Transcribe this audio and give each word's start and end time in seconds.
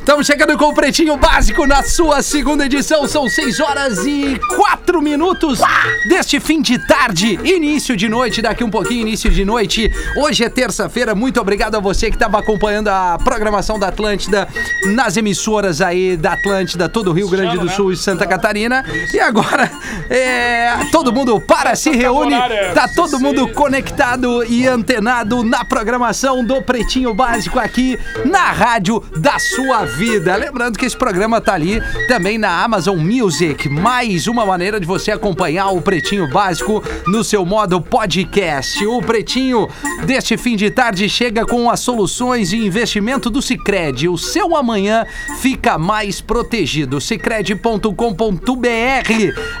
Estamos 0.00 0.26
chegando 0.26 0.56
com 0.56 0.64
o 0.64 0.74
Pretinho 0.74 1.16
Básico 1.18 1.66
na 1.66 1.82
sua 1.82 2.22
segunda 2.22 2.64
edição. 2.64 3.06
São 3.06 3.28
6 3.28 3.60
horas 3.60 3.98
e 4.06 4.40
4 4.56 5.00
minutos 5.00 5.60
deste 6.08 6.40
fim 6.40 6.62
de 6.62 6.78
tarde, 6.86 7.38
início 7.44 7.94
de 7.94 8.08
noite, 8.08 8.40
daqui 8.40 8.64
um 8.64 8.70
pouquinho, 8.70 9.02
início 9.02 9.30
de 9.30 9.44
noite. 9.44 9.92
Hoje 10.16 10.42
é 10.42 10.48
terça-feira. 10.48 11.14
Muito 11.14 11.38
obrigado 11.38 11.76
a 11.76 11.80
você 11.80 12.08
que 12.08 12.16
estava 12.16 12.38
acompanhando 12.38 12.88
a 12.88 13.18
programação 13.22 13.78
da 13.78 13.88
Atlântida 13.88 14.48
nas 14.86 15.18
emissoras 15.18 15.82
aí 15.82 16.16
da 16.16 16.32
Atlântida, 16.32 16.88
todo 16.88 17.10
o 17.10 17.12
Rio 17.12 17.28
Grande 17.28 17.58
do 17.58 17.68
Sul 17.68 17.92
e 17.92 17.96
Santa 17.96 18.26
Catarina. 18.26 18.84
E 19.12 19.20
agora, 19.20 19.70
é, 20.08 20.78
todo 20.90 21.12
mundo 21.12 21.38
para, 21.40 21.76
se 21.76 21.90
reúne, 21.90 22.34
tá 22.74 22.88
todo 22.88 23.20
mundo 23.20 23.46
conectado 23.48 24.42
e 24.44 24.66
antenado 24.66 25.44
na 25.44 25.62
programação 25.62 26.42
do 26.42 26.60
Pretinho 26.62 27.12
Básico 27.12 27.58
aqui 27.58 27.98
na 28.24 28.50
rádio 28.50 29.04
da 29.18 29.38
sua 29.38 29.89
vida. 29.96 30.36
Lembrando 30.36 30.78
que 30.78 30.86
esse 30.86 30.96
programa 30.96 31.40
tá 31.40 31.54
ali 31.54 31.80
também 32.06 32.38
na 32.38 32.62
Amazon 32.62 32.98
Music, 32.98 33.68
mais 33.68 34.26
uma 34.26 34.44
maneira 34.44 34.78
de 34.78 34.86
você 34.86 35.10
acompanhar 35.10 35.70
o 35.70 35.80
Pretinho 35.80 36.28
Básico 36.28 36.82
no 37.06 37.24
seu 37.24 37.44
modo 37.44 37.80
podcast. 37.80 38.84
O 38.86 39.00
Pretinho 39.00 39.68
deste 40.04 40.36
fim 40.36 40.56
de 40.56 40.70
tarde 40.70 41.08
chega 41.08 41.44
com 41.46 41.70
as 41.70 41.80
soluções 41.80 42.50
de 42.50 42.56
investimento 42.56 43.30
do 43.30 43.40
Sicredi. 43.40 44.08
O 44.08 44.18
seu 44.18 44.56
amanhã 44.56 45.06
fica 45.40 45.78
mais 45.78 46.20
protegido. 46.20 47.00
Sicredi.com.br. 47.00 47.90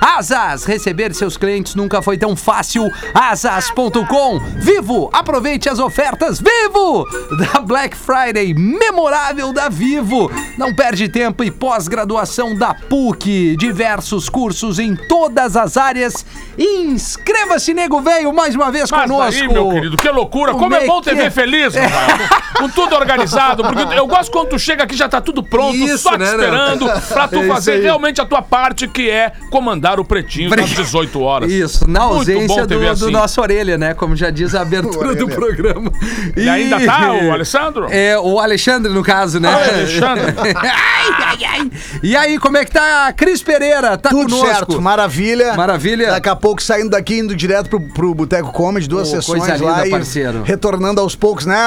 Asas, 0.00 0.64
receber 0.64 1.14
seus 1.14 1.36
clientes 1.36 1.74
nunca 1.74 2.02
foi 2.02 2.18
tão 2.18 2.36
fácil. 2.36 2.90
Asas.com. 3.14 4.40
Vivo, 4.58 5.10
aproveite 5.12 5.68
as 5.68 5.78
ofertas 5.78 6.40
Vivo 6.40 7.06
da 7.38 7.60
Black 7.60 7.96
Friday 7.96 8.54
memorável 8.54 9.52
da 9.52 9.68
Vivo. 9.68 10.19
Não 10.58 10.74
perde 10.74 11.08
tempo 11.08 11.44
e 11.44 11.50
pós-graduação 11.50 12.54
da 12.54 12.74
PUC. 12.74 13.56
Diversos 13.56 14.28
cursos 14.28 14.78
em 14.78 14.94
todas 14.96 15.56
as 15.56 15.76
áreas. 15.76 16.24
Inscreva-se, 16.58 17.72
nego 17.72 18.00
velho, 18.00 18.32
mais 18.32 18.54
uma 18.54 18.70
vez 18.70 18.90
Mas 18.90 19.02
conosco. 19.02 19.40
aí, 19.42 19.48
meu 19.48 19.68
querido, 19.70 19.96
que 19.96 20.08
loucura. 20.10 20.52
Como, 20.52 20.64
Como 20.64 20.74
é 20.74 20.84
é 20.84 20.86
bom 20.86 21.00
que 21.00 21.14
ver 21.14 21.26
é? 21.26 21.30
feliz, 21.30 21.74
Rafael. 21.74 22.28
Com 22.58 22.68
tudo 22.68 22.94
organizado. 22.94 23.62
Porque 23.62 23.94
eu 23.94 24.06
gosto 24.06 24.30
quando 24.30 24.48
tu 24.48 24.58
chega 24.58 24.84
aqui 24.84 24.96
já 24.96 25.08
tá 25.08 25.20
tudo 25.20 25.42
pronto, 25.42 25.76
Isso, 25.76 25.98
só 25.98 26.12
te 26.12 26.18
né, 26.18 26.26
esperando 26.26 26.86
pra 27.08 27.28
tu 27.28 27.40
É 27.40 27.46
fazer 27.46 27.80
realmente 27.80 28.20
a 28.20 28.26
tua 28.26 28.42
parte, 28.42 28.86
que 28.86 29.08
é 29.08 29.32
comandar 29.50 29.98
o 29.98 30.04
Pretinho 30.04 30.52
às 30.52 30.70
18 30.70 31.20
horas. 31.20 31.50
Isso, 31.50 31.88
na 31.88 32.02
ausência 32.02 32.66
do, 32.66 32.78
ver 32.78 32.86
do 32.86 33.04
assim. 33.04 33.10
nosso 33.10 33.40
orelha, 33.40 33.78
né? 33.78 33.94
Como 33.94 34.14
já 34.14 34.30
diz 34.30 34.54
a 34.54 34.60
abertura 34.62 35.14
do 35.14 35.26
programa. 35.28 35.90
E 36.36 36.48
ainda 36.48 36.78
tá 36.84 37.12
o 37.12 37.32
Alessandro? 37.32 37.86
É, 37.90 38.18
o 38.18 38.38
Alexandre, 38.38 38.92
no 38.92 39.02
caso, 39.02 39.40
né? 39.40 39.48
Ah, 39.48 39.86
ai, 40.54 41.24
ai, 41.24 41.44
ai. 41.44 41.70
E 42.02 42.16
aí, 42.16 42.38
como 42.38 42.56
é 42.56 42.64
que 42.64 42.70
tá 42.72 43.06
a 43.08 43.12
Cris 43.12 43.42
Pereira? 43.42 43.96
Tá 43.96 44.08
Tudo 44.10 44.24
conosco? 44.30 44.46
certo, 44.46 44.80
maravilha. 44.82 45.54
Maravilha. 45.54 46.10
Daqui 46.10 46.28
a 46.28 46.36
pouco 46.36 46.62
saindo 46.62 46.90
daqui, 46.90 47.18
indo 47.18 47.34
direto 47.34 47.68
pro, 47.70 47.80
pro 47.80 48.14
Boteco 48.14 48.52
Comedy, 48.52 48.88
duas 48.88 49.08
Ô, 49.08 49.10
sessões 49.12 49.44
coisa 49.46 49.64
lá 49.64 49.72
linda, 49.76 49.86
e 49.86 49.90
parceiro. 49.90 50.42
retornando 50.42 51.00
aos 51.00 51.14
poucos, 51.16 51.46
né, 51.46 51.58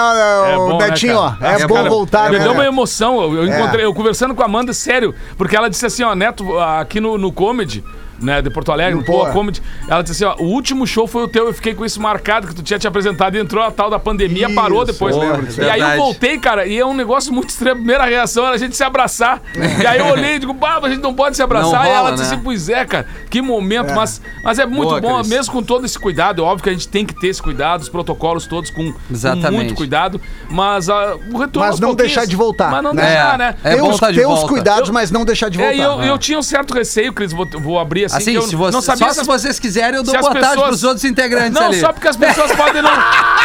É 0.52 0.55
o 0.58 0.69
bom, 0.69 0.77
né, 0.77 0.89
Betinho, 0.89 1.17
ó. 1.17 1.33
É, 1.41 1.64
Ah, 1.64 1.67
bom 1.67 1.75
cara, 1.75 1.89
voltar, 1.89 2.30
Me 2.31 2.38
né? 2.38 2.44
deu 2.44 2.53
uma 2.53 2.66
emoção. 2.66 3.21
Eu, 3.21 3.33
eu 3.45 3.52
É. 3.53 3.59
encontrei, 3.59 3.86
eu 3.86 3.94
conversando 3.94 4.33
com 4.36 4.41
a 4.41 4.45
Amanda, 4.45 4.73
sério, 4.73 5.14
porque 5.38 5.55
ela 5.55 5.69
disse 5.69 5.86
assim, 5.86 6.03
ó, 6.03 6.14
Neto, 6.16 6.58
aqui 6.59 6.99
no, 6.99 7.17
no 7.17 7.32
Comedy. 7.32 7.83
Né, 8.22 8.42
de 8.42 8.50
Porto 8.50 8.72
Alegre, 8.72 8.96
No 9.00 9.04
Poa. 9.06 9.32
Comedy. 9.32 9.62
Ela 9.88 10.02
disse 10.02 10.24
assim: 10.24 10.36
ó, 10.40 10.42
o 10.44 10.48
último 10.48 10.86
show 10.88 11.06
foi 11.08 11.24
o 11.24 11.28
teu, 11.28 11.48
eu 11.48 11.54
fiquei 11.54 11.74
com 11.74 11.84
isso 11.84 12.02
marcado, 12.02 12.48
que 12.48 12.56
tu 12.56 12.62
tinha 12.64 12.80
te 12.80 12.88
apresentado 12.88 13.36
e 13.36 13.40
entrou 13.40 13.64
a 13.64 13.70
tal 13.72 13.90
da 13.90 14.00
pandemia, 14.00 14.46
Isso, 14.48 14.56
parou 14.56 14.86
depois. 14.86 15.16
eu 15.16 15.22
né? 15.22 15.30
lembro 15.32 15.46
disso. 15.48 15.60
E 15.62 15.64
aí 15.64 15.70
eu 15.80 15.86
Verdade. 15.88 15.98
voltei, 15.98 16.38
cara, 16.40 16.66
e 16.66 16.78
é 16.80 16.86
um 16.86 16.94
negócio 16.94 17.34
muito 17.34 17.50
estranho. 17.50 17.74
A 17.74 17.78
primeira 17.78 18.06
reação 18.06 18.46
era 18.46 18.56
a 18.56 18.58
gente 18.58 18.76
se 18.76 18.84
abraçar. 18.84 19.42
e 19.82 19.86
aí 19.86 20.00
eu 20.00 20.06
olhei 20.08 20.36
e 20.36 20.40
digo, 20.40 20.54
bah, 20.54 20.80
a 20.82 20.90
gente 20.90 21.02
não 21.02 21.14
pode 21.14 21.36
se 21.36 21.44
abraçar. 21.44 21.80
Não 21.84 21.86
e 21.86 21.90
ela 21.90 22.00
rola, 22.00 22.12
disse 22.12 22.30
né? 22.30 22.34
assim, 22.36 22.44
pois 22.44 22.70
é, 22.70 22.86
cara, 22.86 23.06
que 23.30 23.42
momento, 23.42 23.94
Mas, 23.94 24.22
mas 24.44 24.60
é 24.60 24.66
muito 24.66 24.90
Boa, 24.90 25.02
bom, 25.02 25.16
Cris. 25.18 25.28
mesmo 25.30 25.52
com 25.54 25.64
todo 25.64 25.86
esse 25.86 25.98
cuidado. 26.00 26.42
É 26.42 26.45
óbvio 26.45 26.64
que 26.64 26.70
a 26.70 26.74
gente 26.74 26.88
tem 26.88 27.06
que 27.06 27.14
ter 27.20 27.28
esse 27.28 27.42
cuidado, 27.42 27.82
os 27.82 27.90
protocolos 27.90 28.45
todos 28.45 28.70
com, 28.70 28.94
com 28.94 29.52
muito 29.52 29.74
cuidado. 29.76 30.22
Mas 30.50 30.90
ah, 30.90 31.16
o 31.32 31.38
retorno. 31.38 31.52
Mas 31.60 31.72
aos 31.72 31.80
não 31.80 31.94
deixar 31.95 32.26
de 32.26 32.36
voltar, 32.36 32.72
Mas 32.72 32.84
não 32.84 32.94
né? 32.94 33.02
deixar, 33.04 33.34
É. 33.36 33.38
né? 33.38 33.56
É 33.64 33.76
Ter 33.76 33.82
os, 33.82 34.00
ter 34.00 34.26
os 34.28 34.44
cuidados, 34.44 34.90
Eu- 34.90 34.94
mas 34.94 35.12
não 35.12 35.26
deixar 35.26 35.50
de 35.50 35.58
voltar. 35.58 35.74
É, 35.74 35.78
e 35.78 35.82
eu, 35.82 35.98
né? 35.98 36.10
eu 36.10 36.18
tinha 36.18 36.38
um 36.38 36.44
certo 36.44 36.74
receio, 36.74 37.12
Cris, 37.14 37.32
vou, 37.34 37.48
vou 37.60 37.80
abrir 37.80 38.02
assim. 38.05 38.17
Assim, 38.17 38.31
que 38.31 38.37
eu 38.37 38.41
se 38.43 38.55
você, 38.55 38.71
não 38.75 38.81
sabia 38.81 39.08
só 39.08 39.14
se 39.14 39.19
as- 39.21 39.27
vocês 39.27 39.59
quiserem, 39.59 39.95
eu 39.97 40.03
dou 40.03 40.14
boa 40.17 40.31
tarde 40.33 40.47
pessoas- 40.49 40.67
pros 40.67 40.83
outros 40.83 41.03
integrantes 41.05 41.53
Não, 41.53 41.67
ali. 41.67 41.80
só 41.80 41.91
porque 41.93 42.08
as 42.08 42.15
pessoas 42.17 42.52
podem 42.55 42.81
não 42.81 42.91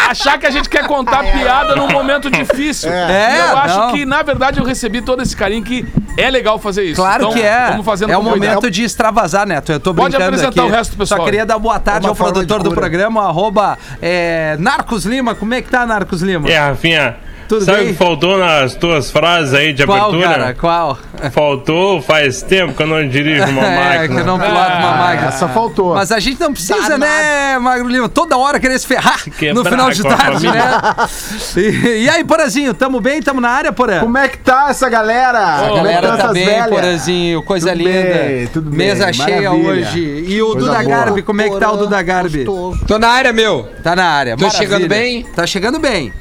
achar 0.08 0.38
que 0.38 0.46
a 0.46 0.50
gente 0.50 0.68
quer 0.68 0.86
contar 0.86 1.22
piada 1.32 1.74
num 1.76 1.88
momento 1.88 2.30
difícil. 2.30 2.90
É. 2.92 3.34
E 3.36 3.38
eu 3.38 3.44
É, 3.46 3.50
acho 3.60 3.78
não. 3.78 3.92
que, 3.92 4.04
na 4.06 4.22
verdade, 4.22 4.58
eu 4.60 4.64
recebi 4.64 5.00
todo 5.02 5.22
esse 5.22 5.36
carinho 5.36 5.62
que 5.62 5.86
é 6.16 6.30
legal 6.30 6.58
fazer 6.58 6.84
isso. 6.84 6.96
Claro 7.00 7.24
Então, 7.24 7.32
que 7.34 7.42
é. 7.42 7.68
Vamos 7.70 7.84
fazendo 7.86 8.12
é 8.12 8.16
o 8.18 8.22
momento 8.22 8.70
de 8.70 8.82
extravasar, 8.84 9.46
Neto. 9.46 9.70
Eu 9.72 9.80
tô 9.80 9.94
Pode 9.94 10.10
brincando 10.16 10.24
apresentar 10.36 10.62
aqui. 10.62 10.70
o 10.70 10.72
resto 10.74 10.90
do 10.92 10.96
pessoal 10.98 11.20
Só 11.20 11.24
queria 11.24 11.46
dar 11.46 11.58
boa 11.58 11.78
tarde 11.78 12.06
É 12.06 12.08
uma 12.08 12.12
ao 12.12 12.16
produtor 12.16 12.62
do 12.62 12.70
programa, 12.72 13.26
arroba 13.26 13.78
é, 14.02 14.56
Narcos 14.58 15.04
Lima. 15.04 15.34
Como 15.34 15.54
é 15.54 15.62
que 15.62 15.68
tá, 15.70 15.86
Narcos 15.86 16.22
Lima? 16.22 16.48
Aí, 16.48 16.54
Rafinha, 16.54 17.16
Tudo 17.48 17.64
sabe 17.64 17.78
o 17.78 17.84
bem? 17.84 17.92
que 17.92 17.98
faltou 17.98 18.36
nas 18.38 18.74
tuas 18.74 19.10
frases 19.10 19.54
aí 19.54 19.72
de 19.72 19.86
Qual, 19.86 19.98
abertura? 20.10 20.28
cara? 20.28 20.54
Qual? 20.54 20.98
Faltou 21.32 22.00
faz 22.02 22.42
tempo 22.42 22.74
que 22.74 22.82
eu 22.82 22.86
não 22.86 23.08
dirijo 23.08 23.44
uma 23.46 23.62
É, 23.66 23.76
máquina. 23.98 24.14
que 24.14 24.20
eu 24.20 24.26
não 24.26 24.38
piloto 24.38 24.72
uma 24.72 24.92
máquina. 24.96 25.28
Essa 25.28 25.48
faltou. 25.48 25.94
Mas 25.94 26.12
a 26.12 26.18
gente 26.20 26.38
não 26.40 26.52
precisa, 26.52 26.80
Danado. 26.80 26.98
né, 27.00 27.58
Magro 27.58 27.88
Lima? 27.88 28.08
Toda 28.08 28.36
hora 28.36 28.60
querer 28.60 28.78
se 28.78 28.86
ferrar 28.86 29.24
quebrar 29.24 29.54
no 29.54 29.64
final 29.68 29.90
de 29.90 30.06
a 30.06 30.16
tarde, 30.16 30.46
né? 30.46 30.70
E, 31.56 32.04
e 32.04 32.08
aí, 32.08 32.22
Porazinho, 32.24 32.74
tamo 32.74 33.00
bem? 33.00 33.20
Tamo 33.22 33.40
na 33.40 33.48
área, 33.50 33.72
Porã? 33.72 34.00
Como 34.00 34.18
é 34.18 34.28
que 34.28 34.38
tá 34.38 34.66
essa 34.70 34.88
galera? 34.88 35.38
A 35.38 35.64
é 35.64 35.68
que 35.70 35.74
galera 35.76 36.16
tá 36.16 36.28
bem, 36.32 36.44
velhas? 36.44 36.68
Porazinho, 36.68 37.42
coisa 37.42 37.70
Tudo 37.72 37.78
linda. 37.78 37.90
bem, 38.14 38.46
tudo 38.48 38.70
bem, 38.70 38.78
Mesa 38.88 39.12
cheia 39.12 39.50
maravilha. 39.50 39.70
hoje. 39.72 40.24
E 40.28 40.42
o 40.42 40.46
Coisa 40.52 40.58
Duda 40.66 40.72
boa. 40.82 40.84
Garbi, 40.84 41.22
como 41.22 41.40
é 41.42 41.48
que 41.48 41.56
tá 41.58 41.72
o 41.72 41.76
Duda 41.76 42.02
Garbi? 42.02 42.44
Gostoso. 42.44 42.84
Tô 42.86 42.98
na 42.98 43.08
área, 43.08 43.32
meu. 43.32 43.68
Tá 43.82 43.96
na 43.96 44.04
área. 44.04 44.36
Tô 44.36 44.44
maravilha. 44.44 44.62
chegando 44.70 44.88
bem? 44.88 45.24
Tá 45.34 45.46
chegando 45.46 45.78
bem. 45.78 46.12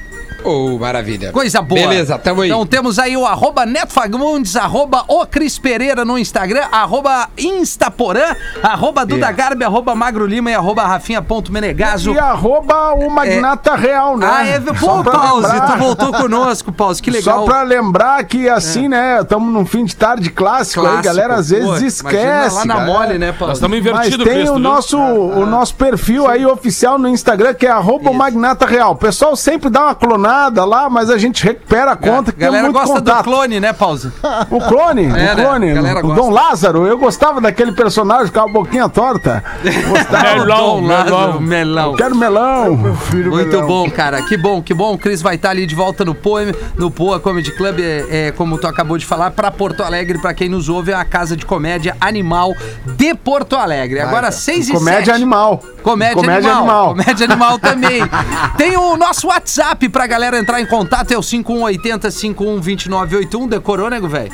Maravilha. 0.80 1.32
Coisa 1.32 1.62
boa. 1.62 1.80
Beleza, 1.82 2.18
tamo 2.18 2.42
aí. 2.42 2.50
Então 2.50 2.66
temos 2.66 2.98
aí 3.00 3.16
o 3.18 3.26
arroba 3.26 3.66
Neto 3.66 3.92
Fagundes, 3.94 4.56
arroba 4.56 5.04
o 5.08 5.26
Cris 5.26 5.58
Pereira 5.60 6.04
no 6.06 6.18
Instagram, 6.18 6.66
arroba 6.72 7.30
Instaporã, 7.38 8.36
arroba 8.64 9.06
Duda 9.06 9.32
Garbi, 9.32 9.64
arroba 9.64 9.94
Magro 9.96 10.26
Lima 10.26 10.52
e 10.52 10.56
arroba 10.56 10.84
Rafinha.menegaso. 10.84 12.12
E 12.14 12.20
arroba 12.20 12.94
o 12.94 13.10
Magnata 13.10 13.76
Real, 13.76 14.18
né? 14.18 14.28
Ah, 14.30 14.46
é. 14.48 14.60
Pô, 14.60 15.04
Pause, 15.04 15.48
lembrar- 15.48 15.72
tu 15.72 15.78
voltou 15.78 16.12
conosco, 16.14 16.72
Pause, 16.72 17.02
que 17.02 17.10
legal. 17.12 17.40
Só 17.40 17.46
pra 17.46 17.64
lembrar 17.64 18.24
que 18.26 18.48
assim, 18.50 18.88
né, 18.88 19.20
estamos 19.22 19.52
num 19.54 19.66
fim 19.66 19.86
de 19.86 19.96
tarde 19.96 20.30
clássico, 20.30 20.82
aí, 20.82 20.88
Clássico. 20.94 21.06
galera 21.16 21.36
às 21.36 21.50
vezes 21.50 21.82
esquece. 21.82 22.56
lá 22.56 22.66
na 22.66 22.76
cara. 22.76 22.86
mole, 22.86 23.18
né, 23.18 23.28
Nós 23.28 23.38
Pause? 23.38 23.54
estamos 23.54 23.78
Mas 23.80 23.88
invertidos, 23.88 24.26
tem 24.26 24.36
Cris, 24.38 24.50
o 24.50 24.60
nosso, 24.60 24.98
o 24.98 25.46
nosso 25.46 25.76
perfil 25.76 26.28
aí 26.28 26.46
oficial 26.46 26.98
no 26.98 27.08
Instagram, 27.08 27.54
que 27.54 27.66
é 27.66 27.70
arroba 27.72 28.10
o 28.10 28.14
Magnata 28.14 28.66
Real. 28.66 28.92
O 28.92 28.96
pessoal 28.96 29.36
sempre 29.36 29.70
dá 29.70 29.86
uma 29.86 29.96
clonada 29.96 30.37
lá, 30.66 30.90
mas 30.90 31.10
a 31.10 31.18
gente 31.18 31.44
recupera 31.44 31.92
a 31.92 31.96
conta 31.96 32.32
que 32.32 32.40
galera 32.40 32.64
muito 32.64 32.76
gosta 32.80 32.96
contato. 32.96 33.18
do 33.18 33.24
clone, 33.24 33.60
né, 33.60 33.74
Pause? 33.74 34.12
O 34.52 34.60
clone, 34.62 35.06
É, 35.06 35.10
o 35.10 35.12
né? 35.12 35.36
clone, 35.36 35.74
Galera 35.74 36.00
o 36.00 36.02
gosta. 36.04 36.22
Dom 36.22 36.30
Lázaro, 36.30 36.86
eu 36.88 36.98
gostava 36.98 37.42
daquele 37.42 37.72
personagem 37.72 38.32
com 38.32 38.40
a 38.40 38.48
boquinha 38.48 38.88
torta. 38.90 39.44
Gostava. 39.90 40.24
Melão, 40.36 40.82
Dom 40.82 40.88
Lázaro, 40.88 41.12
melão. 41.12 41.42
melão. 41.42 41.96
Quero 41.96 42.16
melão. 42.16 42.76
Muito 43.30 43.62
bom, 43.64 43.90
cara. 43.90 44.22
Que 44.24 44.38
bom, 44.38 44.62
que 44.62 44.74
bom. 44.74 44.94
O 44.94 44.98
Cris 44.98 45.22
vai 45.22 45.36
estar 45.36 45.50
ali 45.52 45.66
de 45.66 45.76
volta 45.76 46.04
no 46.04 46.14
Poa, 46.16 46.42
no 46.76 46.90
Poa 46.92 47.20
Comedy 47.20 47.52
Club, 47.52 47.80
é, 47.80 48.28
é, 48.28 48.32
como 48.32 48.58
tu 48.58 48.68
acabou 48.68 48.98
de 48.98 49.06
falar, 49.06 49.32
pra 49.32 49.52
Porto 49.52 49.82
Alegre, 49.84 50.18
pra 50.20 50.34
quem 50.34 50.50
nos 50.50 50.70
ouve, 50.70 50.92
é 50.92 50.96
a 50.96 51.06
casa 51.06 51.36
de 51.36 51.46
comédia 51.46 51.96
animal 52.02 52.54
de 52.98 53.14
Porto 53.16 53.56
Alegre. 53.56 54.00
Agora, 54.00 54.32
seis 54.32 54.70
e 54.70 54.74
Comédia 54.74 55.06
sete. 55.06 55.12
animal. 55.12 55.62
Comédia, 55.84 56.16
Comédia 56.16 56.52
animal. 56.52 56.58
animal. 56.60 56.88
Comédia 56.90 57.26
animal 57.26 57.60
também. 57.60 58.02
Tem 58.58 58.76
o 58.76 58.98
nosso 58.98 59.28
WhatsApp 59.28 59.88
pra 59.90 60.06
galera 60.06 60.27
entrar 60.36 60.60
em 60.60 60.66
contato, 60.66 61.12
é 61.12 61.18
o 61.18 61.24
5180 61.24 62.12
512981. 62.12 63.48
Decorou, 63.48 63.90
nego, 63.90 64.08
velho? 64.08 64.32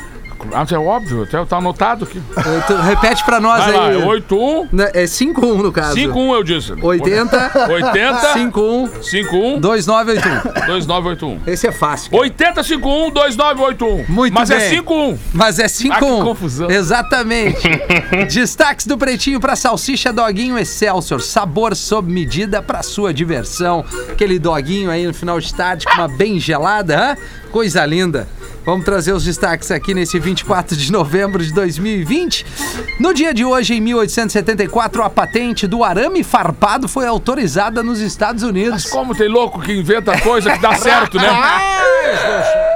Ah, 0.52 0.66
é 0.70 0.78
óbvio, 0.78 1.22
até 1.22 1.44
tá 1.44 1.56
anotado 1.58 2.04
aqui. 2.04 2.20
Tu 2.66 2.74
repete 2.76 3.24
pra 3.24 3.40
nós 3.40 3.64
Vai 3.64 3.72
lá, 3.72 3.86
aí. 3.88 4.00
é 4.02 4.04
81 4.04 4.68
Né, 4.72 4.90
É 4.94 5.04
5-1 5.04 5.62
no 5.62 5.72
caso. 5.72 5.94
51 5.94 6.34
eu 6.34 6.42
disse. 6.44 6.72
80 6.80 7.68
80 7.70 8.32
51 8.34 9.02
51 9.02 9.60
2981. 9.60 10.66
2981. 10.66 11.40
Esse 11.46 11.66
é 11.68 11.72
fácil. 11.72 12.10
cara. 12.10 12.22
80 12.22 12.62
51 12.62 13.10
2981. 13.10 14.04
Muito 14.08 14.34
Mas 14.34 14.50
é 14.50 14.58
bem. 14.58 14.70
51. 14.70 15.18
Mas 15.32 15.58
é 15.58 15.64
Ah, 15.64 15.68
5 15.68 15.94
que 15.94 16.00
confusão. 16.22 16.70
Exatamente. 16.70 17.68
Destaques 18.32 18.86
do 18.86 18.96
Pretinho 18.98 19.40
pra 19.40 19.56
salsicha 19.56 20.12
Doguinho 20.12 20.58
Excelsior. 20.58 21.20
Sabor 21.20 21.74
sob 21.74 22.12
medida 22.12 22.62
pra 22.62 22.82
sua 22.82 23.12
diversão. 23.12 23.84
Aquele 24.10 24.38
doguinho 24.38 24.90
aí 24.90 25.06
no 25.06 25.14
final 25.14 25.38
de 25.40 25.52
tarde 25.54 25.84
com 25.86 25.92
uma 25.94 26.08
bem 26.08 26.38
gelada, 26.38 26.96
hã? 27.12 27.16
Coisa 27.50 27.84
linda. 27.86 28.26
Vamos 28.64 28.84
trazer 28.84 29.12
os 29.12 29.24
destaques 29.24 29.70
aqui 29.70 29.92
nesse 29.92 30.18
24 30.18 30.74
de 30.74 30.90
novembro 30.90 31.44
de 31.44 31.52
2020. 31.52 32.46
No 32.98 33.12
dia 33.12 33.34
de 33.34 33.44
hoje, 33.44 33.74
em 33.74 33.80
1874, 33.80 35.02
a 35.02 35.10
patente 35.10 35.66
do 35.66 35.84
arame 35.84 36.24
farpado 36.24 36.88
foi 36.88 37.06
autorizada 37.06 37.82
nos 37.82 38.00
Estados 38.00 38.42
Unidos. 38.42 38.86
Como 38.86 39.14
tem 39.14 39.28
louco 39.28 39.60
que 39.60 39.72
inventa 39.72 40.18
coisa 40.20 40.52
que 40.52 40.62
dá 40.62 40.74
certo, 40.74 41.18
né? 41.18 41.28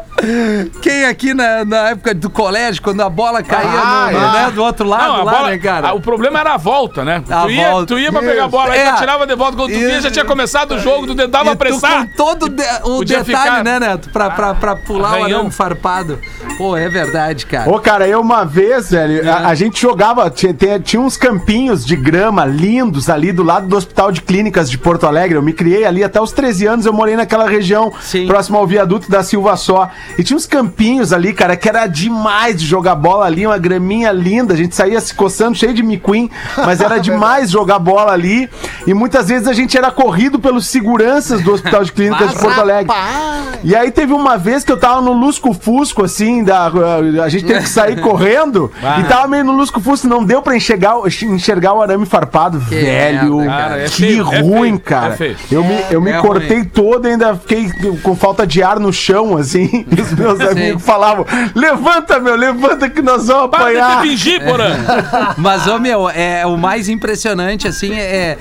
Quem 0.83 1.05
aqui 1.05 1.33
na, 1.35 1.65
na 1.65 1.91
época 1.91 2.15
do 2.15 2.29
colégio, 2.29 2.83
quando 2.83 3.01
a 3.01 3.09
bola 3.09 3.43
caía 3.43 3.69
Ah, 3.71 4.09
no- 4.11 4.19
é. 4.19 4.33
né, 4.47 4.51
do 4.53 4.63
outro 4.63 4.87
lado 4.87 5.05
Não, 5.19 5.25
lá, 5.25 5.33
bola- 5.33 5.51
né, 5.51 5.59
cara? 5.59 5.89
ah, 5.89 5.93
o 5.95 6.01
problema 6.01 6.41
era 6.41 6.55
a 6.55 6.57
volta, 6.57 7.05
né? 7.05 7.23
A 7.31 7.43
tu, 7.43 7.51
ia, 7.51 7.71
volta. 7.71 7.87
tu 7.87 7.99
ia 7.99 8.11
pra 8.13 8.21
pegar 8.21 8.45
a 8.45 8.49
bola, 8.49 8.73
aí 8.73 8.81
É. 8.81 8.93
tu 8.93 8.99
tirava 8.99 9.27
de 9.27 9.35
volta, 9.37 9.57
quando 9.57 9.73
tu 9.73 9.79
via, 9.79 10.01
já 10.01 10.11
tinha 10.11 10.25
começado 10.25 10.73
o 10.75 10.79
jogo, 10.79 11.07
tu 11.07 11.15
tentava 11.15 11.47
tu 11.47 11.53
apressar. 11.53 12.07
com 12.07 12.13
todo 12.17 12.45
o 12.47 12.49
de- 12.49 12.63
o 12.85 13.05
detalhe, 13.05 13.25
ficar- 13.25 13.65
né, 13.65 13.79
Neto? 13.81 14.11
Pra, 14.11 14.31
pra, 14.31 14.55
pra 14.55 14.77
pular 14.77 15.13
o 15.13 15.15
Arranhão. 15.23 15.39
arame 15.41 15.51
farpado. 15.53 16.19
Pô, 16.57 16.77
é 16.77 16.89
verdade, 16.89 17.47
cara. 17.47 17.71
Ô, 17.71 17.79
cara, 17.79 18.07
eu 18.09 18.21
uma 18.21 18.45
vez, 18.45 18.91
velho, 18.91 19.31
a, 19.31 19.49
a 19.49 19.55
gente 19.55 19.81
jogava, 19.81 20.29
tinha, 20.31 20.53
tinha- 20.53 20.81
tinha 20.81 21.01
uns 21.01 21.17
campinhos 21.17 21.85
de 21.85 21.95
grama 21.95 22.45
lindos 22.45 23.09
ali 23.09 23.31
do 23.33 23.43
lado 23.45 23.67
do 23.69 23.77
Hospital 23.77 24.11
de 24.11 24.21
Clínicas 24.23 24.69
de 24.71 24.77
Porto 24.77 25.07
Alegre. 25.07 25.37
Eu 25.39 25.43
me 25.43 25.53
criei 25.53 25.85
ali 25.85 26.03
até 26.03 26.21
os 26.21 26.33
13 26.33 26.67
anos, 26.67 26.85
eu 26.87 26.93
morei 26.93 27.15
naquela 27.17 27.49
região 27.49 27.93
Sim. 28.01 28.27
próximo 28.27 28.59
ao 28.59 28.67
viaduto 28.67 29.09
da 29.11 29.23
Silva 29.23 29.57
Só. 29.57 29.89
E 30.17 30.23
tinha 30.25 30.37
uns 30.37 30.47
campinhos 30.47 31.13
ali, 31.13 31.33
cara, 31.33 31.57
que 31.57 31.69
era 31.69 31.87
demais 31.87 32.61
de 32.61 32.67
jogar 32.67 32.95
bola 32.95 33.25
ali, 33.27 33.47
uma 33.47 33.59
graminha 33.59 34.11
linda. 34.13 34.55
A 34.55 34.57
gente 34.57 34.75
saía 34.75 35.01
se 35.01 35.15
coçando, 35.15 35.57
cheio 35.57 35.75
de 35.75 35.83
miquim, 35.83 36.31
mas 36.57 36.81
era 36.81 36.99
demais 37.01 37.51
jogar 37.51 37.79
bola 37.79 38.13
ali. 38.13 38.49
E 38.87 38.95
muitas 38.95 39.29
vezes 39.29 39.47
a 39.49 39.53
gente 39.53 39.77
era 39.77 39.91
corrido 39.91 40.39
pelos 40.39 40.67
seguranças 40.67 41.43
do 41.43 41.53
Hospital 41.53 41.85
de 41.85 41.93
Clínicas 41.93 42.31
de 42.31 42.39
Porto 42.39 42.61
Alegre. 42.61 42.93
E 43.65 43.75
aí 43.77 43.91
teve 43.91 44.13
uma 44.13 44.37
vez 44.39 44.65
que 44.65 44.71
eu 44.73 44.77
tava 44.79 45.01
no 45.01 45.13
Lusco 45.13 45.53
Fusco, 45.53 46.05
assim, 46.05 46.45
da, 46.45 46.71
a 47.25 47.29
gente 47.29 47.45
teve 47.45 47.61
que 47.63 47.69
sair 47.69 47.99
correndo 48.03 48.71
e 49.01 49.05
tava 49.05 49.27
meio 49.29 49.45
no 49.45 49.53
Lusco 49.53 49.81
Fusco, 49.81 50.07
não 50.07 50.25
deu 50.25 50.41
pra 50.43 50.57
enxergar, 50.57 50.97
o- 50.99 51.07
enxergar 51.09 51.75
o 51.75 51.83
arame 51.83 52.07
farpado. 52.07 52.59
Velho, 52.59 53.37
merda, 53.37 53.51
cara. 53.51 53.79
É 53.81 53.85
que 53.85 53.91
feio, 53.91 54.33
é 54.33 54.41
ruim, 54.41 54.61
feio, 54.71 54.81
cara. 54.81 55.15
é 55.15 55.17
feio. 55.17 55.37
Eu 55.51 55.65
me, 55.65 55.85
eu 55.91 56.01
me 56.01 56.11
é 56.11 56.19
cortei 56.21 56.65
todo 56.65 57.07
e 57.09 57.13
ainda 57.13 57.35
fiquei 57.37 57.69
com 58.03 58.15
falta 58.17 58.47
de 58.47 58.63
ar 58.63 58.79
no 58.79 58.93
chão, 58.93 59.37
assim. 59.37 59.85
Os 60.03 60.13
meus 60.13 60.41
amigos 60.41 60.83
falavam: 60.83 61.27
levanta, 61.55 62.19
meu, 62.21 62.37
levanta 62.37 62.89
que 62.89 63.03
nós 63.03 63.27
vamos 63.27 63.51
Para 63.51 63.71
de 63.73 63.79
apanhar. 63.79 64.03
te 64.03 64.09
fingir, 64.09 64.45
porã. 64.45 64.71
Mas, 65.39 65.67
ô 65.67 65.79
meu, 65.79 66.09
é, 66.09 66.45
o 66.47 66.57
mais 66.57 66.89
impressionante, 66.89 67.67
assim, 67.69 67.93
é. 67.93 68.37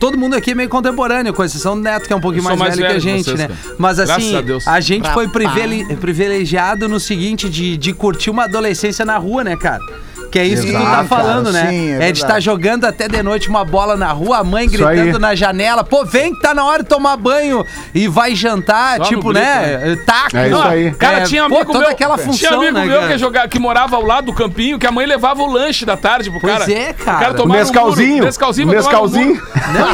Todo 0.00 0.18
mundo 0.18 0.34
aqui 0.34 0.50
é 0.52 0.54
meio 0.54 0.68
contemporâneo, 0.68 1.32
com 1.32 1.42
exceção 1.44 1.76
do 1.76 1.82
Neto, 1.82 2.06
que 2.06 2.12
é 2.12 2.16
um 2.16 2.20
pouquinho 2.20 2.42
mais, 2.44 2.58
mais 2.58 2.76
velho 2.76 2.88
que 2.90 2.96
a 2.96 2.98
gente, 2.98 3.24
vocês, 3.24 3.38
né? 3.38 3.48
cara. 3.48 3.58
Mas 3.78 3.98
assim, 4.00 4.36
a 4.36 4.40
Deus. 4.40 4.66
a 4.66 4.80
gente 4.80 5.08
foi 5.10 5.28
privile- 5.28 5.96
privilegiado 5.96 6.88
no 6.88 6.98
seguinte, 6.98 7.48
de, 7.48 7.76
de 7.76 7.92
curtir 7.92 8.30
uma 8.30 8.44
adolescência 8.44 9.04
na 9.04 9.16
rua, 9.18 9.44
né, 9.44 9.56
cara? 9.56 9.82
Que 10.30 10.38
é 10.38 10.44
isso 10.44 10.62
que 10.62 10.72
tu 10.72 10.78
tá 10.78 10.82
Exato, 10.84 11.08
falando, 11.08 11.52
cara, 11.52 11.64
né? 11.64 11.70
sim, 11.70 11.92
é 11.92 12.08
é 12.08 12.12
de 12.12 12.20
estar 12.20 12.40
jogando 12.40 12.84
até 12.84 13.08
de 13.08 13.22
noite 13.22 13.48
uma 13.48 13.64
bola 13.64 13.96
na 13.96 14.12
rua, 14.12 14.38
a 14.38 14.44
mãe 14.44 14.68
gritando 14.68 15.18
na 15.18 15.34
janela, 15.34 15.82
pô, 15.84 16.04
vem 16.04 16.34
que 16.34 16.40
tá 16.40 16.54
na 16.54 16.64
hora 16.64 16.82
de 16.82 16.88
tomar 16.88 17.16
banho 17.16 17.64
e 17.94 18.06
vai 18.08 18.34
jantar, 18.34 18.98
Só 18.98 19.04
tipo, 19.04 19.28
grito, 19.32 19.40
né? 19.44 19.96
Taco. 20.06 20.36
É 20.36 20.48
isso 20.48 20.62
aí. 20.62 20.90
Cara, 20.92 21.18
É, 21.18 21.22
tinha 21.22 21.48
pô, 21.48 21.56
amigo 21.56 21.72
toda 21.72 21.84
meu. 21.86 21.90
aquela 21.94 22.16
tinha 22.16 22.26
função, 22.26 22.58
amigo 22.60 22.72
né, 22.72 22.84
meu 22.86 23.00
cara? 23.00 23.12
que, 23.12 23.18
joga, 23.18 23.48
que 23.48 23.58
morava 23.58 23.96
ao 23.96 24.04
lado 24.04 24.26
do 24.26 24.32
campinho, 24.34 24.78
que 24.78 24.86
a 24.86 24.92
mãe 24.92 25.06
levava 25.06 25.42
o 25.42 25.46
lanche 25.50 25.84
da 25.84 25.96
tarde 25.96 26.30
pro 26.30 26.40
Pois 26.40 26.58
cara. 26.58 26.72
é, 26.72 26.92
cara. 26.92 27.16
O 27.16 27.20
cara 27.20 27.34
tomava 27.34 27.60
Nescauzinho. 27.60 28.08
Um 28.10 28.14
muro, 28.14 28.24
Nescauzinho, 28.26 28.68
o 28.68 28.70
pra 28.70 28.82
tomar 28.82 28.92
no 28.92 29.02
Nescauzinho. 29.02 29.34
muro. 29.34 29.48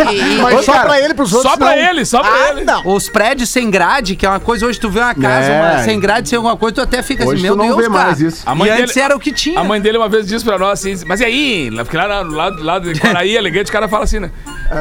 Não, 0.05 0.13
e- 0.13 0.35
e- 0.37 0.39
Mas 0.43 0.65
só 0.65 0.79
pra 0.81 1.01
ele, 1.01 1.15
pros 1.15 1.33
outros 1.33 1.51
Só 1.53 1.57
pra 1.59 1.71
não. 1.71 1.79
ele, 1.79 2.05
só 2.05 2.21
pra 2.21 2.31
Ah, 2.31 2.49
ele. 2.51 2.65
não. 2.65 2.87
Os 2.87 3.09
prédios 3.09 3.49
sem 3.49 3.71
grade, 3.71 4.17
que 4.17 4.25
é 4.27 4.29
uma 4.29 4.41
coisa, 4.41 4.67
hoje 4.67 4.79
tu 4.79 4.89
vê 4.91 5.01
uma 5.01 5.15
casa 5.15 5.49
É. 5.51 5.61
uma- 5.77 5.83
sem 5.85 5.99
grade, 6.01 6.29
sem 6.29 6.37
alguma 6.37 6.57
coisa, 6.57 6.75
tu 6.77 6.81
até 6.83 7.03
fica 7.03 7.25
Hoje 7.25 7.35
assim, 7.35 7.43
tu 7.43 7.43
meu 7.43 7.57
não 7.57 7.65
Deus, 7.67 7.77
vê 7.77 7.83
cara. 7.93 8.05
mais 8.07 8.21
isso. 8.21 8.43
A 8.47 8.55
mãe 8.55 8.69
e 8.69 8.73
dele- 8.73 8.83
antes 8.85 8.97
era 8.97 9.17
o 9.17 9.21
que 9.21 9.33
tinha. 9.33 9.59
A 9.61 9.65
mãe 9.65 9.81
dele 9.81 9.99
uma 9.99 10.09
vez 10.09 10.24
disse 10.26 10.44
pra 10.44 10.59
nós 10.59 10.81
assim, 10.81 10.94
mas 11.06 11.21
e 11.21 11.25
aí? 11.25 11.71
Porque 11.76 11.97
lá 11.97 12.25
no 12.25 12.32
lado, 12.35 12.62
lado 12.62 12.93
de 12.93 13.00
Quaraí, 13.00 13.35
elegante, 13.37 13.71
o 13.71 13.73
cara 13.73 13.88
fala 13.88 14.05
assim, 14.05 14.21
né? 14.21 14.31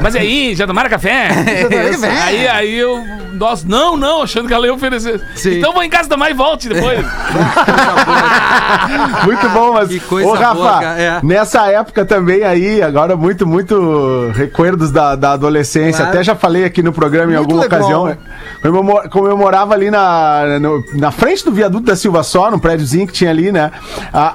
Mas 0.02 0.16
e 0.16 0.20
aí, 0.20 0.56
já 0.56 0.66
tomaram 0.66 0.90
café? 0.90 1.28
Aí, 2.26 2.48
aí 2.48 2.76
eu, 2.78 3.04
nós, 3.34 3.64
não, 3.64 3.98
não, 3.98 4.22
achando 4.24 4.48
que 4.48 4.54
ela 4.54 4.66
ia 4.66 4.74
oferecer. 4.74 5.22
Sim. 5.36 5.58
Então 5.58 5.74
vou 5.74 5.84
em 5.84 5.90
casa 5.90 6.10
tomar 6.10 6.30
e 6.30 6.34
volte 6.34 6.70
depois. 6.70 7.00
Muito 9.26 9.50
bom, 9.50 9.74
mas. 9.74 9.90
Que 9.90 10.00
coisa 10.00 10.30
Ô, 10.30 10.34
Rafa, 10.34 10.54
boa, 10.56 10.84
é. 11.00 11.20
nessa 11.24 11.68
época 11.72 12.06
também 12.06 12.44
aí, 12.44 12.82
agora 12.82 13.16
muito, 13.16 13.46
muito 13.46 14.32
recuerdos 14.34 14.92
da, 14.92 15.16
da 15.16 15.34
adolescência. 15.34 15.98
Claro. 16.04 16.12
Até 16.12 16.24
já 16.24 16.36
falei 16.36 16.64
aqui 16.66 16.82
no 16.82 16.92
programa 16.94 17.32
em 17.32 17.36
Muito 17.36 17.52
alguma 17.52 17.64
legal. 17.64 17.80
ocasião. 17.80 18.18
Como 18.62 18.78
eu, 18.78 18.84
mo- 18.84 19.10
como 19.10 19.28
eu 19.28 19.38
morava 19.38 19.74
ali 19.74 19.90
na, 19.92 20.60
no- 20.60 20.84
na 20.94 21.12
frente 21.12 21.44
do 21.46 21.52
viaduto 21.52 21.86
da 21.86 21.96
Silva 21.96 22.24
Só, 22.24 22.50
no 22.52 22.60
prédiozinho 22.60 23.08
que 23.08 23.14
tinha 23.14 23.30
ali, 23.30 23.52
né? 23.52 23.72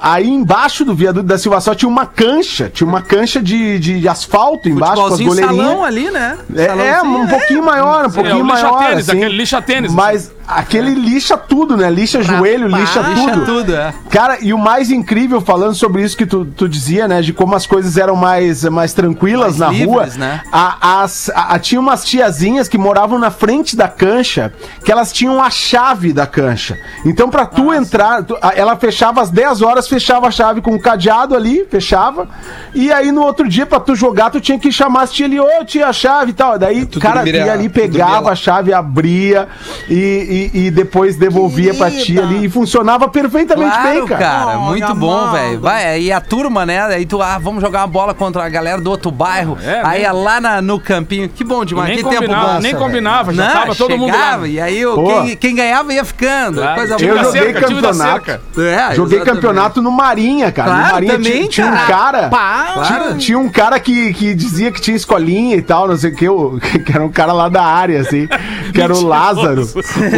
Aí 0.03 0.29
embaixo 0.29 0.85
do 0.85 0.95
viaduto 0.99 1.27
da 1.27 1.39
Silva 1.39 1.61
Só 1.61 1.75
tinha 1.75 1.89
uma 1.89 2.07
cancha, 2.07 2.71
tinha 2.73 2.87
uma 2.87 3.01
cancha 3.01 3.41
de, 3.41 3.79
de 3.79 4.09
asfalto 4.09 4.69
embaixo 4.69 4.97
com 4.97 5.07
as 5.15 5.21
goleirinhas. 5.21 5.47
salão 5.67 5.85
ali, 5.85 6.11
né? 6.11 6.37
É, 6.55 6.89
é, 6.89 7.03
um 7.03 7.27
pouquinho 7.27 7.65
maior, 7.65 8.05
um 8.05 8.09
é 8.09 8.13
pouquinho 8.13 8.41
o 8.41 8.45
maior. 8.45 8.79
lixa-tênis, 8.81 9.09
assim, 9.09 9.19
aquele 9.23 9.37
lixa-tênis. 9.37 9.93
Mas 9.95 10.33
aquele 10.47 10.95
lixa 10.95 11.37
tudo, 11.37 11.77
né? 11.77 11.91
Lixa 11.91 12.23
joelho, 12.23 12.67
lixa 12.69 13.03
tudo. 13.03 13.15
Lixa 13.15 13.41
tudo, 13.45 13.75
é. 13.77 13.95
Cara, 14.11 14.39
e 14.41 14.53
o 14.53 14.59
mais 14.59 14.91
incrível, 14.91 15.41
falando 15.41 15.75
sobre 15.75 16.03
isso 16.03 16.17
que 16.17 16.27
tu, 16.27 16.45
tu 16.45 16.69
dizia, 16.69 17.07
né? 17.07 17.21
De 17.23 17.33
como 17.33 17.55
as 17.55 17.67
coisas 17.67 17.97
eram 17.97 18.17
mais, 18.17 18.65
mais 18.65 18.93
tranquilas 18.93 19.59
Mais 19.59 19.59
na 19.59 19.67
rua. 19.87 20.03
livres, 20.03 20.17
né? 20.17 20.43
A, 20.51 21.03
as- 21.03 21.31
a- 21.35 21.55
a- 21.55 21.59
tinha 21.59 21.81
umas 21.81 22.05
tiazinhas 22.05 22.67
que 22.69 22.79
moravam 22.79 23.19
na 23.19 23.31
frente 23.31 23.77
da 23.77 23.89
cancha, 23.89 24.53
que 24.85 24.91
elas 24.91 25.13
tinham 25.13 25.43
a 25.43 25.51
chave 25.51 26.13
da 26.13 26.27
cancha. 26.27 26.77
Então, 27.05 27.29
pra 27.31 27.45
tu 27.47 27.73
entrar, 27.73 28.23
tu- 28.25 28.37
a- 28.41 28.53
ela 28.57 28.75
fechava 28.77 29.21
às 29.21 29.31
10 29.31 29.61
horas, 29.63 29.87
fechava 29.87 30.27
a 30.29 30.31
chave 30.31 30.61
com 30.63 30.73
um 30.73 30.79
cadeado 30.89 31.35
ali, 31.37 31.67
fechava. 31.71 32.27
E 32.75 32.91
aí, 32.91 33.13
no 33.13 33.23
outro 33.23 33.47
dia, 33.47 33.67
pra 33.67 33.79
tu 33.79 33.95
jogar, 33.95 34.31
tu 34.31 34.41
tinha 34.41 34.59
que 34.59 34.73
chamar 34.73 35.03
as 35.03 35.13
tia 35.13 35.27
ali, 35.27 35.39
ô, 35.39 35.65
tia, 35.65 35.87
a 35.89 35.93
chave 35.93 36.31
e 36.31 36.35
tal. 36.35 36.59
Daí, 36.59 36.87
Tu 36.87 36.99
cara, 36.99 37.17
dormiria- 37.17 37.47
ia 37.47 37.53
ali, 37.53 37.69
pegava 37.69 38.31
a 38.31 38.35
chave, 38.35 38.73
abria 38.73 39.49
e, 39.89 40.51
e, 40.55 40.67
e 40.67 40.71
depois 40.71 41.17
devolvia 41.17 41.75
pra 41.75 41.91
tia 41.91 41.99
Querida. 42.05 42.23
ali. 42.23 42.45
E 42.47 42.49
funcionava 42.49 43.09
perfeitamente 43.09 43.71
Claro, 43.71 43.89
bem, 43.89 44.07
cara. 44.07 44.21
cara, 44.21 44.51
Ai, 44.53 44.57
muito 44.59 44.95
bom, 44.95 45.31
velho. 45.31 45.61
Vai, 45.61 46.01
e 46.01 46.13
a 46.13 46.21
turma, 46.21 46.65
né? 46.65 46.81
Aí 46.87 47.05
tu, 47.05 47.21
ah, 47.21 47.39
vamos 47.39 47.61
jogar 47.63 47.81
uma 47.81 47.87
bola 47.87 48.15
contra 48.15 48.45
a 48.45 48.49
galera 48.49 48.81
do 48.81 48.91
outro 48.91 49.11
bairro. 49.11 49.59
É, 49.63 49.83
aí 49.85 50.03
é 50.05 50.13
lá 50.13 50.41
na- 50.41 50.63
no 50.63 50.81
campinho. 50.81 51.29
Que 51.29 51.45
bom 51.45 51.65
demais, 51.65 51.89
nem 51.89 51.99
que 52.03 52.09
tempo 52.09 52.27
bom. 52.27 52.59
nem 52.61 52.75
combinava, 52.75 53.33
já 53.35 53.45
Não, 53.45 53.53
tava 53.53 53.75
todo 53.75 53.97
mundo 53.99 54.11
lá. 54.13 54.19
chegava, 54.19 54.49
E 54.49 54.61
aí 54.61 54.87
o- 54.87 55.05
quem, 55.05 55.37
quem 55.37 55.55
ganhava 55.55 55.93
ia 55.93 56.05
ficando. 56.05 56.61
Claro. 56.61 56.77
Coisa 56.77 56.95
Eu 56.99 57.15
boa. 57.15 57.25
joguei 57.25 57.43
cerca, 57.43 57.61
campeonato. 57.61 58.31
É, 58.31 58.95
Joguei 58.95 59.19
exatamente. 59.19 59.25
campeonato 59.25 59.83
no 59.83 59.91
Marinha, 59.91 60.51
cara. 60.53 60.71
Claro, 60.71 60.78
no 60.87 60.93
Marinha 60.93 61.13
também, 61.15 61.33
tinha, 61.33 61.49
tinha 61.49 61.67
um 61.67 61.87
cara. 61.87 62.29
Pá, 62.29 62.83
Tinha, 62.87 63.15
tinha 63.17 63.39
um 63.39 63.49
cara 63.49 63.79
que, 63.81 64.13
que 64.15 64.35
dizia 64.35 64.71
que 64.73 64.81
tinha 64.81 64.97
escolinha 64.97 65.57
e 65.57 65.63
tal, 65.63 65.89
não 65.89 65.97
sei 65.97 66.11
o 66.11 66.15
que, 66.17 66.29
o- 66.29 66.59
que 66.85 66.93
era 66.93 67.05
um 67.05 67.11
cara 67.11 67.33
lá 67.33 67.49
da 67.49 67.63
área, 67.65 68.01
assim, 68.01 68.29
que 68.73 68.81
era 68.81 68.95
o 68.95 69.05
Lázaro. 69.05 69.63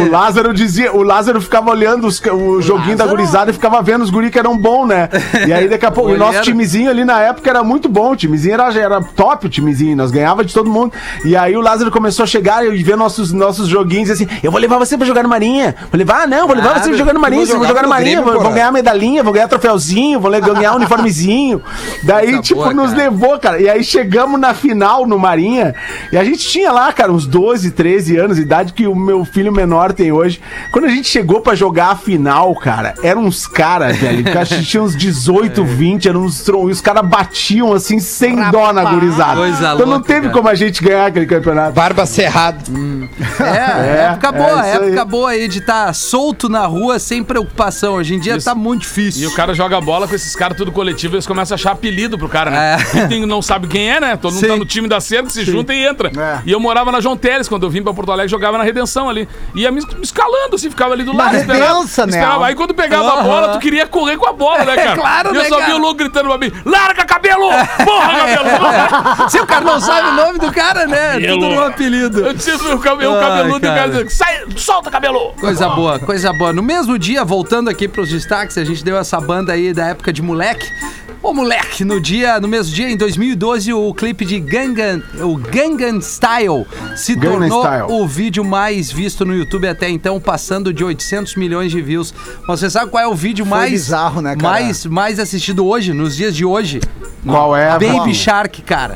O 0.07 0.11
Lázaro 0.11 0.53
dizia, 0.53 0.93
o 0.95 1.03
Lázaro 1.03 1.41
ficava 1.41 1.69
olhando 1.71 2.07
os 2.07 2.21
o, 2.21 2.61
joguinho 2.61 2.95
da 2.97 3.05
gurizada 3.05 3.51
e 3.51 3.53
ficava 3.53 3.81
vendo 3.81 4.01
os 4.03 4.09
guri 4.09 4.29
que 4.29 4.39
eram 4.39 4.57
bons, 4.57 4.87
né? 4.87 5.09
E 5.47 5.51
aí 5.53 5.67
daqui 5.67 5.85
a 5.85 5.91
pouco, 5.91 6.11
o 6.11 6.17
nosso 6.17 6.41
timezinho 6.41 6.89
ali 6.89 7.03
na 7.03 7.19
época 7.19 7.49
era 7.49 7.63
muito 7.63 7.89
bom, 7.89 8.11
o 8.11 8.15
timezinho 8.15 8.53
era, 8.53 8.71
era 8.73 9.01
top 9.01 9.45
o 9.47 9.49
timezinho, 9.49 9.95
nós 9.95 10.11
ganhava 10.11 10.43
de 10.43 10.53
todo 10.53 10.69
mundo. 10.69 10.93
E 11.25 11.35
aí 11.35 11.55
o 11.55 11.61
Lázaro 11.61 11.91
começou 11.91 12.23
a 12.23 12.27
chegar 12.27 12.65
e 12.65 12.83
ver 12.83 12.95
nossos, 12.95 13.31
nossos 13.31 13.67
joguinhos 13.67 14.09
e 14.09 14.11
assim, 14.13 14.27
eu 14.43 14.51
vou 14.51 14.59
levar 14.59 14.77
você 14.77 14.97
pra 14.97 15.05
jogar 15.05 15.23
no 15.23 15.29
Marinha. 15.29 15.75
Vou 15.91 15.97
levar, 15.97 16.23
ah, 16.23 16.27
não, 16.27 16.47
vou 16.47 16.55
levar 16.55 16.69
Claro. 16.69 16.83
você 16.83 16.89
pra 16.89 16.97
jogar 16.97 17.13
no 17.13 17.19
Marinha, 17.19 17.45
vou 17.45 17.65
jogar 17.67 17.83
no 17.83 17.89
Marinha, 17.89 18.21
porra. 18.21 18.51
ganhar 18.51 18.71
medalhinha, 18.71 19.23
vão 19.23 19.33
ganhar 19.33 19.47
troféuzinho, 19.47 20.19
vão 20.19 20.29
le- 20.31 20.41
ganhar 20.55 20.75
uniformezinho. 20.75 21.61
Daí, 22.03 22.27
Coisa 22.27 22.41
tipo, 22.41 22.61
boa, 22.61 22.73
nos 22.73 22.91
cara. 22.91 23.03
levou, 23.03 23.39
cara. 23.39 23.61
E 23.61 23.69
aí 23.69 23.83
chegamos 23.83 24.39
na 24.39 24.53
final 24.53 25.05
no 25.05 25.17
Marinha. 25.19 25.73
E 26.11 26.17
a 26.17 26.23
gente 26.23 26.47
tinha 26.47 26.71
lá, 26.71 26.91
cara, 26.91 27.11
uns 27.11 27.25
12, 27.25 27.71
13 27.71 28.17
anos 28.17 28.37
de 28.37 28.43
idade, 28.43 28.73
que 28.73 28.87
o 28.87 28.95
meu 28.95 29.23
filho 29.25 29.51
menor 29.51 29.91
ontem, 29.91 30.11
hoje. 30.11 30.39
Quando 30.71 30.85
a 30.85 30.89
gente 30.89 31.07
chegou 31.07 31.41
pra 31.41 31.55
jogar 31.55 31.87
a 31.91 31.95
final, 31.95 32.53
cara, 32.55 32.93
eram 33.03 33.23
uns 33.25 33.45
caras, 33.47 33.97
velho, 33.97 34.23
que 34.23 34.37
acho 34.37 34.55
que 34.55 34.63
tinha 34.63 34.81
uns 34.83 34.95
18, 34.95 35.63
20, 35.63 36.07
eram 36.09 36.21
uns 36.23 36.41
tron, 36.43 36.69
e 36.69 36.71
os 36.71 36.81
caras 36.81 37.05
batiam 37.05 37.73
assim, 37.73 37.99
sem 37.99 38.35
dó 38.51 38.71
na 38.73 38.83
gurizada. 38.85 39.35
Coisa 39.35 39.73
então 39.73 39.85
não 39.85 39.93
louca, 39.95 40.07
teve 40.07 40.21
cara. 40.21 40.33
como 40.33 40.47
a 40.49 40.55
gente 40.55 40.83
ganhar 40.83 41.05
aquele 41.07 41.25
campeonato. 41.25 41.73
Barba 41.73 42.05
cerrada. 42.05 42.59
É, 43.39 43.51
É, 44.01 44.05
época 44.11 44.27
é 44.27 44.31
boa, 44.31 44.61
aí. 44.61 44.69
época 44.71 45.05
boa 45.05 45.29
aí 45.31 45.47
de 45.47 45.59
estar 45.59 45.93
solto 45.93 46.47
na 46.49 46.65
rua 46.65 46.99
sem 46.99 47.23
preocupação. 47.23 47.95
Hoje 47.95 48.15
em 48.15 48.19
dia 48.19 48.35
Isso. 48.37 48.45
tá 48.45 48.55
muito 48.55 48.81
E 48.83 48.87
difícil. 48.87 49.29
o 49.29 49.33
cara 49.35 49.53
joga 49.53 49.79
bola 49.81 50.07
com 50.07 50.15
esses 50.15 50.35
caras 50.41 50.57
tudo 50.57 50.71
coletivo, 50.71 51.13
eles 51.15 51.27
começam 51.27 51.53
a 51.53 51.55
achar 51.55 51.71
apelido 51.73 52.17
pro 52.17 52.27
cara, 52.27 52.49
né? 52.49 52.77
É. 52.95 52.97
E 52.97 53.07
tem- 53.07 53.25
não 53.27 53.41
sabe 53.43 53.67
quem 53.67 53.91
é, 53.91 53.99
né? 53.99 54.17
Todo 54.17 54.33
mundo 54.33 54.41
Sim. 54.41 54.47
tá 54.47 54.55
no 54.57 54.65
time 54.65 54.87
da 54.87 54.99
cerca, 54.99 55.29
se 55.29 55.45
junta 55.45 55.71
e 55.71 55.85
entra. 55.85 56.09
É. 56.09 56.41
E 56.45 56.51
eu 56.51 56.59
morava 56.59 56.91
na 56.91 56.99
João 56.99 57.15
Teles, 57.15 57.47
quando 57.47 57.63
eu 57.63 57.69
vim 57.69 57.83
pra 57.83 57.93
Porto 57.93 58.11
Alegre, 58.11 58.29
jogava 58.29 58.57
na 58.57 58.63
Redenção 58.63 59.07
ali. 59.07 59.27
Ia 59.53 59.71
me 59.71 59.81
escalando, 60.01 60.55
assim, 60.55 60.69
ficava 60.71 60.93
ali 60.95 61.03
do 61.03 61.13
Na 61.13 61.25
lado. 61.25 61.35
Redença, 61.35 62.07
né? 62.07 62.13
esperava. 62.13 62.45
Aí 62.47 62.55
quando 62.55 62.73
pegava 62.73 63.07
a 63.09 63.13
Aham. 63.19 63.23
bola, 63.23 63.47
tu 63.49 63.59
queria 63.59 63.85
correr 63.85 64.17
com 64.17 64.27
a 64.27 64.33
bola, 64.33 64.65
né, 64.65 64.75
cara? 64.81 64.95
claro, 64.95 65.29
e 65.33 65.37
eu 65.37 65.43
né, 65.43 65.47
só 65.49 65.57
cara? 65.59 65.67
vi 65.69 65.73
o 65.73 65.77
louco 65.77 65.95
gritando 65.97 66.27
pra 66.29 66.37
mim, 66.39 66.51
larga 66.65 67.05
cabelo! 67.05 67.47
Porra, 67.85 68.15
cabelo! 68.15 69.29
Se 69.29 69.39
o 69.39 69.45
cara 69.45 69.63
não 69.63 69.79
sabe 69.79 70.07
o 70.07 70.13
nome 70.13 70.39
do 70.39 70.51
cara, 70.51 70.87
né? 70.87 71.13
Tudo 71.19 71.41
Cabelo. 71.41 71.55
no 71.55 71.63
apelido. 71.63 72.19
Eu 72.25 72.33
disse 72.33 72.51
o 72.51 72.79
cabelo, 72.79 73.15
Ai, 73.15 73.21
cabeludo 73.21 73.65
e 73.65 73.69
o 73.69 73.73
cara 73.73 73.75
cara. 73.75 73.89
dizendo, 73.91 74.09
sai, 74.09 74.43
solta 74.57 74.89
cabelo! 74.89 75.33
Coisa 75.39 75.69
boa, 75.69 75.99
coisa 75.99 76.33
boa. 76.33 76.51
No 76.53 76.63
mesmo 76.63 76.97
dia, 76.97 77.23
voltando 77.23 77.69
aqui 77.69 77.87
pros 77.87 78.09
destaques, 78.09 78.57
a 78.57 78.63
gente 78.63 78.83
deu 78.83 78.97
essa 78.97 79.19
banda 79.21 79.53
aí 79.53 79.73
da 79.73 79.85
época 79.87 80.11
de 80.11 80.21
moleque. 80.31 80.65
Ô 81.21 81.33
moleque, 81.33 81.85
no 81.85 82.01
dia, 82.01 82.39
no 82.39 82.47
mesmo 82.47 82.73
dia, 82.73 82.89
em 82.89 82.97
2012, 82.97 83.71
o 83.73 83.93
clipe 83.93 84.25
de 84.25 84.39
Gangan, 84.39 85.03
o 85.21 85.35
Gangan 85.35 86.01
Style, 86.01 86.65
se 86.95 87.13
Gangnam 87.13 87.47
tornou 87.49 87.63
Style. 87.63 87.91
o 87.91 88.07
vídeo 88.07 88.43
mais 88.43 88.91
visto 88.91 89.23
no 89.23 89.35
YouTube 89.35 89.67
até 89.67 89.87
então, 89.87 90.19
passando 90.19 90.73
de 90.73 90.83
800 90.83 91.35
milhões 91.35 91.71
de 91.71 91.79
views. 91.79 92.11
Você 92.47 92.71
sabe 92.71 92.89
qual 92.89 93.03
é 93.03 93.07
o 93.07 93.13
vídeo 93.13 93.45
Foi 93.45 93.57
mais 93.57 93.71
bizarro, 93.71 94.19
né, 94.21 94.35
cara? 94.35 94.53
mais 94.53 94.85
mais 94.85 95.19
assistido 95.19 95.63
hoje, 95.65 95.93
nos 95.93 96.15
dias 96.15 96.35
de 96.35 96.43
hoje? 96.43 96.79
Qual 97.23 97.55
é? 97.55 97.77
Baby? 97.77 98.15
Shark, 98.15 98.61
cara. 98.63 98.95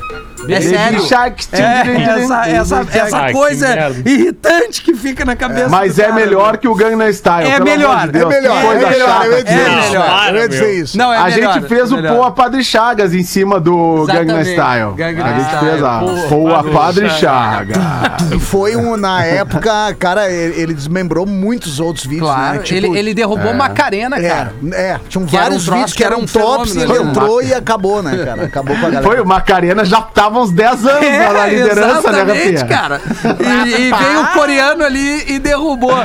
É 0.52 0.60
sério. 0.60 1.00
Shark. 1.02 1.46
É, 1.52 2.20
essa, 2.20 2.48
essa, 2.48 2.86
essa 2.92 3.18
Ah, 3.18 3.26
que 3.26 3.32
coisa 3.32 3.90
irritante 4.04 4.82
que 4.82 4.94
fica 4.94 5.24
na 5.24 5.36
cabeça. 5.36 5.68
Mas 5.68 5.96
do 5.96 6.02
é 6.02 6.12
melhor 6.12 6.56
que 6.58 6.68
o 6.68 6.74
Gangnam 6.74 7.08
Style. 7.12 7.48
É 7.48 7.52
pelo 7.54 7.64
melhor, 7.64 7.96
amor 7.98 8.12
de 8.12 8.18
É 8.18 8.24
melhor, 8.26 8.62
coisa 8.62 8.86
é 8.86 8.90
melhor, 8.90 9.08
chata. 9.08 9.26
eu 9.26 9.32
ia 9.32 9.44
dizer 9.44 9.56
É 9.56 9.78
isso. 9.78 9.88
melhor. 9.90 10.28
Eu 10.28 10.36
ia 10.36 10.48
dizer 10.48 10.74
isso. 10.74 10.98
Não, 10.98 11.12
é 11.12 11.16
a 11.16 11.24
melhor, 11.24 11.54
gente 11.54 11.68
fez 11.68 11.90
é 11.90 11.94
o 11.94 11.96
melhor. 11.96 12.16
Pô 12.16 12.22
a 12.24 12.30
Padre 12.30 12.64
Chagas 12.64 13.14
em 13.14 13.22
cima 13.22 13.60
do 13.60 14.02
Exatamente. 14.04 14.26
Gangnam 14.26 14.42
Style. 14.44 14.94
Gangnam 14.96 15.26
a 15.26 15.32
gente 15.32 15.46
Style. 15.46 15.70
fez 15.70 15.82
a 15.84 15.98
Pô, 15.98 16.28
Pô 16.28 16.54
a 16.54 16.64
Padre 16.64 17.10
Chagas. 17.10 17.76
E 18.34 18.38
foi 18.38 18.76
um, 18.76 18.96
na 18.96 19.24
época, 19.24 19.94
cara, 19.98 20.30
ele, 20.30 20.74
desmembrou 20.74 21.26
muitos 21.26 21.80
outros 21.80 22.04
vídeos, 22.04 22.28
Claro, 22.28 22.58
né? 22.58 22.62
Tipo, 22.62 22.96
ele, 22.96 23.14
derrubou 23.14 23.54
Macarena, 23.54 24.20
cara. 24.20 24.52
É, 24.72 24.90
é, 24.92 25.00
tinham 25.08 25.26
vários 25.26 25.64
vídeos 25.66 25.92
que 25.92 25.96
que 25.98 26.04
era 26.04 26.14
eram 26.14 26.26
tops, 26.26 26.72
fenômeno 26.72 26.94
ele 26.94 27.04
né? 27.04 27.10
entrou 27.10 27.42
e 27.42 27.54
acabou, 27.54 28.02
né, 28.02 28.24
cara? 28.24 28.44
Acabou 28.44 28.76
com 28.76 28.86
a 28.86 28.90
galera. 28.90 29.02
Foi, 29.02 29.20
o 29.20 29.26
Macarena 29.26 29.84
já 29.84 30.00
tava 30.00 30.35
uns 30.42 30.50
10 30.52 30.86
anos 30.86 31.00
na- 31.18 31.32
na 31.32 31.46
liderança, 31.46 32.12
né, 32.12 32.18
É, 32.18 32.22
exatamente, 32.22 32.62
Rafinha? 32.62 32.66
cara. 32.66 33.00
E, 33.40 33.70
e 33.70 33.90
veio 33.92 34.20
o 34.22 34.26
coreano 34.32 34.84
ali 34.84 35.32
e 35.34 35.38
derrubou. 35.38 35.96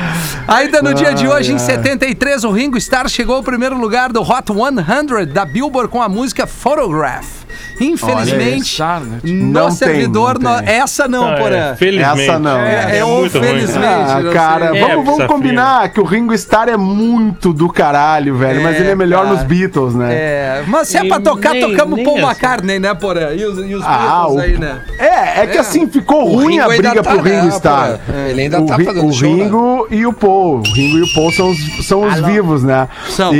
Ainda 0.47 0.81
no 0.81 0.93
dia 0.93 1.13
de 1.13 1.27
hoje, 1.27 1.53
em 1.53 1.57
73, 1.59 2.43
o 2.43 2.51
Ringo 2.51 2.77
Starr 2.77 3.07
chegou 3.09 3.35
ao 3.35 3.43
primeiro 3.43 3.77
lugar 3.77 4.11
do 4.11 4.21
Hot 4.21 4.51
100 4.51 5.25
da 5.27 5.45
Billboard 5.45 5.89
com 5.91 6.01
a 6.01 6.09
música 6.09 6.45
Photograph. 6.47 7.25
Infelizmente, 7.85 8.81
né? 8.81 9.01
no 9.23 9.45
Não 9.51 9.67
tem, 9.67 9.71
servidor, 9.71 10.39
não 10.39 10.51
no- 10.51 10.63
tem. 10.63 10.69
essa 10.75 11.07
não, 11.07 11.25
Ah, 11.25 11.35
é, 11.71 11.75
felizmente. 11.75 12.21
Essa 12.21 12.39
não. 12.39 12.57
É, 12.59 12.97
é 12.99 13.03
muito 13.03 13.37
ruim. 13.37 13.47
infelizmente. 13.47 13.85
Ah, 14.11 14.19
não 14.21 14.33
cara. 14.33 14.77
É, 14.77 14.79
vamos, 14.87 15.05
vamos 15.05 15.25
combinar 15.25 15.89
que 15.89 15.99
o 15.99 16.03
Ringo 16.03 16.33
Starr 16.33 16.69
é 16.69 16.77
muito 16.77 17.53
do 17.53 17.67
caralho, 17.69 18.35
velho. 18.37 18.61
mas 18.61 18.75
É, 18.75 18.79
ele 18.79 18.89
é 18.91 18.95
melhor 18.95 19.23
cara. 19.23 19.35
nos 19.35 19.43
Beatles, 19.43 19.95
né? 19.95 20.13
É, 20.13 20.63
mas 20.67 20.87
se 20.87 20.97
é 20.97 21.03
pra 21.05 21.19
tocar, 21.19 21.53
nem- 21.53 21.61
tocamos 21.61 21.95
nem 21.95 22.05
Paul 22.05 22.17
essa. 22.17 22.27
McCartney, 22.27 22.79
né, 22.79 22.93
porém? 22.93 23.37
E 23.37 23.45
os, 23.45 23.57
e 23.69 23.75
os 23.75 23.83
Ah, 23.85 23.97
Beatles 23.97 24.35
o- 24.35 24.39
aí, 24.39 24.57
né? 24.57 24.81
É, 24.99 25.41
é 25.43 25.47
que 25.47 25.57
É. 25.57 25.59
assim 25.59 25.87
ficou 25.87 26.25
ruim 26.25 26.59
a 26.59 26.67
briga 26.67 27.01
tá, 27.03 27.11
pro 27.11 27.21
Ringo 27.21 27.45
né, 27.45 27.49
Starr. 27.49 27.99
Ele 28.29 28.41
ainda 28.41 28.61
o, 28.61 28.65
tá 28.65 28.75
fazendo 28.77 29.05
o 29.07 29.13
show, 29.13 29.29
né? 29.35 29.43
Ringo 29.43 29.87
e 29.89 30.05
o 30.05 30.13
Paul. 30.13 30.59
O 30.59 30.61
Ringo 30.73 30.97
e 30.97 31.01
o 31.03 31.13
Paul 31.13 31.31
são 31.31 31.49
os, 31.51 31.87
são 31.87 32.03
os 32.07 32.19
vivos, 32.21 32.63
né? 32.63 32.87
São. 33.09 33.31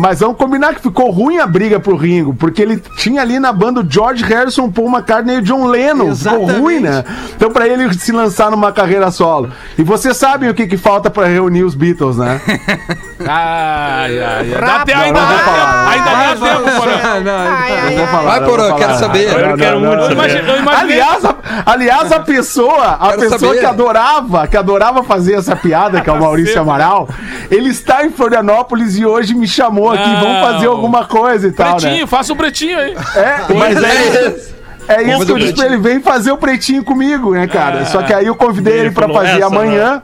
Mas 0.00 0.20
vamos 0.20 0.36
combinar 0.36 0.74
que 0.74 0.82
ficou 0.82 1.10
ruim 1.10 1.38
a 1.38 1.46
briga 1.46 1.78
pro 1.80 1.96
Ringo, 1.96 2.34
porque 2.34 2.62
ele 2.62 2.80
tinha 2.98 3.20
ali 3.22 3.38
na 3.38 3.52
banda 3.52 3.81
o 3.82 3.86
George 3.88 4.24
Harrison, 4.24 4.70
Paul 4.70 4.88
McCartney 4.88 5.36
e 5.36 5.38
o 5.38 5.42
John 5.42 5.66
Lennon. 5.66 6.08
Exatamente. 6.08 6.46
Ficou 6.48 6.62
ruim, 6.62 6.80
né? 6.80 7.04
Então 7.36 7.50
pra 7.50 7.66
ele 7.68 7.92
se 7.94 8.12
lançar 8.12 8.50
numa 8.50 8.72
carreira 8.72 9.10
solo. 9.10 9.50
E 9.76 9.82
vocês 9.82 10.16
sabem 10.16 10.48
o 10.48 10.54
que, 10.54 10.66
que 10.66 10.76
falta 10.76 11.10
pra 11.10 11.26
reunir 11.26 11.64
os 11.64 11.74
Beatles, 11.74 12.16
né? 12.16 12.40
Ai, 13.24 14.18
ai, 14.18 14.52
ai. 14.54 14.60
Dá 14.60 14.76
até 14.80 14.94
ainda, 14.94 15.20
dá 15.20 15.38
falar. 15.38 15.88
ainda 15.88 16.10
dá 16.10 16.62
tempo, 17.92 18.06
falar, 18.10 18.38
Vai, 18.38 18.44
Porã, 18.44 18.74
quero 18.74 18.98
saber. 18.98 19.28
Eu 19.28 19.56
quero 19.56 19.80
muito 19.80 20.68
Aliás, 20.68 21.24
a, 21.24 21.34
aliás, 21.66 22.12
a 22.12 22.20
pessoa, 22.32 22.84
a 23.00 23.12
pessoa 23.12 23.38
saber. 23.38 23.60
que 23.60 23.66
adorava, 23.66 24.46
que 24.46 24.56
adorava 24.56 25.02
fazer 25.02 25.34
essa 25.34 25.54
piada, 25.54 26.00
que 26.00 26.10
é 26.10 26.12
o 26.12 26.18
Maurício 26.20 26.60
Amaral, 26.60 27.08
ele 27.50 27.70
está 27.70 28.04
em 28.04 28.10
Florianópolis 28.10 28.96
e 28.96 29.04
hoje 29.04 29.34
me 29.34 29.46
chamou 29.46 29.90
aqui, 29.90 30.02
vamos 30.20 30.40
fazer 30.40 30.66
alguma 30.66 31.04
coisa 31.04 31.48
e 31.48 31.52
tal, 31.52 31.76
Pretinho, 31.76 32.00
né? 32.02 32.06
faça 32.06 32.32
um 32.32 32.36
pretinho 32.36 32.78
aí. 32.78 32.96
É, 33.16 33.54
mas 33.54 33.71
é, 33.78 34.94
é 34.94 35.02
isso 35.02 35.12
Vamos 35.12 35.26
que 35.26 35.32
eu 35.32 35.38
disse 35.38 35.54
pra 35.54 35.66
ele, 35.66 35.76
vem 35.76 36.00
fazer 36.00 36.32
o 36.32 36.36
pretinho 36.36 36.84
comigo, 36.84 37.32
né, 37.32 37.46
cara? 37.46 37.84
Só 37.86 38.02
que 38.02 38.12
aí 38.12 38.26
eu 38.26 38.34
convidei 38.34 38.74
Ele 38.74 38.82
ele 38.86 38.90
pra 38.90 39.08
fazer 39.08 39.38
essa 39.38 39.46
amanhã. 39.46 40.02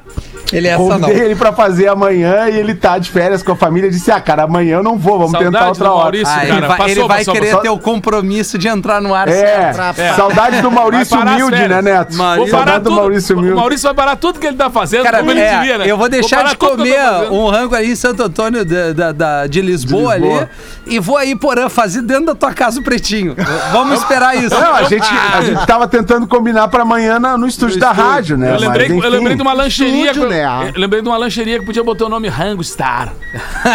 Ele 0.53 0.67
é 0.69 0.71
essa 0.73 0.99
não. 0.99 1.09
Ele 1.11 1.35
pra 1.35 1.53
fazer 1.53 1.89
amanhã 1.89 2.49
e 2.49 2.57
ele 2.59 2.75
tá 2.75 2.97
de 2.99 3.11
férias 3.11 3.43
com 3.43 3.53
a 3.53 3.57
família. 3.57 3.91
Disse, 3.91 4.11
ah, 4.11 4.21
cara, 4.21 4.45
amanhã 4.45 4.77
eu 4.77 4.83
não 4.83 4.97
vou, 4.97 5.15
vamos 5.19 5.33
Saudade 5.33 5.53
tentar 5.53 5.69
outra 5.69 5.91
hora. 5.93 6.03
Maurício, 6.05 6.35
Ah, 6.35 6.45
ele 6.47 6.61
vai, 6.61 6.69
Passou, 6.79 6.89
ele 6.89 7.01
vai 7.05 7.19
passou, 7.19 7.35
querer 7.35 7.47
passou. 7.47 7.61
ter 7.63 7.69
o 7.71 7.79
compromisso 7.79 8.57
de 8.59 8.69
entrar 8.69 9.01
no 9.01 9.15
ar 9.15 9.29
É, 9.29 9.73
certo. 9.73 10.17
saudade 10.17 10.61
do 10.63 10.71
Maurício 10.71 11.19
Humilde, 11.21 11.69
né. 11.69 11.83
Neto? 11.83 12.17
Vou 12.17 12.27
parar 12.27 12.49
Saudade 12.49 12.79
do 12.85 12.91
tudo. 12.91 12.97
Maurício 12.97 13.37
O 13.37 13.39
Humilde. 13.39 13.57
Maurício 13.57 13.85
vai 13.85 13.95
parar 13.95 14.17
tudo 14.17 14.39
que 14.39 14.47
ele 14.47 14.57
tá 14.57 14.71
fazendo, 14.71 15.03
Cara, 15.05 15.19
como 15.19 15.31
ele 15.31 15.41
é, 15.41 15.59
queria, 15.59 15.79
né? 15.79 15.85
eu 15.87 15.97
vou 15.97 16.09
deixar 16.09 16.37
parar 16.39 16.49
de 16.51 16.57
comer 16.57 16.99
um 17.31 17.47
rango 17.49 17.75
ali 17.75 17.93
em 17.93 17.97
Santo 17.97 18.23
Antônio 18.23 18.65
da- 18.65 19.47
de 19.47 19.61
Lisboa, 19.61 20.15
De 20.15 20.21
Lisboa. 20.23 20.41
ali 20.43 20.49
e 20.87 20.99
vou 20.99 21.17
aí, 21.17 21.37
porã, 21.37 21.69
fazer 21.69 22.03
dentro 22.03 22.27
da 22.27 22.35
tua 22.35 22.53
casa 22.53 22.81
o 22.81 22.83
pretinho. 22.83 23.37
Vamos 23.73 24.01
esperar 24.01 24.37
isso. 24.37 24.55
Não, 24.59 24.75
a 24.75 24.83
gente, 24.85 25.07
a 25.35 25.41
gente 25.43 25.67
tava 25.67 25.87
tentando 25.87 26.27
combinar 26.27 26.69
pra 26.69 26.83
amanhã 26.83 27.19
na- 27.19 27.37
no 27.37 27.47
estúdio 27.47 27.79
da 27.79 27.93
rádio, 27.93 28.37
né? 28.39 28.55
Eu 28.55 28.59
lembrei, 28.61 28.89
Mas, 28.89 29.05
eu 29.05 29.11
lembrei 29.11 29.37
de 29.37 29.43
uma 29.43 29.53
lancheria. 29.53 30.11
estúdio, 30.11 30.29
né? 30.43 30.73
Eu 30.75 30.81
lembrei 30.81 31.03
de 31.03 31.09
uma 31.09 31.17
lancheria 31.17 31.59
que 31.59 31.67
podia 31.67 31.83
botar 31.83 32.07
o 32.07 32.09
nome 32.09 32.29
Rango 32.29 32.63
Star. 32.63 33.13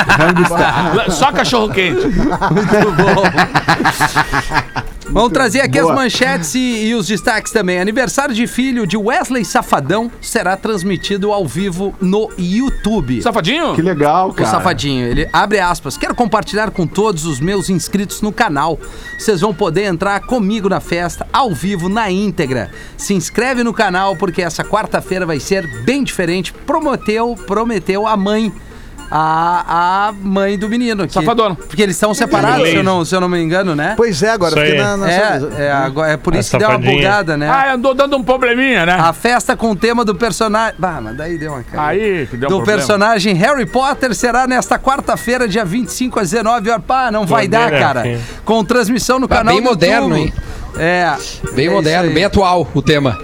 Rango 0.08 0.46
Star. 0.46 1.10
Só 1.12 1.32
cachorro 1.32 1.74
quente. 1.74 2.04
Vamos 5.14 5.32
trazer 5.32 5.62
aqui 5.62 5.80
Boa. 5.80 5.94
as 5.94 5.96
manchetes 5.96 6.56
e, 6.56 6.88
e 6.88 6.96
os 6.96 7.06
destaques 7.06 7.52
também. 7.52 7.80
Aniversário 7.80 8.34
de 8.34 8.48
filho 8.48 8.88
de 8.88 8.98
Wesley 8.98 9.46
Safadão 9.46 10.10
será 10.20 10.58
transmitido 10.58 11.32
ao 11.32 11.48
vivo 11.48 11.94
no 12.02 12.32
YouTube. 12.36 13.22
Safadinho? 13.22 13.76
Que 13.76 13.82
legal, 13.84 14.30
O 14.30 14.34
cara. 14.34 14.50
Safadinho, 14.50 15.06
ele 15.06 15.30
abre 15.32 15.60
aspas. 15.60 15.98
Quero 15.98 16.16
compartilhar 16.16 16.72
com 16.72 16.88
todos 16.88 17.26
os 17.26 17.40
meus 17.40 17.70
inscritos 17.70 18.24
no 18.24 18.32
canal. 18.32 18.80
Vocês 19.20 19.42
vão 19.42 19.54
poder 19.54 19.84
entrar 19.84 20.20
comigo 20.22 20.68
na 20.68 20.80
festa, 20.80 21.28
ao 21.32 21.54
vivo, 21.54 21.88
na 21.88 22.10
íntegra. 22.10 22.72
Se 22.98 23.14
inscreve 23.14 23.64
no 23.64 23.72
canal, 23.72 24.16
porque 24.16 24.42
essa 24.42 24.64
quarta-feira 24.64 25.28
vai 25.28 25.40
ser 25.40 25.68
bem 25.84 26.04
diferente. 26.04 26.52
Prometeu, 26.52 27.36
prometeu 27.46 28.08
a 28.08 28.18
mãe. 28.18 28.52
A, 29.16 30.08
a 30.08 30.12
mãe 30.12 30.58
do 30.58 30.68
menino. 30.68 31.06
Que, 31.06 31.14
Safadona. 31.14 31.54
Porque 31.54 31.84
eles 31.84 31.96
estão 31.96 32.16
separados, 32.16 32.68
se 32.68 32.76
eu, 32.76 32.84
não, 32.84 33.06
se 33.06 33.16
eu 33.16 33.22
não 33.22 33.30
me 33.30 33.40
engano, 33.40 33.76
né? 33.76 33.94
Pois 33.96 34.24
é, 34.24 34.32
agora 34.32 34.68
Isso 34.68 34.76
na, 34.76 34.98
na 34.98 35.12
É, 35.12 35.42
é, 35.60 35.72
agora- 35.72 36.12
é 36.14 36.18
por 36.18 36.34
A 36.36 36.40
isso 36.40 36.50
que 36.50 36.58
deu 36.58 36.68
uma 36.68 36.80
bugada, 36.80 37.38
né? 37.38 37.48
Ah, 37.48 37.76
andou 37.76 37.94
dando 37.94 38.18
um 38.18 38.24
probleminha, 38.24 38.88
né? 38.88 38.94
A 38.94 39.14
festa 39.14 39.56
com 39.56 39.70
o 39.70 39.76
tema 39.76 40.04
do 40.04 40.16
personagem. 40.16 40.74
Bah, 40.80 41.00
mas 41.00 41.16
daí 41.16 41.38
deu 41.38 41.52
uma 41.52 41.62
cara. 41.62 41.90
Aí 41.90 42.26
que 42.26 42.36
deu 42.38 42.48
um 42.48 42.52
do 42.54 42.56
problema. 42.58 42.66
personagem 42.80 43.36
Harry 43.36 43.68
Potter 43.68 44.16
será 44.16 44.48
nesta 44.48 44.80
quarta-feira, 44.80 45.48
dia 45.48 45.64
25 45.64 46.20
às 46.20 46.32
19 46.32 46.72
horas. 46.72 46.84
Pá, 46.84 47.12
não 47.12 47.28
vai 47.28 47.48
dar, 47.48 47.70
cara. 47.70 48.02
sim. 48.02 48.20
Com 48.44 48.66
transmissão 48.66 49.20
no 49.20 49.28
Tá 49.28 49.38
canal 49.38 49.54
bem 49.54 49.64
moderno, 49.64 50.18
YouTube. 50.18 50.22
hein? 50.22 50.34
É. 50.76 51.16
Bem 51.54 51.68
é 51.68 51.70
moderno, 51.70 52.12
bem 52.12 52.26
atual 52.26 52.68
o 52.74 52.82
tema. 52.82 53.20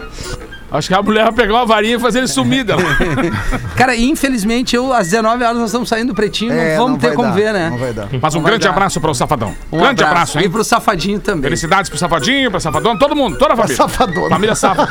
Acho 0.72 0.88
que 0.88 0.94
a 0.94 1.02
mulher 1.02 1.24
vai 1.24 1.34
pegar 1.34 1.54
uma 1.56 1.66
varinha 1.66 1.96
e 1.96 2.00
fazer 2.00 2.20
ele 2.20 2.28
sumir 2.28 2.64
dela. 2.64 2.82
Cara, 3.76 3.96
infelizmente, 3.96 4.76
eu, 4.76 4.94
às 4.94 5.08
19 5.08 5.44
horas 5.44 5.58
nós 5.58 5.66
estamos 5.70 5.90
saindo 5.90 6.10
do 6.10 6.14
pretinho, 6.16 6.54
É, 6.54 6.78
não 6.78 6.86
vamos 6.86 7.00
ter 7.00 7.08
vai 7.08 7.16
como 7.16 7.30
dar, 7.30 7.34
ver, 7.36 7.54
né? 7.54 7.70
Não 7.72 7.78
vai 7.78 7.92
dar. 7.94 8.08
Mas 8.22 8.36
um 8.36 8.38
Não 8.40 8.46
grande 8.46 8.68
abraço 8.68 9.02
para 9.02 9.10
o 9.10 9.16
Safadão. 9.16 9.56
Um 9.72 9.80
grande 9.80 10.04
abraço, 10.04 10.40
E 10.40 10.44
hein? 10.44 10.50
pro 10.50 10.64
Safadinho 10.64 11.20
também. 11.20 11.44
Felicidades 11.44 11.90
pro 11.90 11.98
Safadinho, 11.98 12.52
pra 12.52 12.60
Safadona, 12.60 13.00
todo 13.00 13.16
mundo, 13.16 13.38
toda 13.38 13.54
a 13.54 13.58
família. 13.58 13.76
Safadona. 13.78 14.30
Família 14.30 14.56
Safa. 14.56 14.88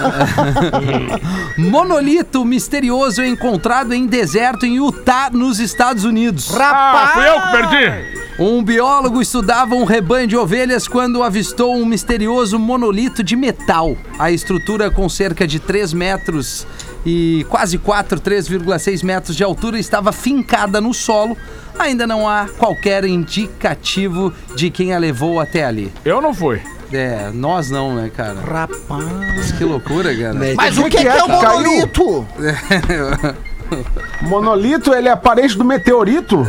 Monolito 1.56 2.44
misterioso 2.44 3.22
encontrado 3.22 3.92
em 3.94 4.06
deserto 4.06 4.66
em 4.66 4.76
Utah, 4.76 5.30
nos 5.32 5.60
Estados 5.60 6.04
Unidos. 6.04 6.52
Ah, 6.58 7.10
fui 7.14 7.28
eu 7.28 7.40
que 7.40 7.50
perdi. 7.52 8.17
Um 8.38 8.62
biólogo 8.62 9.20
estudava 9.20 9.74
um 9.74 9.82
rebanho 9.82 10.28
de 10.28 10.36
ovelhas 10.36 10.86
quando 10.86 11.24
avistou 11.24 11.74
um 11.74 11.84
misterioso 11.84 12.56
monolito 12.56 13.20
de 13.20 13.34
metal. 13.34 13.96
A 14.16 14.30
estrutura 14.30 14.92
com 14.92 15.08
cerca 15.08 15.44
de 15.44 15.58
3 15.58 15.92
metros 15.92 16.64
e 17.04 17.44
quase 17.48 17.78
4, 17.78 18.20
3,6 18.20 19.02
metros 19.02 19.36
de 19.36 19.42
altura, 19.42 19.76
estava 19.76 20.12
fincada 20.12 20.80
no 20.80 20.94
solo. 20.94 21.36
Ainda 21.76 22.06
não 22.06 22.28
há 22.28 22.46
qualquer 22.56 23.04
indicativo 23.04 24.32
de 24.54 24.70
quem 24.70 24.94
a 24.94 24.98
levou 24.98 25.40
até 25.40 25.64
ali. 25.64 25.92
Eu 26.04 26.22
não 26.22 26.32
fui. 26.32 26.60
É, 26.92 27.32
nós 27.34 27.70
não, 27.70 27.96
né, 27.96 28.08
cara? 28.16 28.40
Rapaz. 28.40 29.50
Que 29.58 29.64
loucura, 29.64 30.16
cara. 30.16 30.54
Mas 30.54 30.76
Como 30.76 30.84
o 30.84 30.86
é 30.86 30.90
que, 30.90 30.96
que 30.96 31.02
que 31.02 31.08
é, 31.08 31.18
é 31.18 31.24
o 31.24 31.28
monolito? 31.28 32.26
Monolito, 34.22 34.94
ele 34.94 35.08
é 35.08 35.16
parente 35.16 35.58
do 35.58 35.64
meteorito? 35.64 36.46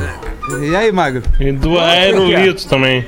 E 0.62 0.76
aí, 0.76 0.92
Magro? 0.92 1.22
E 1.40 1.52
do 1.52 1.80
aerolito 1.80 2.68
também. 2.68 3.06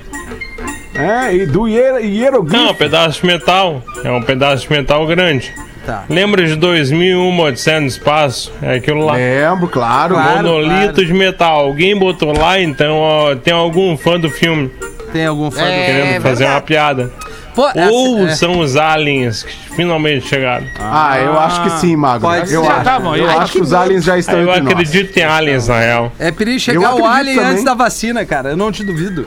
É, 0.94 1.34
e 1.34 1.46
do 1.46 1.68
hier- 1.68 2.00
hieroglifo. 2.04 2.56
Não, 2.64 2.76
pedaço 2.76 3.22
de 3.22 3.28
metal. 3.28 3.82
É 4.04 4.12
um 4.12 4.22
pedaço 4.22 4.68
de 4.68 4.74
metal 4.74 5.06
grande. 5.08 5.52
Tá. 5.86 6.04
Lembra 6.10 6.46
de 6.46 6.56
2001, 6.56 7.40
Odisseia 7.40 7.80
no 7.80 7.88
Espaço? 7.88 8.52
É 8.62 8.76
aquilo 8.76 9.04
lá. 9.06 9.14
Lembro, 9.14 9.68
claro. 9.68 10.14
Claro. 10.14 10.38
Monolito 10.48 11.04
de 11.04 11.14
metal. 11.14 11.62
Alguém 11.66 11.98
botou 11.98 12.38
lá, 12.38 12.60
então 12.60 12.98
ó, 12.98 13.36
tem 13.36 13.52
algum 13.54 13.98
fã 13.98 14.20
do 14.20 14.30
filme 14.30 14.70
Tem 15.12 15.26
algum 15.26 15.50
fã 15.50 15.62
É, 15.64 15.80
do... 15.80 15.86
querendo 15.86 16.22
fazer 16.22 16.46
uma 16.46 16.62
piada. 16.62 17.12
Pô, 17.56 17.64
Ou 17.64 18.20
essa- 18.20 18.32
é. 18.32 18.36
são 18.36 18.60
os 18.60 18.76
aliens 18.78 19.44
que 19.44 19.76
finalmente 19.76 20.28
chegaram. 20.28 20.66
Ah, 20.80 21.20
eu 21.20 21.38
acho 21.40 21.64
que 21.64 21.70
sim, 21.80 21.96
Magro. 21.96 22.22
Pode 22.28 22.54
eu 22.54 22.62
ser. 22.64 22.68
acho, 22.68 22.76
Já 22.76 22.78
estavam 22.80 23.14
aí. 23.14 23.20
eu 23.22 23.30
Ai, 23.30 23.38
acho 23.40 23.52
que 23.54 23.62
os 23.62 23.74
aliens 23.74 24.04
já 24.06 24.18
estão 24.18 24.40
eu 24.40 24.50
entre 24.50 24.62
nós. 24.62 24.72
acredito 24.74 25.18
em 25.18 25.24
aliens, 25.24 25.68
na 25.68 25.80
real. 25.80 26.12
É 26.18 26.32
perigo 26.32 26.60
chegar 26.60 26.80
o 26.80 26.86
acredito 27.06 27.08
alien 27.08 27.36
também. 27.36 27.52
antes 27.52 27.64
da 27.64 27.74
vacina, 27.74 28.26
cara. 28.26 28.50
Eu 28.52 28.58
não 28.58 28.72
te 28.72 28.84
duvido. 28.84 29.26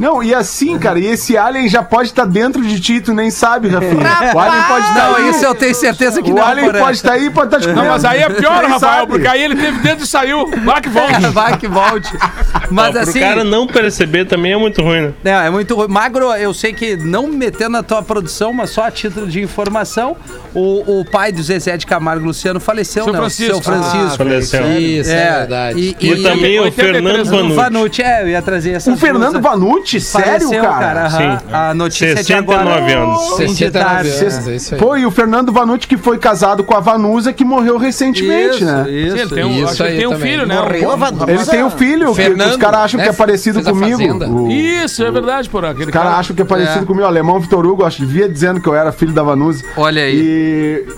Não, 0.00 0.22
e 0.22 0.34
assim, 0.34 0.78
cara, 0.78 0.98
e 0.98 1.06
esse 1.06 1.36
alien 1.36 1.68
já 1.68 1.82
pode 1.82 2.08
estar 2.08 2.24
dentro 2.24 2.62
de 2.62 2.80
ti, 2.80 3.00
tu 3.00 3.12
nem 3.14 3.30
sabe, 3.30 3.68
Rafinha. 3.68 4.00
O 4.34 4.38
alien 4.38 4.62
pode 4.64 4.86
estar 4.86 5.08
Não, 5.08 5.16
aí. 5.16 5.30
isso 5.30 5.44
eu 5.44 5.54
tenho 5.54 5.74
certeza 5.74 6.22
que 6.22 6.30
O 6.30 6.34
não, 6.34 6.44
alien 6.44 6.66
Porã. 6.66 6.78
pode 6.80 6.96
estar 6.96 7.12
aí 7.12 7.26
e 7.26 7.30
pode 7.30 7.46
estar 7.48 7.60
te 7.60 7.66
Não, 7.68 7.74
comendo. 7.74 7.92
mas 7.92 8.04
aí 8.04 8.20
é 8.20 8.28
pior, 8.30 8.64
Rafael, 8.64 8.78
sabe. 8.80 9.06
porque 9.12 9.26
aí 9.26 9.42
ele 9.42 9.56
teve 9.56 9.78
dentro 9.80 10.04
e 10.04 10.06
saiu. 10.06 10.46
Vai 10.64 10.80
que 10.80 10.88
volte. 10.88 11.20
Vai 11.30 11.58
que 11.58 11.68
volte. 11.68 12.10
Mas 12.70 12.96
Ó, 12.96 13.00
assim... 13.00 13.12
Pro 13.20 13.28
cara 13.28 13.44
não 13.44 13.66
perceber 13.66 14.24
também 14.24 14.52
é 14.52 14.56
muito 14.56 14.82
ruim, 14.82 15.00
né? 15.02 15.12
É, 15.24 15.46
é 15.46 15.50
muito 15.50 15.74
ruim. 15.74 15.88
Magro, 15.88 16.32
eu 16.34 16.52
sei 16.54 16.72
que 16.72 16.96
não 16.96 17.26
me 17.26 17.36
metendo 17.36 17.70
na 17.70 17.82
tua 17.82 18.02
produção, 18.02 18.52
mas 18.52 18.70
só 18.70 18.84
a 18.84 18.90
título 18.90 19.26
de 19.26 19.40
informação, 19.42 20.16
o, 20.54 21.00
o 21.00 21.04
pai 21.04 21.32
do 21.32 21.42
Zezé 21.42 21.76
de 21.76 21.86
Camargo 21.86 22.26
Luciano 22.26 22.60
faleceu, 22.60 23.04
Seu 23.04 23.12
né? 23.12 23.18
Francisco. 23.18 23.54
Seu 23.54 23.62
Francisco. 23.62 24.16
Faleceu. 24.16 24.80
Isso, 24.80 25.10
é, 25.10 25.38
verdade. 25.40 25.78
E, 25.80 25.96
E, 26.00 26.12
e, 26.12 26.22
também 26.22 26.58
o 26.58 26.62
83 26.64 26.74
Fernando 26.74 27.26
o 27.26 27.30
Vanucci. 27.30 27.56
Vanucci, 27.56 28.02
é, 28.02 28.22
eu 28.22 28.28
ia 28.28 28.42
trazer 28.42 28.70
essa 28.72 28.90
O 28.92 28.96
Fernando 28.96 29.40
Vanucci, 29.40 29.89
sério, 29.98 30.48
Faleceu, 30.48 30.62
cara? 30.62 31.06
aham. 31.06 31.38
Sim. 31.38 31.44
A 31.50 31.72
notícia 31.74 32.14
de 32.14 32.24
69 32.24 32.70
agora. 32.70 32.98
anos. 33.00 33.36
Fim 33.38 33.46
de 33.46 33.54
69 33.54 33.70
tarde. 33.72 34.08
anos, 34.10 34.48
é 34.48 34.54
isso 34.56 34.74
aí. 34.74 34.80
Pô, 34.80 34.96
e 34.96 35.06
o 35.06 35.10
Fernando 35.10 35.50
Vanucci 35.52 35.88
que 35.88 35.96
foi 35.96 36.18
casado 36.18 36.62
com 36.62 36.74
a 36.76 36.80
Vanusa 36.80 37.32
que 37.32 37.44
morreu 37.44 37.78
recentemente, 37.78 38.56
Isso, 38.56 38.64
né? 38.66 38.90
isso. 38.90 39.16
Sim, 39.16 39.22
ele 39.22 39.30
tem 39.34 39.44
um, 39.44 39.50
Isso 39.56 39.64
acho 39.64 39.76
que 39.76 39.82
ele 39.82 39.88
aí 39.92 39.96
tem 39.98 40.06
um 40.06 40.10
também. 40.12 40.30
filho, 40.32 40.46
né? 40.46 40.54
Morreu. 40.60 40.90
Ele 41.28 41.44
tem 41.46 41.64
um 41.64 41.70
filho 41.70 42.08
que 42.08 42.14
Fernando, 42.14 42.50
os 42.50 42.56
caras 42.58 42.80
acham 42.80 42.98
né? 42.98 43.04
que 43.04 43.10
é 43.10 43.12
parecido 43.12 43.54
Fez 43.62 43.66
a 43.66 43.70
comigo. 43.70 44.24
O- 44.26 44.50
Isso, 44.50 45.02
é 45.02 45.10
verdade, 45.10 45.48
porra. 45.48 45.70
Aquele 45.70 45.86
Os 45.86 45.90
caras 45.90 46.12
acham 46.14 46.36
que 46.36 46.42
é 46.42 46.44
parecido 46.44 46.84
comigo. 46.84 47.04
O 47.04 47.08
alemão 47.08 47.40
Vitor 47.40 47.64
Hugo, 47.66 47.84
acho 47.84 47.98
que 47.98 48.04
via 48.04 48.28
dizendo 48.28 48.60
que 48.60 48.68
eu 48.68 48.74
era 48.74 48.92
filho 48.92 49.12
da 49.12 49.22
Vanusa. 49.22 49.64
Olha 49.76 50.02
aí. 50.02 50.14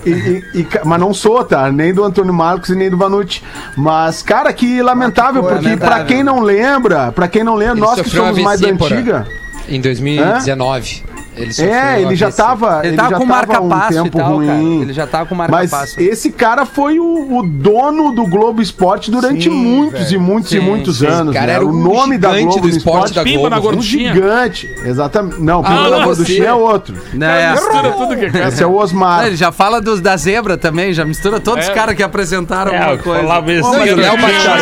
E, 0.05 0.09
e- 0.09 0.11
e- 0.55 0.59
e 0.61 0.67
mas 0.83 0.99
não 0.99 1.13
sou, 1.13 1.43
tá? 1.43 1.71
Nem 1.71 1.93
do 1.93 2.03
Antônio 2.03 2.33
Marcos 2.33 2.69
e 2.69 2.75
nem 2.75 2.89
do 2.89 2.97
Vanucci. 2.97 3.41
Mas, 3.77 4.21
cara, 4.21 4.51
que 4.51 4.81
lamentável, 4.81 5.41
porque 5.43 5.63
Lamentável. 5.65 5.95
pra 5.95 6.03
quem 6.05 6.23
não 6.23 6.39
lembra, 6.41 7.11
pra 7.11 7.27
quem 7.27 7.43
não 7.43 7.55
lembra, 7.55 7.73
Ele 7.77 7.81
nós 7.81 8.01
que 8.01 8.09
somos 8.09 8.37
mais 8.39 8.59
porra. 8.59 8.71
Antiga. 8.85 9.27
Em 9.69 9.79
2019. 9.79 11.03
Ele 11.35 11.51
É, 11.61 12.01
ele 12.01 12.15
já 12.15 12.31
tava. 12.31 12.81
Ele 12.83 12.95
tava 12.95 13.09
já 13.09 13.17
com 13.17 13.27
tava 13.27 13.35
marca-passo 13.37 13.97
um 13.97 14.01
e 14.01 14.03
tempo 14.03 14.17
tal, 14.17 14.33
ruim. 14.35 14.47
cara. 14.47 14.59
Ele 14.61 14.93
já 14.93 15.07
tava 15.07 15.25
com 15.25 15.35
Mas 15.35 15.49
marca-passo. 15.49 15.99
esse 16.01 16.31
cara 16.31 16.65
foi 16.65 16.99
o, 16.99 17.37
o 17.39 17.43
dono 17.47 18.11
do 18.13 18.25
Globo 18.27 18.61
Esporte 18.61 19.09
durante 19.09 19.43
Sim, 19.49 19.55
muitos 19.55 19.99
velho. 20.03 20.13
e 20.15 20.17
muitos 20.17 20.49
Sim, 20.51 20.57
e 20.57 20.59
muitos 20.61 20.97
sim. 20.99 21.07
anos. 21.07 21.33
Cara, 21.33 21.47
né? 21.47 21.53
era 21.53 21.65
o 21.65 21.73
nome 21.73 22.17
da 22.17 22.37
Globo 22.39 22.61
do 22.61 22.69
esporte 22.69 23.13
da 23.13 23.23
Pimba 23.23 23.49
na 23.49 23.59
Globo. 23.59 23.73
Um 23.77 23.79
gordinha. 23.79 24.13
gigante, 24.13 24.69
exatamente. 24.85 25.41
Não, 25.41 25.61
o 25.61 25.65
Ah, 25.65 25.69
Pimba 25.69 25.89
da 25.89 25.97
você. 25.97 26.05
Gorduchinha 26.05 26.47
é 26.49 26.53
outro. 26.53 26.95
Né? 27.13 27.51
Mistura 27.53 27.91
tudo 27.91 28.15
que 28.15 28.29
quer. 28.31 28.47
Esse 28.53 28.61
é 28.63 28.67
o 28.67 28.75
Osmar. 28.75 29.25
Ele 29.27 29.35
já 29.35 29.51
fala 29.51 29.81
dos, 29.81 29.99
da 30.01 30.15
zebra 30.17 30.57
também, 30.57 30.93
já 30.93 31.03
mistura 31.05 31.39
todos 31.39 31.65
É. 31.65 31.67
os 31.69 31.73
caras 31.73 31.95
que 31.95 32.03
apresentaram 32.03 32.71
É, 32.73 32.77
alguma 32.77 32.97
coisa. 32.99 33.23
Não, 33.23 33.85
e 33.85 33.91
o 33.91 33.95
Léo 33.95 34.17
Batista, 34.17 34.59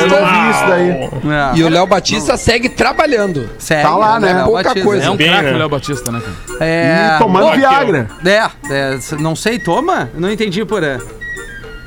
não. 1.23 1.31
É. 1.33 1.51
E 1.55 1.63
o 1.63 1.69
Léo 1.69 1.87
Batista 1.87 2.37
segue 2.37 2.69
trabalhando. 2.69 3.49
Segue, 3.57 3.81
Tá 3.81 3.95
lá, 3.95 4.19
né? 4.19 4.33
Léo 4.33 4.45
Pouca 4.45 4.75
coisa. 4.81 5.05
É 5.05 5.09
um 5.09 5.17
craque 5.17 5.43
né? 5.43 5.53
o 5.53 5.57
Léo 5.57 5.69
Batista, 5.69 6.11
né, 6.11 6.19
cara? 6.21 6.60
É, 6.61 7.15
E 7.15 7.19
tomando. 7.19 7.55
Viagra. 7.55 8.07
é, 8.23 8.49
é, 8.69 8.99
não 9.19 9.35
sei, 9.35 9.57
toma? 9.59 10.09
Não 10.13 10.31
entendi 10.31 10.63
por 10.63 10.83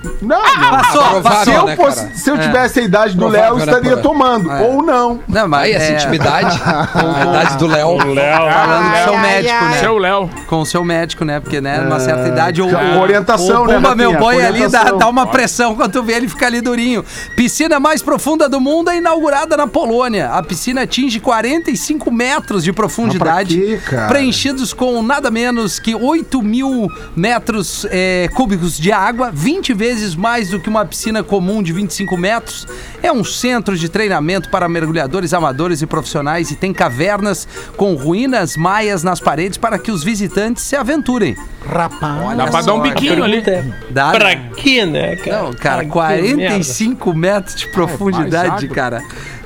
aí. 0.09 0.15
Não, 0.23 0.41
Passou, 0.71 1.23
passou. 1.23 1.45
se 1.45 1.51
eu, 1.53 1.65
né, 1.67 1.77
fosse- 1.77 1.97
cara? 2.03 2.15
se 2.15 2.31
eu 2.31 2.35
É. 2.37 2.39
tivesse 2.39 2.81
a 2.81 2.83
idade 2.83 3.17
do 3.17 3.29
Léo, 3.29 3.53
eu 3.55 3.57
né, 3.57 3.65
estaria 3.65 3.97
tomando. 3.99 4.51
É. 4.51 4.61
Ou 4.63 4.83
não. 4.83 5.21
Não, 5.29 5.49
mas 5.49 5.65
Aí, 5.65 5.73
essa 5.73 5.93
é, 5.93 5.95
intimidade, 5.97 6.61
a 6.65 7.23
idade 7.31 7.57
do 7.59 7.67
Léo. 7.67 7.89
O 8.05 8.13
Léo. 8.15 8.39
falando 8.51 8.85
com 8.85 8.91
o 8.93 9.05
seu 9.05 9.19
médico, 9.19 9.65
né? 9.65 9.79
Seu 9.81 9.99
Léo. 9.99 10.31
Com 10.47 10.61
o 10.61 10.67
seu 10.67 10.85
médico, 10.85 11.25
né? 11.25 11.41
Porque, 11.41 11.61
né, 11.61 11.79
numa 11.79 12.01
certa 12.01 12.29
idade... 12.29 12.61
O, 12.63 12.69
com 12.69 12.75
o- 12.77 13.01
orientação, 13.01 13.63
o 13.63 13.67
né, 13.67 13.75
Pumba, 13.75 13.95
meu 13.95 14.15
Com 14.17 14.29
ali 14.29 14.69
dá, 14.69 14.85
dá 14.93 15.09
uma 15.09 15.27
pressão 15.27 15.75
quando 15.75 15.93
tu 15.93 16.03
vê 16.03 16.15
ele 16.15 16.29
ficar 16.29 16.47
ali 16.47 16.61
durinho. 16.61 17.05
Piscina 17.37 17.79
mais 17.81 18.03
profunda 18.03 18.49
do 18.49 18.61
mundo 18.61 18.91
é 18.91 18.97
inaugurada 18.99 19.57
na 19.57 19.67
Polônia. 19.67 20.31
A 20.31 20.43
piscina 20.43 20.83
atinge 20.83 21.21
45 21.21 22.11
metros 22.11 22.65
de 22.65 22.73
profundidade. 22.73 23.57
Quê, 23.57 23.81
preenchidos 24.09 24.73
com 24.73 25.03
nada 25.03 25.31
menos 25.31 25.79
que 25.79 25.95
8 25.95 26.43
mil 26.43 26.89
metros 27.17 27.87
é, 27.91 28.29
cúbicos 28.35 28.77
de 28.79 28.91
água, 28.93 29.31
20 29.33 29.73
vezes 29.73 29.94
mais 30.15 30.51
do 30.51 30.59
que 30.61 30.69
uma 30.69 30.85
piscina 30.85 31.23
comum 31.23 31.63
de 31.63 31.73
25 31.73 32.17
metros. 32.17 32.67
É 33.03 33.13
um 33.13 33.23
centro 33.25 33.77
de 33.77 33.89
treinamento 33.89 34.49
para 34.51 34.69
mergulhadores 34.69 35.33
amadores 35.35 35.83
e 35.83 35.87
profissionais 35.87 36.51
e 36.51 36.57
tem 36.57 36.73
cavernas 36.73 37.47
com 37.77 37.95
ruínas 37.95 38.57
maias 38.57 39.03
nas 39.03 39.21
paredes 39.21 39.59
para 39.59 39.79
que 39.79 39.91
os 39.91 40.03
visitantes 40.03 40.63
se 40.65 40.75
aventurem. 40.77 41.37
Rapaz. 41.67 42.37
Dá 42.37 42.47
pra 42.47 42.61
dar 42.63 42.75
um 42.75 42.81
biquinho 42.81 43.23
ali. 43.25 43.43
Dá, 43.91 44.11
Pra 44.11 44.29
né? 44.35 44.51
quê, 44.57 44.85
né, 44.85 45.17
cara? 45.17 45.43
Não, 45.45 45.53
cara, 45.53 45.81
Ah, 45.83 45.85
que 45.85 45.91
45 45.91 47.15
metros 47.15 47.55
de 47.57 47.69
profundidade, 47.69 48.65
água. 48.67 48.75
cara. 48.75 49.03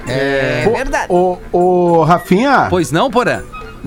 É 0.07 0.63
Pô, 0.65 0.73
verdade. 0.77 1.07
Ô, 1.11 1.37
ô, 1.53 2.03
Rafinha, 2.03 2.67
Pois 2.71 2.91
não, 2.91 3.11
Porã? 3.11 3.43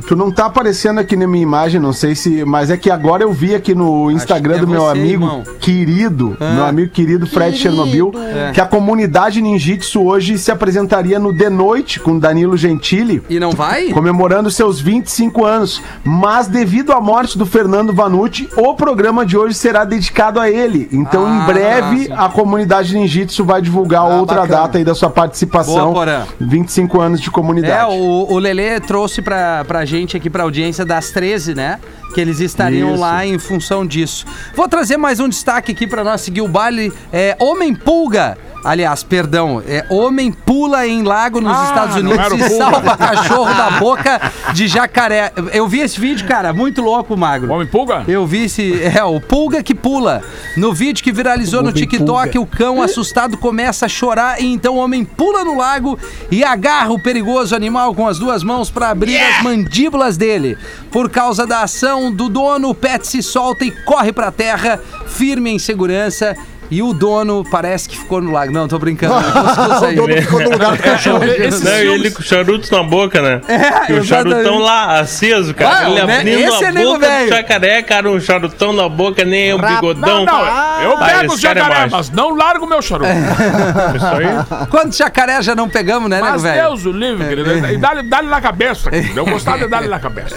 Tu 0.08 0.16
não 0.16 0.32
tá 0.32 0.46
aparecendo 0.46 1.00
aqui 1.00 1.16
na 1.16 1.28
minha 1.28 1.44
imagem, 1.44 1.80
não 1.80 1.94
sei 1.94 2.16
se. 2.16 2.44
Mas 2.46 2.70
é 2.70 2.78
que 2.78 2.90
agora 2.90 3.24
eu 3.24 3.32
vi 3.32 3.54
aqui 3.56 3.74
no 3.76 4.10
Instagram 4.12 4.56
é 4.56 4.60
do 4.60 4.68
meu 4.68 4.82
você, 4.82 4.92
amigo 5.00 5.24
irmão. 5.26 5.44
querido, 5.60 6.36
Ah. 6.40 6.54
meu 6.54 6.66
amigo 6.66 6.92
querido 6.92 7.26
Fred 7.28 7.58
Chernobyl, 7.58 8.12
É. 8.16 8.52
que 8.54 8.62
a 8.62 8.66
comunidade 8.66 9.42
ninjitsu 9.42 10.04
hoje 10.06 10.38
se 10.38 10.52
apresentaria 10.52 11.20
no 11.20 11.34
The 11.36 11.50
Noite 11.50 12.00
com 12.00 12.18
Danilo 12.18 12.58
Gentili. 12.58 13.22
E 13.30 13.40
não 13.40 13.52
vai? 13.52 13.90
Comemorando 13.90 14.50
seus 14.50 14.80
25 14.82 15.46
anos, 15.46 15.82
mas 16.04 16.48
devido 16.48 16.92
à 16.92 17.00
morte 17.00 17.38
do 17.38 17.46
Fernando 17.46 17.94
Vanucci, 17.94 18.50
o 18.58 18.74
programa 18.76 19.26
de 19.26 19.38
hoje 19.38 19.54
será 19.56 19.84
dedicado 19.86 20.40
a 20.40 20.50
ele. 20.50 20.88
Então, 20.92 21.26
Ah, 21.26 21.30
em 21.44 21.46
breve, 21.54 22.06
sim. 22.06 22.14
a 22.16 22.28
comunidade 22.30 22.96
Ninjitsu 22.96 23.44
vai 23.46 23.62
divulgar 23.62 24.02
Ah, 24.02 24.20
outra 24.20 24.42
bacana. 24.42 24.62
data 24.62 24.78
aí 24.78 24.84
da 24.84 24.96
sua 24.96 25.10
participação. 25.10 25.92
Boa, 25.92 25.94
Porã. 25.94 26.24
25 26.40 27.00
anos 27.00 27.20
de 27.22 27.30
comunidade. 27.30 27.74
É, 27.74 27.86
o, 27.86 28.28
o 28.32 28.40
Lelê 28.40 28.80
trouxe 28.80 29.22
pra, 29.22 29.64
pra 29.66 29.86
gente 29.86 29.91
aqui, 30.18 30.30
pra 30.30 30.44
audiência 30.44 30.86
das 30.86 31.10
13, 31.12 31.54
né? 31.54 31.80
Que 32.14 32.22
eles 32.22 32.40
estariam 32.40 32.92
Isso. 32.92 33.02
lá 33.02 33.26
em 33.26 33.38
função 33.38 33.86
disso. 33.86 34.26
Vou 34.56 34.68
trazer 34.68 34.98
mais 34.98 35.20
um 35.20 35.28
destaque 35.28 35.72
aqui 35.72 35.86
pra 35.86 36.04
nós 36.04 36.22
seguir 36.22 36.42
o 36.42 36.48
baile. 36.48 36.92
É, 37.12 37.36
Homem 37.40 37.76
Pulga. 37.76 38.38
Aliás, 38.64 39.04
perdão, 39.04 39.62
é 39.66 39.86
Homem 39.90 40.32
Pula 40.32 40.86
em 40.88 41.02
Lago 41.04 41.42
nos 41.42 41.58
Ah, 41.58 41.66
Estados 41.66 41.96
Unidos 41.96 42.32
e 42.40 42.50
salva 42.58 42.96
cachorro 42.96 43.54
da 43.54 43.72
boca 43.80 44.32
de 44.54 44.68
jacaré. 44.68 45.32
Eu 45.54 45.68
vi 45.68 45.80
esse 45.80 46.00
vídeo, 46.00 46.28
cara, 46.28 46.54
muito 46.54 46.82
louco, 46.82 47.18
Magro. 47.18 47.52
Homem 47.52 47.68
pulga? 47.68 48.04
Eu 48.08 48.26
vi 48.28 48.46
esse. 48.46 48.82
É, 48.84 49.04
o 49.04 49.20
Pulga 49.20 49.64
que 49.64 49.74
pula. 49.74 50.22
No 50.56 50.74
vídeo 50.74 51.04
que 51.04 51.12
viralizou 51.12 51.64
no 51.64 51.72
TikTok, 51.72 52.32
Pulga. 52.34 52.40
o 52.42 52.46
cão 52.46 52.82
assustado 52.82 53.38
começa 53.38 53.86
a 53.86 53.90
chorar 53.90 54.42
e 54.42 54.46
então 54.46 54.76
o 54.76 54.78
homem 54.78 55.04
pula 55.04 55.44
no 55.44 55.58
lago 55.58 55.98
e 56.30 56.44
agarra 56.44 56.92
o 56.92 57.02
perigoso 57.02 57.56
animal 57.56 57.96
com 57.96 58.08
as 58.08 58.20
duas 58.20 58.44
mãos 58.44 58.70
para 58.70 58.90
abrir 58.90 59.18
as 59.18 59.42
mandíbulas 59.44 60.18
dele. 60.18 60.58
Por 60.92 61.10
causa 61.10 61.48
da 61.48 61.62
ação 61.64 62.12
do 62.12 62.30
dono, 62.30 62.70
o 62.70 62.76
pet 62.76 63.08
se 63.08 63.24
solta 63.24 63.66
e 63.66 63.72
corre 63.72 64.12
pra 64.12 64.32
terra, 64.32 64.80
firme 65.08 65.50
em 65.50 65.58
segurança. 65.60 66.36
E 66.72 66.82
o 66.82 66.94
dono 66.94 67.44
parece 67.52 67.90
que 67.90 67.98
ficou 67.98 68.22
no 68.22 68.32
lago. 68.32 68.52
Não, 68.54 68.66
tô 68.68 68.80
brincando. 68.80 69.14
Escuta 69.20 69.80
O 69.82 69.86
aí. 69.86 69.96
dono 69.96 70.16
ficou 70.22 70.40
no 70.42 70.50
lugar 70.52 70.72
do 70.78 70.82
cachorro. 70.82 71.24
Esses 71.28 71.62
Não, 71.62 71.72
filmes- 71.74 72.00
ele 72.02 72.12
com 72.12 72.22
o 72.22 72.24
charuto 72.24 72.72
na 72.74 72.82
boca, 72.84 73.22
né? 73.22 73.42
É, 73.48 73.92
e 73.92 73.96
o 74.00 74.04
charutão 74.06 74.58
lá, 74.60 75.00
aceso, 75.00 75.54
cara. 75.54 75.78
Ah, 75.80 75.90
ele 75.90 76.02
né? 76.06 76.16
abrindo 76.18 76.40
Esse 76.40 76.64
é 76.64 76.68
a 76.68 76.72
nego 76.72 76.94
boca 76.94 77.08
velho. 77.08 77.30
do 77.30 77.36
jacaré, 77.36 77.82
cara, 77.84 78.10
um 78.10 78.20
charutão 78.22 78.72
na 78.72 78.88
boca, 78.88 79.26
nem 79.26 79.54
um 79.54 79.58
bigodão. 79.60 80.24
Não, 80.24 80.26
não, 80.26 80.82
eu 80.82 80.98
Ah, 80.98 81.06
pego 81.06 81.26
esse 81.26 81.36
os 81.36 81.42
cara 81.42 81.60
é 81.60 81.64
jacaré, 81.64 81.80
macho. 81.82 81.96
mas 81.98 82.10
não 82.12 82.36
largo 82.36 82.66
o 82.66 82.70
meu 82.70 82.82
charuto. 82.82 83.10
Isso 83.96 84.06
aí. 84.06 84.68
Quantos 84.70 84.98
jacaré 84.98 85.42
já 85.42 85.54
não 85.54 85.68
pegamos, 85.68 86.10
né, 86.10 86.18
nego 86.22 86.32
Mas 86.32 86.42
velho? 86.44 86.62
Deus 86.70 86.86
o 86.86 86.92
livre, 86.92 87.28
querido. 87.28 87.68
E 87.68 87.78
dá-lhe 87.78 88.04
dá 88.04 88.22
na 88.22 88.40
cabeça. 88.40 88.90
querido. 88.90 89.20
Eu 89.20 89.26
gostava 89.26 89.58
de 89.60 89.68
dar-lhe 89.68 89.90
na 89.90 90.00
cabeça. 90.00 90.36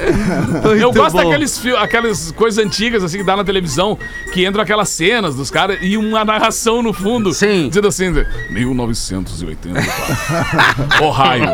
eu 0.80 0.92
gosto 0.92 1.12
bom. 1.16 1.22
daqueles 1.24 1.62
aquelas 1.78 2.32
coisas 2.32 2.64
antigas, 2.64 3.04
assim, 3.04 3.18
que 3.18 3.24
dá 3.24 3.36
na 3.36 3.44
televisão, 3.44 3.96
que 4.32 4.44
entram 4.44 4.62
aquelas 4.62 4.88
cenas 4.88 5.36
dos 5.36 5.48
caras 5.50 5.78
e 5.80 5.96
uma 5.96 6.23
uma 6.24 6.32
narração 6.32 6.82
no 6.82 6.92
fundo. 6.92 7.32
Sim. 7.32 7.68
Dizendo 7.68 7.88
assim, 7.88 8.12
1984. 8.50 9.84
Ohio. 11.04 11.44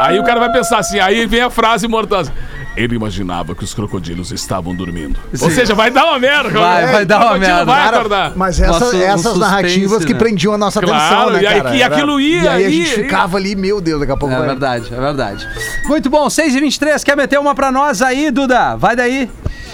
Aí 0.00 0.18
o 0.18 0.24
cara 0.24 0.40
vai 0.40 0.52
pensar 0.52 0.78
assim, 0.78 0.98
aí 0.98 1.26
vem 1.26 1.40
a 1.40 1.50
frase 1.50 1.86
mortosa. 1.88 2.32
Ele 2.76 2.94
imaginava 2.94 3.56
que 3.56 3.64
os 3.64 3.74
crocodilos 3.74 4.30
estavam 4.30 4.72
dormindo. 4.72 5.18
Ou 5.40 5.50
seja, 5.50 5.74
vai 5.74 5.90
dar 5.90 6.04
uma 6.04 6.18
merda. 6.20 6.50
Vai, 6.50 6.80
cara. 6.82 6.92
vai 6.92 7.04
dar 7.04 7.24
uma 7.26 7.36
merda. 7.38 7.64
Vai 7.64 7.82
Cara, 7.82 7.96
acordar. 7.96 8.32
Mas 8.36 8.60
essa- 8.60 8.70
Nossa, 8.72 8.96
um 8.96 9.02
essas 9.02 9.20
suspense, 9.22 9.38
narrativas 9.40 10.04
que 10.04 10.12
né? 10.12 10.18
prendiam 10.18 10.52
a 10.54 10.58
nossa 10.58 10.80
Claro, 10.80 10.96
atenção, 10.96 11.30
né, 11.30 11.42
e 11.42 11.46
aí- 11.46 11.60
cara? 11.62 11.76
e 11.76 11.82
aquilo 11.82 12.20
ia, 12.20 12.42
E 12.42 12.48
aí 12.48 12.64
a 12.66 12.70
gente 12.70 12.88
ia, 12.88 12.94
ficava 12.94 13.36
ali, 13.36 13.56
meu 13.56 13.80
Deus, 13.80 13.98
daqui 13.98 14.12
a 14.12 14.16
pouco 14.16 14.32
É 14.32 14.38
vai... 14.38 14.46
verdade, 14.46 14.94
é 14.94 15.00
verdade. 15.00 15.48
Muito 15.86 16.08
bom, 16.08 16.28
6h23, 16.28 17.02
quer 17.02 17.16
meter 17.16 17.40
uma 17.40 17.52
pra 17.52 17.72
nós 17.72 18.00
aí, 18.00 18.30
Duda? 18.30 18.76
Vai 18.76 18.94
daí. 18.94 19.28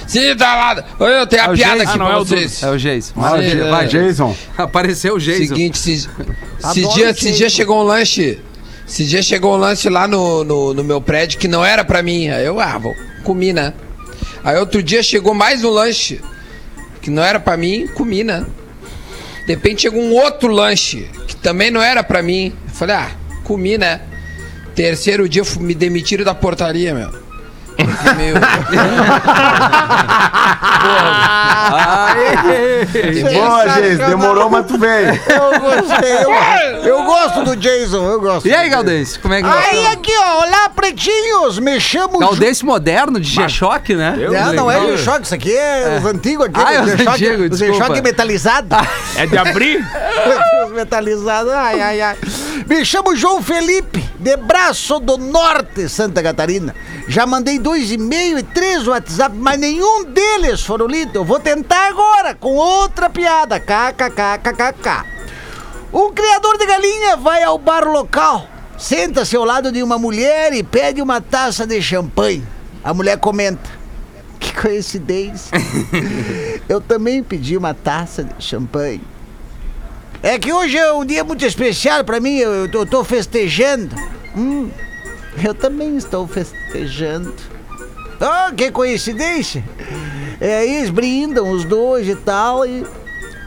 Sim, 0.06 0.36
tá 0.36 0.54
lá. 0.54 0.84
Oi, 1.00 1.20
Eu 1.20 1.26
tenho 1.26 1.42
É 1.42 1.46
a 1.46 1.50
o 1.50 1.54
piada 1.54 1.78
Jason. 1.78 1.82
aqui 1.90 1.92
Ah, 1.92 1.96
não, 1.98 2.06
pra 2.06 2.14
é 2.14 2.18
o 2.18 2.24
vocês. 2.24 2.62
É 2.62 2.70
o 2.70 2.76
Jason. 2.78 3.12
Vai, 3.16 3.30
Vai, 3.30 3.50
é, 3.50 3.70
vai. 3.70 3.86
Jason. 3.88 4.36
Apareceu 4.56 5.14
o 5.14 5.18
Jason. 5.20 5.46
Seguinte, 5.46 5.76
esse, 5.78 5.92
esse 5.92 6.08
Adoro 6.62 6.94
dia, 6.94 7.06
Jason. 7.12 7.28
esse 7.28 7.32
dia 7.32 7.48
chegou 7.50 7.80
um 7.80 7.84
lanche. 7.84 8.38
Esse 8.86 9.04
dia 9.04 9.22
chegou 9.22 9.54
um 9.54 9.56
lanche 9.56 9.88
lá 9.88 10.06
no, 10.06 10.44
no, 10.44 10.74
no 10.74 10.84
meu 10.84 11.00
prédio 11.00 11.38
que 11.38 11.48
não 11.48 11.64
era 11.64 11.84
pra 11.84 12.02
mim. 12.02 12.28
Aí 12.28 12.44
eu, 12.44 12.60
ah, 12.60 12.76
vou, 12.78 12.94
comi, 13.22 13.52
né? 13.52 13.72
Aí 14.44 14.58
outro 14.58 14.82
dia 14.82 15.02
chegou 15.02 15.32
mais 15.32 15.64
um 15.64 15.70
lanche 15.70 16.20
que 17.00 17.10
não 17.10 17.22
era 17.22 17.40
pra 17.40 17.56
mim, 17.56 17.86
comi, 17.94 18.22
né? 18.22 18.44
De 19.46 19.52
repente 19.54 19.82
chegou 19.82 20.02
um 20.02 20.12
outro 20.12 20.48
lanche 20.48 21.08
que 21.26 21.36
também 21.36 21.70
não 21.70 21.80
era 21.82 22.02
pra 22.04 22.22
mim. 22.22 22.52
Eu 22.68 22.74
falei, 22.74 22.96
ah, 22.96 23.10
comi, 23.42 23.78
né? 23.78 24.02
Terceiro 24.74 25.28
dia 25.28 25.42
me 25.60 25.74
demitiram 25.74 26.24
da 26.24 26.34
portaria, 26.34 26.92
meu. 26.94 27.23
Meio- 28.16 28.34
Boa, 33.32 33.64
Jason. 33.66 34.06
Demorou, 34.08 34.50
mas 34.50 34.66
tu 34.66 34.78
veio. 34.78 35.08
Eu 35.08 35.60
gostei, 35.60 36.12
eu, 36.12 36.30
eu 36.84 37.04
gosto 37.04 37.42
do 37.44 37.56
Jason, 37.56 38.04
eu 38.10 38.20
gosto. 38.20 38.46
E 38.46 38.54
aí, 38.54 38.68
Galdense, 38.68 39.18
como 39.18 39.34
é 39.34 39.42
que 39.42 39.48
Aí 39.48 39.86
aqui, 39.86 40.12
ó, 40.18 40.42
olá, 40.46 40.68
pretinhos, 40.74 41.58
me 41.58 41.80
chamo... 41.80 42.20
Ju- 42.34 42.66
moderno, 42.66 43.18
de 43.18 43.28
G-Shock, 43.28 43.94
né? 43.94 44.14
Não, 44.30 44.52
não 44.52 44.70
é. 44.70 44.80
G-Shock, 44.96 45.22
isso 45.24 45.34
aqui 45.34 45.56
é 45.56 45.98
os 46.00 46.06
antigos 46.06 46.46
aqui. 46.46 46.60
Ah, 46.64 46.72
é 46.74 46.80
os 46.82 46.92
antigos. 46.92 47.58
G-Shock 47.58 48.00
metalizado. 48.02 48.74
É 49.16 49.26
de 49.26 49.38
abrir? 49.38 49.78
Os 50.66 50.72
metalizados, 50.72 51.52
ai, 51.52 51.80
ai, 51.80 52.00
ai. 52.00 52.16
Me 52.66 52.82
chamo 52.82 53.14
João 53.14 53.42
Felipe, 53.42 54.02
de 54.18 54.36
Braço 54.38 54.98
do 54.98 55.18
Norte, 55.18 55.86
Santa 55.86 56.22
Catarina. 56.22 56.74
Já 57.06 57.26
mandei 57.26 57.58
dois 57.58 57.92
e-mail 57.92 58.38
e 58.38 58.42
três 58.42 58.86
WhatsApp, 58.86 59.36
mas 59.36 59.60
nenhum 59.60 60.04
deles 60.04 60.62
foram 60.62 60.86
lidos. 60.86 61.14
Eu 61.14 61.24
vou 61.24 61.38
tentar 61.38 61.88
agora, 61.88 62.34
com 62.34 62.54
outra 62.54 63.10
piada. 63.10 63.60
KKKKK. 63.60 65.04
Um 65.92 66.10
criador 66.12 66.56
de 66.56 66.66
galinha 66.66 67.16
vai 67.18 67.42
ao 67.42 67.58
bar 67.58 67.84
local, 67.86 68.48
senta-se 68.78 69.36
ao 69.36 69.44
lado 69.44 69.70
de 69.70 69.82
uma 69.82 69.98
mulher 69.98 70.54
e 70.54 70.62
pede 70.62 71.02
uma 71.02 71.20
taça 71.20 71.66
de 71.66 71.82
champanhe. 71.82 72.44
A 72.82 72.94
mulher 72.94 73.18
comenta: 73.18 73.70
Que 74.40 74.54
coincidência. 74.54 75.52
Eu 76.66 76.80
também 76.80 77.22
pedi 77.22 77.58
uma 77.58 77.74
taça 77.74 78.24
de 78.24 78.42
champanhe. 78.42 79.02
É 80.24 80.38
que 80.38 80.50
hoje 80.50 80.78
é 80.78 80.90
um 80.90 81.04
dia 81.04 81.22
muito 81.22 81.44
especial 81.44 82.02
pra 82.02 82.18
mim, 82.18 82.38
eu, 82.38 82.66
eu 82.72 82.86
tô- 82.86 83.04
festejando. 83.04 83.94
Hum, 84.34 84.70
eu 85.44 85.54
também 85.54 85.98
estou 85.98 86.26
festejando. 86.26 87.34
Oh, 88.18 88.54
que 88.54 88.70
coincidência! 88.70 89.62
É, 90.40 90.66
eles 90.66 90.88
brindam 90.88 91.50
os 91.50 91.66
dois 91.66 92.08
e 92.08 92.16
tal. 92.16 92.64
E... 92.66 92.86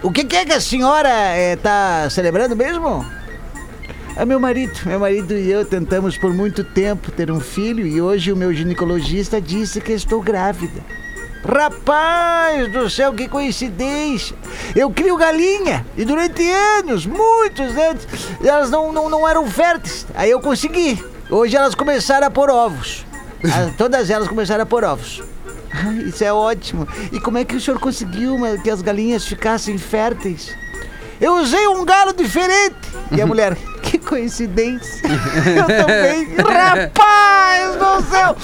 O 0.04 0.12
que, 0.12 0.24
que 0.24 0.36
é 0.36 0.46
que 0.46 0.54
a 0.54 0.62
senhora 0.62 1.10
é, 1.10 1.56
tá 1.56 2.08
celebrando 2.12 2.56
mesmo? 2.56 3.04
É 4.16 4.24
meu 4.24 4.40
marido. 4.40 4.80
Meu 4.86 5.00
marido 5.00 5.34
e 5.34 5.50
eu 5.52 5.66
tentamos 5.66 6.16
por 6.16 6.32
muito 6.32 6.64
tempo 6.64 7.12
ter 7.12 7.32
um 7.32 7.40
filho 7.40 7.88
e 7.88 8.00
hoje 8.00 8.32
o 8.32 8.36
meu 8.38 8.54
ginecologista 8.54 9.42
disse 9.42 9.82
que 9.82 9.94
estou 9.94 10.22
grávida. 10.22 10.82
Rapaz 11.46 12.72
do 12.72 12.90
céu, 12.90 13.14
que 13.14 13.28
coincidência! 13.28 14.36
Eu 14.76 14.90
crio 14.90 15.18
galinha 15.18 15.86
e 15.96 16.04
durante 16.06 16.44
anos, 16.50 17.06
muitos 17.06 17.76
anos, 17.78 18.08
elas 18.44 18.70
não, 18.70 18.92
não, 18.92 19.10
não 19.10 19.28
eram 19.28 19.46
férteis. 19.50 20.06
Aí 20.16 20.30
eu 20.30 20.40
consegui. 20.40 21.04
Hoje 21.30 21.56
elas 21.56 21.76
começaram 21.76 22.28
a 22.28 22.32
pôr 22.32 22.50
ovos. 22.50 23.06
Ah, 23.44 23.72
Todas 23.78 24.10
elas 24.10 24.28
começaram 24.28 24.64
a 24.64 24.66
pôr 24.66 24.84
ovos. 24.84 25.22
Isso 26.08 26.24
é 26.24 26.34
ótimo. 26.34 26.88
E 27.12 27.20
como 27.20 27.38
é 27.38 27.46
que 27.46 27.56
o 27.56 27.62
senhor 27.62 27.80
conseguiu 27.80 28.36
que 28.64 28.70
as 28.70 28.82
galinhas 28.82 29.26
ficassem 29.28 29.78
férteis? 29.78 30.56
Eu 31.22 31.36
usei 31.36 31.68
um 31.68 31.86
galo 31.86 32.14
diferente. 32.14 32.76
E 33.12 33.22
a 33.22 33.26
mulher, 33.28 33.56
coincidência. 34.08 35.02
Eu 35.08 35.66
também. 35.66 36.36
Rapaz 36.38 37.76
do 37.76 38.10
céu. 38.10 38.36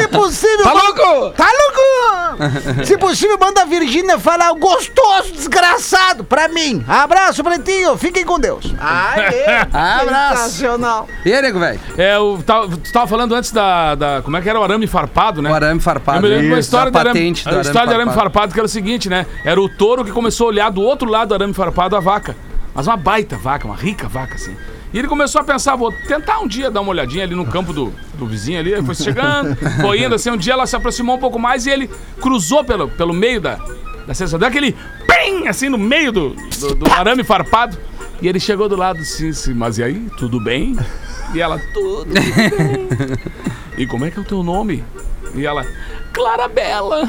Se 0.00 0.08
possível. 0.08 0.62
Tá 0.64 0.72
louco? 0.72 1.30
Tá 1.36 1.46
louco? 1.46 2.84
Se 2.84 2.96
possível, 2.96 3.36
manda 3.38 3.62
a 3.62 3.64
Virgínia 3.64 4.18
falar 4.18 4.52
gostoso, 4.54 5.32
desgraçado, 5.32 6.24
pra 6.24 6.48
mim. 6.48 6.84
Abraço, 6.88 7.42
Pretinho. 7.42 7.96
Fiquem 7.96 8.24
com 8.24 8.38
Deus. 8.38 8.72
Aê. 8.80 9.44
Abraço. 9.72 10.42
Sensacional. 10.44 11.08
E 11.24 11.32
aí, 11.32 11.42
nego, 11.42 11.58
velho? 11.58 11.80
É, 11.98 12.18
o, 12.18 12.38
tá- 12.42 12.62
tu 12.66 12.92
tava 12.92 13.06
falando 13.06 13.34
antes 13.34 13.50
da, 13.50 13.94
da- 13.94 14.22
Como 14.22 14.36
é 14.36 14.40
que 14.40 14.48
era 14.48 14.58
o 14.58 14.62
arame 14.62 14.86
farpado, 14.86 15.42
né? 15.42 15.50
O 15.50 15.54
arame 15.54 15.80
farpado. 15.80 16.18
Eu 16.18 16.22
me 16.22 16.28
lembro 16.28 16.42
de 16.46 16.52
uma 16.52 16.58
história 16.60 16.90
do 16.90 16.98
arame, 16.98 17.32
do 17.32 17.48
a 17.48 17.50
arame 17.50 17.60
história 17.62 17.88
do 17.88 17.94
arame 17.94 18.10
farpado. 18.12 18.30
farpado 18.32 18.54
que 18.54 18.60
era 18.60 18.66
o 18.66 18.68
seguinte, 18.70 19.08
né? 19.08 19.26
Era 19.44 19.60
o 19.60 19.68
touro 19.68 20.04
que 20.04 20.12
começou 20.12 20.46
a 20.46 20.48
olhar 20.48 20.70
do 20.70 20.80
outro 20.82 21.08
lado 21.08 21.28
do 21.28 21.34
arame 21.34 21.52
farpado 21.54 21.96
a 21.96 22.00
vaca. 22.00 22.36
Mas 22.74 22.86
uma 22.86 22.96
baita 22.96 23.36
vaca, 23.36 23.66
uma 23.66 23.76
rica 23.76 24.08
vaca, 24.08 24.34
assim. 24.36 24.56
E 24.92 24.98
ele 24.98 25.06
começou 25.06 25.40
a 25.40 25.44
pensar, 25.44 25.76
vou 25.76 25.92
tentar 25.92 26.40
um 26.40 26.48
dia 26.48 26.70
dar 26.70 26.80
uma 26.80 26.90
olhadinha 26.90 27.24
ali 27.24 27.34
no 27.34 27.46
campo 27.46 27.72
do, 27.72 27.92
do 28.14 28.26
vizinho 28.26 28.58
ali. 28.58 28.72
Ele 28.72 28.82
foi 28.82 28.94
chegando, 28.94 29.56
foi 29.80 30.02
indo, 30.02 30.14
assim. 30.14 30.30
Um 30.30 30.36
dia 30.36 30.54
ela 30.54 30.66
se 30.66 30.74
aproximou 30.74 31.16
um 31.16 31.18
pouco 31.18 31.38
mais 31.38 31.66
e 31.66 31.70
ele 31.70 31.88
cruzou 32.20 32.64
pelo, 32.64 32.88
pelo 32.88 33.12
meio 33.12 33.40
da, 33.40 33.60
da 34.06 34.14
cesta. 34.14 34.36
Deu 34.36 34.48
aquele 34.48 34.72
pim, 35.06 35.46
assim, 35.46 35.68
no 35.68 35.78
meio 35.78 36.10
do, 36.10 36.30
do, 36.30 36.74
do 36.74 36.92
arame 36.92 37.22
farpado. 37.22 37.78
E 38.20 38.28
ele 38.28 38.38
chegou 38.38 38.68
do 38.68 38.76
lado 38.76 39.00
assim, 39.00 39.30
assim, 39.30 39.54
mas 39.54 39.78
e 39.78 39.82
aí, 39.82 40.10
tudo 40.18 40.38
bem? 40.38 40.76
E 41.32 41.40
ela, 41.40 41.58
tudo 41.72 42.12
bem. 42.12 42.88
E 43.78 43.86
como 43.86 44.04
é 44.04 44.10
que 44.10 44.18
é 44.18 44.20
o 44.20 44.24
teu 44.24 44.42
nome? 44.42 44.84
E 45.34 45.46
ela, 45.46 45.64
Clara 46.12 46.46
Bela. 46.48 47.08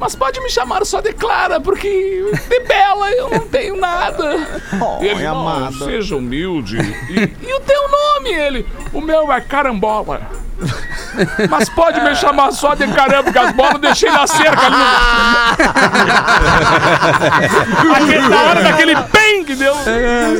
Mas 0.00 0.14
pode 0.16 0.40
me 0.40 0.48
chamar 0.48 0.84
só 0.86 1.00
de 1.02 1.12
Clara, 1.12 1.60
porque 1.60 2.24
de 2.48 2.60
Bela 2.60 3.10
eu 3.12 3.28
não 3.30 3.40
tenho 3.40 3.76
nada. 3.76 4.60
Oh, 4.82 5.02
E 5.02 5.08
ele, 5.08 5.24
"Não, 5.24 5.46
amado. 5.46 5.84
seja 5.84 6.16
humilde. 6.16 6.78
E, 7.10 7.46
e 7.46 7.52
o 7.54 7.60
teu 7.60 7.82
nome? 7.90 8.30
Ele, 8.32 8.66
o 8.94 9.00
meu 9.02 9.30
é 9.30 9.40
Carambola. 9.40 10.22
Mas 11.50 11.68
pode 11.68 12.00
me 12.00 12.14
chamar 12.14 12.52
só 12.52 12.74
de 12.74 12.86
caramba, 12.88 13.24
porque 13.24 13.38
as 13.38 13.52
bolas 13.52 13.72
eu 13.74 13.78
deixei 13.80 14.10
na 14.10 14.26
cerca 14.26 14.66
ali. 14.66 14.76
Aquele- 17.94 18.28
na 18.28 18.42
hora 18.42 18.62
daquele 18.62 18.94
que 19.44 19.54
deu. 19.54 19.74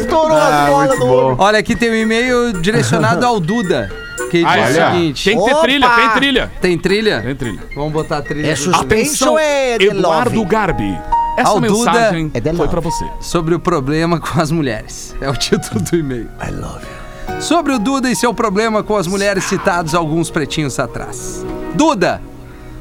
Estourou 0.01 0.37
as 0.39 0.69
bolas 0.69 0.99
do 0.99 1.07
bom. 1.07 1.37
Olha, 1.39 1.59
aqui 1.59 1.75
tem 1.75 1.91
um 1.91 1.95
e-mail 1.95 2.53
direcionado 2.61 3.25
ao 3.27 3.41
Duda. 3.41 3.91
Que 4.31 4.45
Ah, 4.45 4.57
diz 4.57 4.71
o 4.71 4.73
seguinte: 4.93 5.25
Tem 5.31 5.39
que 5.39 5.45
ter 5.45 5.51
Opa! 5.53 5.63
trilha, 5.63 5.89
tem 5.91 6.09
trilha. 6.11 6.53
Tem 6.61 6.79
trilha? 6.79 7.21
Tem 7.23 7.35
trilha. 7.35 7.61
Vamos 7.75 7.93
botar 7.93 8.19
a 8.19 8.23
trilha. 8.23 8.47
É 8.47 8.55
do- 8.55 8.57
suspense 8.61 9.25
ou 9.25 9.39
é 9.39 9.77
de 9.79 9.87
Eduardo 9.89 10.37
love? 10.39 10.49
Garbi. 10.49 10.99
Essa 11.37 11.49
Ao 11.51 11.61
Duda 11.61 11.91
mensagem 11.93 12.31
é 12.35 12.41
de 12.41 12.49
foi 12.51 12.59
love. 12.59 12.69
pra 12.71 12.81
você. 12.81 13.05
sobre 13.21 13.55
o 13.55 13.59
problema 13.61 14.21
com 14.21 14.41
as 14.41 14.51
mulheres. 14.51 15.17
É 15.21 15.29
o 15.29 15.35
título 15.35 15.81
do 15.83 15.97
e-mail. 15.97 16.29
I 16.47 16.51
love 16.53 16.85
you. 16.85 17.41
Sobre 17.43 17.73
o 17.73 17.79
Duda 17.79 18.11
e 18.11 18.15
seu 18.17 18.33
problema 18.35 18.83
com 18.83 18.97
as 18.97 19.07
mulheres 19.07 19.45
citados 19.45 19.95
alguns 19.95 20.31
pretinhos 20.31 20.79
atrás. 20.79 21.45
Duda, 21.75 22.21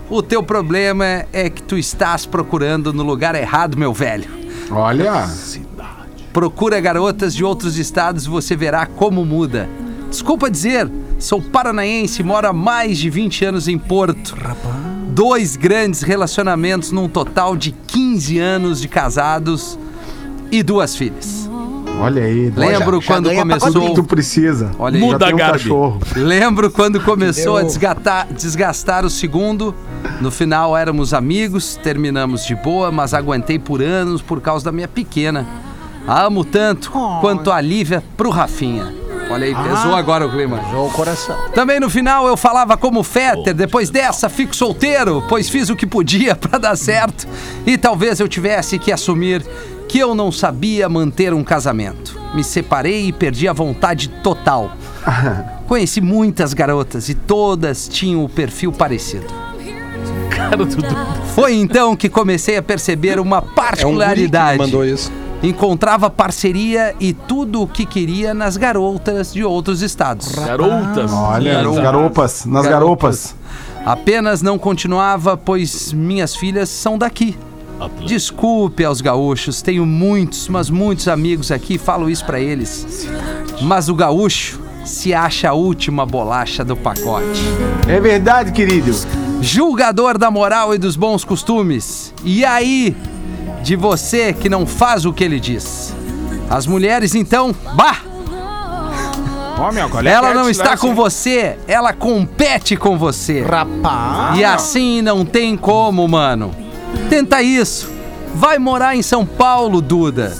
o 0.09 0.21
teu 0.21 0.43
problema 0.43 1.05
é 1.31 1.49
que 1.49 1.61
tu 1.63 1.77
estás 1.77 2.25
procurando 2.25 2.91
no 2.91 3.03
lugar 3.03 3.33
errado, 3.35 3.77
meu 3.77 3.93
velho. 3.93 4.29
Olha. 4.71 5.27
Procura 6.33 6.79
garotas 6.79 7.33
de 7.33 7.43
outros 7.43 7.77
estados 7.77 8.25
e 8.25 8.29
você 8.29 8.55
verá 8.55 8.85
como 8.85 9.23
muda. 9.25 9.69
Desculpa 10.09 10.49
dizer, 10.49 10.89
sou 11.19 11.41
paranaense 11.41 12.21
e 12.21 12.25
moro 12.25 12.47
há 12.47 12.53
mais 12.53 12.97
de 12.97 13.09
20 13.09 13.45
anos 13.45 13.67
em 13.67 13.77
Porto. 13.77 14.35
Dois 15.09 15.55
grandes 15.55 16.01
relacionamentos 16.01 16.91
num 16.91 17.07
total 17.09 17.55
de 17.55 17.71
15 17.71 18.39
anos 18.39 18.79
de 18.81 18.87
casados 18.87 19.77
e 20.51 20.63
duas 20.63 20.95
filhas. 20.95 21.49
Olha 22.01 22.23
aí. 22.23 22.49
Lembro 22.55 23.01
já 23.01 23.07
quando 23.07 23.29
que 23.29 23.35
começou. 23.35 23.93
tu 23.93 24.03
precisa. 24.05 24.71
Olha 24.79 24.95
aí. 24.95 25.01
Já 25.01 25.05
Muda, 25.07 25.25
tem 25.25 25.35
um 25.35 25.37
Garbi. 25.37 25.57
cachorro. 25.59 25.99
Lembro 26.15 26.71
quando 26.71 27.01
começou 27.01 27.57
a 27.57 27.63
desgatar- 27.63 28.27
desgastar 28.31 29.03
o 29.05 29.09
segundo. 29.09 29.75
No 30.21 30.31
final 30.31 30.77
éramos 30.77 31.13
amigos, 31.13 31.75
terminamos 31.83 32.45
de 32.45 32.55
boa, 32.55 32.89
mas 32.89 33.13
aguentei 33.13 33.59
por 33.59 33.81
anos 33.81 34.21
por 34.21 34.39
causa 34.39 34.63
da 34.65 34.71
minha 34.71 34.87
pequena. 34.87 35.45
A 36.07 36.23
amo 36.23 36.45
tanto 36.45 36.89
quanto 37.19 37.51
a 37.51 37.59
Lívia 37.59 38.01
pro 38.15 38.29
Rafinha. 38.29 38.93
Olha 39.29 39.45
aí, 39.45 39.53
pesou 39.55 39.95
agora 39.95 40.25
o 40.25 40.31
clima. 40.31 40.59
João 40.71 40.87
o 40.87 40.91
coração. 40.91 41.37
Também 41.53 41.79
no 41.79 41.89
final 41.89 42.27
eu 42.27 42.35
falava 42.35 42.75
como 42.75 43.03
Fetter, 43.03 43.53
depois 43.53 43.89
dessa 43.89 44.27
fico 44.27 44.55
solteiro, 44.55 45.23
pois 45.29 45.47
fiz 45.49 45.69
o 45.69 45.75
que 45.75 45.85
podia 45.85 46.35
pra 46.37 46.57
dar 46.57 46.75
certo. 46.75 47.27
E 47.65 47.77
talvez 47.77 48.19
eu 48.19 48.27
tivesse 48.27 48.79
que 48.79 48.91
assumir 48.91 49.45
que 49.87 49.99
eu 49.99 50.13
não 50.15 50.31
sabia 50.31 50.87
manter 50.89 51.33
um 51.33 51.43
casamento. 51.43 52.19
Me 52.33 52.43
separei 52.43 53.07
e 53.07 53.11
perdi 53.11 53.47
a 53.47 53.53
vontade 53.53 54.07
total. 54.07 54.71
Conheci 55.67 56.01
muitas 56.01 56.53
garotas 56.53 57.09
e 57.09 57.13
todas 57.13 57.87
tinham 57.87 58.23
o 58.23 58.29
perfil 58.29 58.71
parecido. 58.71 59.27
Cara 60.29 60.57
do 60.57 60.65
Dudu. 60.65 60.95
Foi 61.35 61.53
então 61.53 61.95
que 61.95 62.07
comecei 62.09 62.57
a 62.57 62.61
perceber 62.61 63.19
uma 63.19 63.37
É 63.37 63.39
um 63.39 63.43
particularidade. 63.53 64.57
mandou 64.57 64.85
isso. 64.85 65.11
Encontrava 65.41 66.09
parceria 66.09 66.93
e 66.99 67.13
tudo 67.13 67.61
o 67.61 67.67
que 67.67 67.85
queria 67.85 68.33
nas 68.33 68.57
garotas 68.57 69.33
de 69.33 69.43
outros 69.43 69.81
estados. 69.81 70.33
Garotas. 70.33 71.11
Olha, 71.13 71.53
nas 71.53 71.63
Garotas. 71.63 71.83
garopas, 71.83 72.45
nas 72.45 72.67
garopas. 72.67 73.35
Apenas 73.85 74.41
não 74.41 74.59
continuava, 74.59 75.37
pois 75.37 75.93
minhas 75.93 76.35
filhas 76.35 76.67
são 76.69 76.97
daqui. 76.97 77.37
Desculpe 78.05 78.83
aos 78.83 78.99
gaúchos, 78.99 79.61
tenho 79.61 79.85
muitos, 79.85 80.49
mas 80.49 80.69
muitos 80.69 81.07
amigos 81.07 81.49
aqui, 81.49 81.77
falo 81.77 82.09
isso 82.09 82.25
pra 82.25 82.37
eles. 82.37 83.07
Mas 83.61 83.87
o 83.87 83.95
gaúcho 83.95 84.59
se 84.83 85.13
acha 85.13 85.49
a 85.49 85.53
última 85.53 86.05
bolacha 86.05 86.65
do 86.65 86.75
pacote. 86.75 87.41
É 87.87 87.97
verdade, 88.01 88.51
querido. 88.51 88.91
Julgador 89.39 90.17
da 90.17 90.29
moral 90.29 90.75
e 90.75 90.77
dos 90.77 90.97
bons 90.97 91.23
costumes. 91.23 92.13
E 92.25 92.43
aí, 92.43 92.97
de 93.61 93.75
você 93.75 94.33
que 94.33 94.49
não 94.49 94.65
faz 94.65 95.05
o 95.05 95.13
que 95.13 95.23
ele 95.23 95.39
diz? 95.39 95.93
As 96.49 96.65
mulheres, 96.65 97.15
então, 97.15 97.55
bah! 97.75 98.01
Ó, 99.59 99.71
meu, 99.73 99.89
qual 99.89 100.03
é 100.05 100.09
Ela 100.09 100.31
é 100.31 100.33
não 100.33 100.49
está 100.49 100.77
com 100.77 100.95
você, 100.95 101.57
ela 101.67 101.91
compete 101.91 102.77
com 102.77 102.97
você. 102.97 103.41
Rapaz. 103.41 104.39
E 104.39 104.43
assim 104.43 105.01
não 105.01 105.25
tem 105.25 105.57
como, 105.57 106.07
mano. 106.07 106.51
Tenta 107.09 107.41
isso. 107.41 107.91
Vai 108.33 108.57
morar 108.57 108.95
em 108.95 109.01
São 109.01 109.25
Paulo, 109.25 109.81
Duda. 109.81 110.33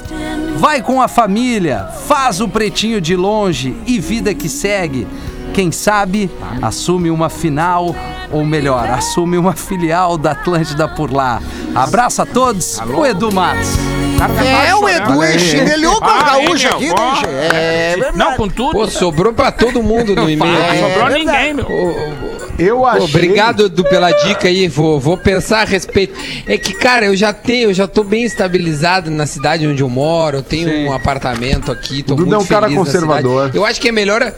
Vai 0.58 0.82
com 0.82 1.02
a 1.02 1.08
família, 1.08 1.90
faz 2.08 2.40
o 2.40 2.48
pretinho 2.48 3.02
de 3.02 3.16
longe 3.16 3.76
e 3.86 4.00
vida 4.00 4.34
que 4.34 4.48
segue. 4.48 5.06
Quem 5.54 5.72
sabe 5.72 6.30
assume 6.62 7.10
uma 7.10 7.30
final, 7.30 7.96
ou 8.32 8.46
melhor, 8.46 8.90
assume 8.90 9.38
uma 9.38 9.54
filial 9.54 10.18
da 10.18 10.32
Atlântida 10.32 10.88
por 10.88 11.12
lá. 11.12 11.42
Abraço 11.76 12.22
a 12.22 12.26
todos, 12.26 12.80
o 12.80 13.06
Edu 13.06 13.32
Matos. 13.32 13.70
Tá 14.18 14.28
É, 14.44 14.76
o 14.76 14.80
chorando. 14.80 15.24
Edu 15.24 15.36
enxinelhou 15.36 15.96
com 16.00 16.06
os 16.06 16.12
Ah, 16.12 16.24
gaúchos 16.26 16.64
hein, 16.64 16.70
aqui, 16.74 16.86
meu? 16.88 16.96
né, 16.98 17.16
gente? 17.16 17.26
É 17.56 17.96
Não, 17.98 18.04
verdade. 18.04 18.38
com 18.38 18.50
tudo. 18.50 18.72
Pô, 18.72 18.88
sobrou 18.88 19.32
pra 19.34 19.52
todo 19.52 19.82
mundo 19.82 20.14
no 20.16 20.28
e-mail. 20.30 20.52
Não 20.54 20.62
aqui. 20.66 20.78
sobrou 20.80 21.08
verdade. 21.10 21.20
ninguém, 21.26 21.54
meu. 21.54 22.40
Eu 22.60 22.86
achei. 22.86 23.06
Obrigado 23.06 23.66
Edu, 23.68 23.86
pela 23.86 24.12
dica 24.12 24.50
aí, 24.50 24.68
vou, 24.68 25.00
vou 25.00 25.18
pensar 25.18 25.62
a 25.62 25.66
respeito. 25.66 26.14
É 26.46 26.58
que, 26.58 26.74
cara, 26.74 27.06
eu 27.06 27.16
já 27.16 27.32
tenho, 27.32 27.70
eu 27.70 27.74
já 27.74 27.88
tô 27.88 28.04
bem 28.04 28.24
estabilizado 28.26 29.10
na 29.10 29.26
cidade 29.26 29.66
onde 29.66 29.82
eu 29.82 29.90
moro, 29.90 30.40
eu 30.40 30.44
tenho 30.44 30.90
um 30.90 30.94
apartamento 30.94 31.72
aqui, 31.72 32.04
tô 32.04 32.14
O 32.14 32.18
Duda 32.18 32.32
muito 32.36 32.42
é 32.42 32.44
um 32.44 32.48
cara 32.48 32.70
conservador. 32.70 33.40
cidade. 33.44 33.58
Eu 33.58 33.66
acho 33.66 33.80
que 33.80 33.88
é 33.88 33.92
melhor. 33.94 34.34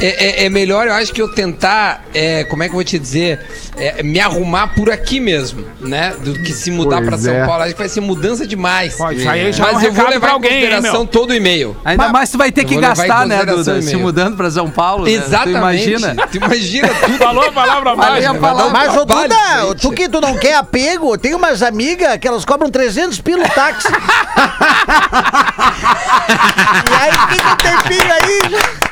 É, 0.00 0.42
é- 0.42 0.44
é 0.44 0.48
melhor, 0.50 0.86
eu 0.86 0.94
acho 0.94 1.12
que 1.12 1.22
eu 1.22 1.28
tentar, 1.28 2.04
é, 2.14 2.44
como 2.44 2.62
é 2.62 2.66
que 2.66 2.72
eu 2.72 2.76
vou 2.76 2.84
te 2.84 2.98
dizer, 2.98 3.40
é, 3.78 4.02
me 4.02 4.20
arrumar 4.20 4.68
por 4.68 4.90
aqui 4.90 5.18
mesmo, 5.20 5.64
né? 5.80 6.14
Do 6.22 6.34
que 6.34 6.52
se 6.52 6.70
mudar 6.70 7.02
pra 7.02 7.16
São 7.16 7.32
é. 7.32 7.46
Paulo. 7.46 7.62
Acho 7.62 7.72
que 7.72 7.78
vai 7.78 7.88
ser 7.88 8.00
mudança 8.00 8.46
demais. 8.46 8.96
Ó, 9.00 9.10
isso 9.10 9.28
aí 9.28 9.52
já 9.52 9.64
é 9.66 9.70
um 9.70 9.72
Mas 9.72 9.82
eu 9.84 9.92
vou 9.92 10.08
levar 10.08 10.28
em 10.28 10.32
alguém, 10.32 10.52
hein, 10.52 10.60
consideração 10.60 11.00
meu? 11.00 11.06
todo 11.06 11.30
o 11.30 11.34
e-mail. 11.34 11.76
Ainda 11.84 12.08
mais 12.08 12.30
tu 12.30 12.38
vai 12.38 12.52
ter 12.52 12.64
que 12.64 12.76
gastar, 12.76 13.26
né, 13.26 13.44
Duda? 13.44 13.80
Se 13.82 13.96
mudando 13.96 14.36
pra 14.36 14.50
São 14.50 14.70
Paulo. 14.70 15.04
né? 15.04 15.10
Tu 15.10 15.16
Exatamente. 15.16 15.56
imagina? 15.90 16.16
Tu 16.30 16.36
imagina 16.38 16.88
tudo. 16.88 17.18
Falou 17.18 17.44
a 17.44 17.52
palavra 17.52 17.96
palavra. 17.96 18.70
Mas, 18.70 18.96
ô 18.96 19.04
Duda, 19.04 19.34
gente. 19.68 19.80
tu 19.80 19.90
que 19.92 20.08
tu 20.08 20.20
não 20.20 20.36
quer 20.36 20.56
apego, 20.56 21.16
tem 21.16 21.34
umas 21.34 21.62
amigas 21.62 22.16
que 22.18 22.26
elas 22.28 22.44
cobram 22.44 22.70
300 22.70 23.20
pila 23.20 23.44
o 23.44 23.48
táxi. 23.48 23.88
e 26.90 26.94
aí 26.94 27.12
fica 27.30 27.52
um 27.52 27.56
tempinho 27.56 28.12
aí. 28.12 28.85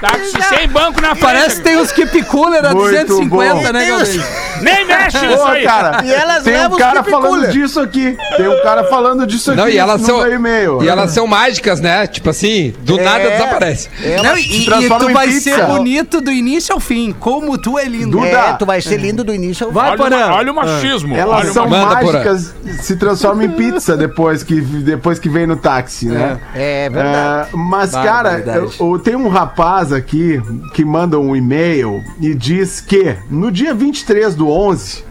Táxi 0.00 0.42
sem 0.48 0.68
banco 0.68 1.00
na 1.00 1.08
frente. 1.10 1.20
Parece 1.20 1.56
que 1.56 1.62
tem 1.62 1.76
uns 1.78 1.92
keep 1.92 2.22
cooler 2.24 2.64
a 2.64 2.70
Muito 2.74 2.90
250, 2.90 3.54
bom. 3.54 3.72
né, 3.72 3.86
Galdêncio? 3.88 4.22
Nem 4.62 4.84
mexe 4.86 5.26
nisso 5.26 5.42
aí. 5.44 5.64
cara, 5.64 6.04
E 6.04 6.12
elas 6.12 6.42
tem 6.42 6.54
um 6.66 6.70
os 6.70 6.76
cara 6.78 7.02
falando 7.04 7.28
cooler. 7.30 7.50
disso 7.50 7.80
aqui. 7.80 8.16
Tem 8.36 8.48
um 8.48 8.62
cara 8.62 8.84
falando 8.84 9.26
disso 9.26 9.50
aqui 9.52 9.60
Não, 9.60 9.68
e 9.68 9.76
elas 9.78 10.00
são. 10.02 10.18
meu 10.18 10.32
e-mail. 10.34 10.82
E 10.82 10.88
elas 10.88 11.10
são 11.12 11.26
mágicas, 11.26 11.80
né? 11.80 12.06
Tipo 12.06 12.30
assim, 12.30 12.74
do 12.80 12.96
nada 12.98 13.28
desaparece. 13.30 13.88
Não, 14.22 14.36
e, 14.36 14.62
e 14.62 14.64
tu 14.66 15.12
vai 15.12 15.28
pizza. 15.28 15.56
ser 15.56 15.64
bonito 15.66 16.20
do 16.20 16.30
início 16.30 16.74
ao 16.74 16.80
fim. 16.80 17.12
Como 17.18 17.56
tu 17.58 17.78
é 17.78 17.84
lindo. 17.84 18.18
Duda. 18.18 18.26
É, 18.28 18.52
tu 18.54 18.66
vai 18.66 18.80
ser 18.80 18.96
lindo 18.98 19.22
do 19.24 19.34
início 19.34 19.66
ao 19.66 19.72
fim. 19.72 19.78
Vai, 19.78 19.98
Olha, 19.98 20.26
olha 20.34 20.52
o 20.52 20.54
machismo. 20.54 21.14
Elas 21.16 21.40
olha 21.44 21.52
são. 21.52 21.68
Manda, 21.68 21.94
mágicas, 21.94 22.54
se 22.82 22.96
transformam 22.96 23.44
em 23.44 23.50
pizza 23.50 23.96
depois 23.96 24.42
que, 24.42 24.60
depois 24.60 25.18
que 25.18 25.28
vem 25.28 25.46
no 25.46 25.56
táxi, 25.56 26.06
né? 26.06 26.38
É 26.54 26.88
verdade. 26.90 27.48
É, 27.52 27.56
mas, 27.56 27.92
cara, 27.92 28.42
eu, 28.56 28.72
eu- 28.78 28.98
tem 28.98 29.14
um 29.16 29.28
rapaz 29.28 29.89
aqui 29.92 30.40
que 30.74 30.84
manda 30.84 31.18
um 31.18 31.34
e-mail 31.36 32.02
e 32.20 32.34
diz 32.34 32.80
que 32.80 33.16
no 33.30 33.50
dia 33.50 33.74
23 33.74 34.34
do 34.34 34.48
11. 34.48 35.04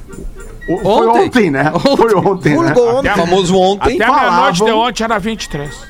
o- 0.67 0.77
Foi 0.79 1.07
Ontem? 1.07 1.25
ontem, 1.25 1.51
né? 1.51 1.71
Foi 1.97 2.13
ontem, 2.15 2.57
né? 2.59 2.73
Ontem. 2.77 3.11
O 3.11 3.15
famoso 3.15 3.55
ontem. 3.57 3.95
Até 3.95 4.03
a 4.05 4.13
meia-noite 4.13 4.53
de 4.53 4.59
falavam- 4.59 4.79
ontem 4.87 5.03
era 5.03 5.19
23. 5.19 5.89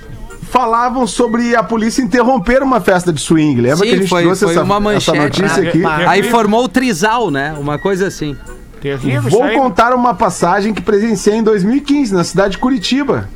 Falavam 0.49 1.05
sobre 1.05 1.55
a 1.55 1.61
polícia 1.61 2.01
interromper 2.01 2.63
uma 2.63 2.81
festa 2.81 3.13
de 3.13 3.21
swing. 3.21 3.61
Lembra 3.61 3.77
Sim, 3.77 3.83
que 3.83 3.93
a 3.93 3.97
gente 3.97 4.09
foi- 4.09 4.23
trouxe 4.23 4.45
foi 4.45 4.53
essa, 4.53 4.63
uma 4.63 4.75
essa 4.93 5.13
manchete. 5.13 5.41
notícia 5.41 5.69
aqui? 5.69 5.85
Ah, 5.85 6.09
Aí 6.09 6.23
formou 6.23 6.63
o 6.63 6.67
trisal, 6.69 7.29
né? 7.29 7.55
Uma 7.59 7.77
coisa 7.77 8.07
assim. 8.07 8.35
Terrível 8.81 9.29
Vou 9.29 9.47
contar 9.49 9.93
uma 9.93 10.13
passagem 10.15 10.73
que 10.73 10.81
presenciei 10.81 11.35
em 11.35 11.43
2015, 11.43 12.13
na 12.13 12.23
cidade 12.23 12.53
de 12.53 12.57
Curitiba. 12.59 13.29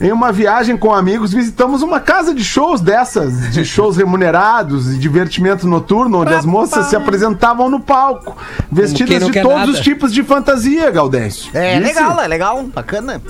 Em 0.00 0.12
uma 0.12 0.32
viagem 0.32 0.76
com 0.76 0.92
amigos, 0.92 1.32
visitamos 1.32 1.82
uma 1.82 2.00
casa 2.00 2.34
de 2.34 2.44
shows 2.44 2.80
dessas, 2.80 3.52
de 3.52 3.64
shows 3.66 3.96
remunerados 3.96 4.92
e 4.92 4.98
divertimento 4.98 5.66
noturno, 5.66 6.22
onde 6.22 6.34
as 6.34 6.44
moças 6.44 6.86
se 6.86 6.96
apresentavam 6.96 7.70
no 7.70 7.80
palco, 7.80 8.36
vestidas 8.70 9.24
de 9.26 9.40
todos 9.40 9.58
nada. 9.58 9.70
os 9.72 9.80
tipos 9.80 10.12
de 10.12 10.22
fantasia, 10.22 10.90
Gaudêncio. 10.90 11.50
É 11.54 11.78
Disse. 11.80 11.94
legal, 11.94 12.20
é 12.20 12.26
legal, 12.26 12.62
bacana. 12.64 13.20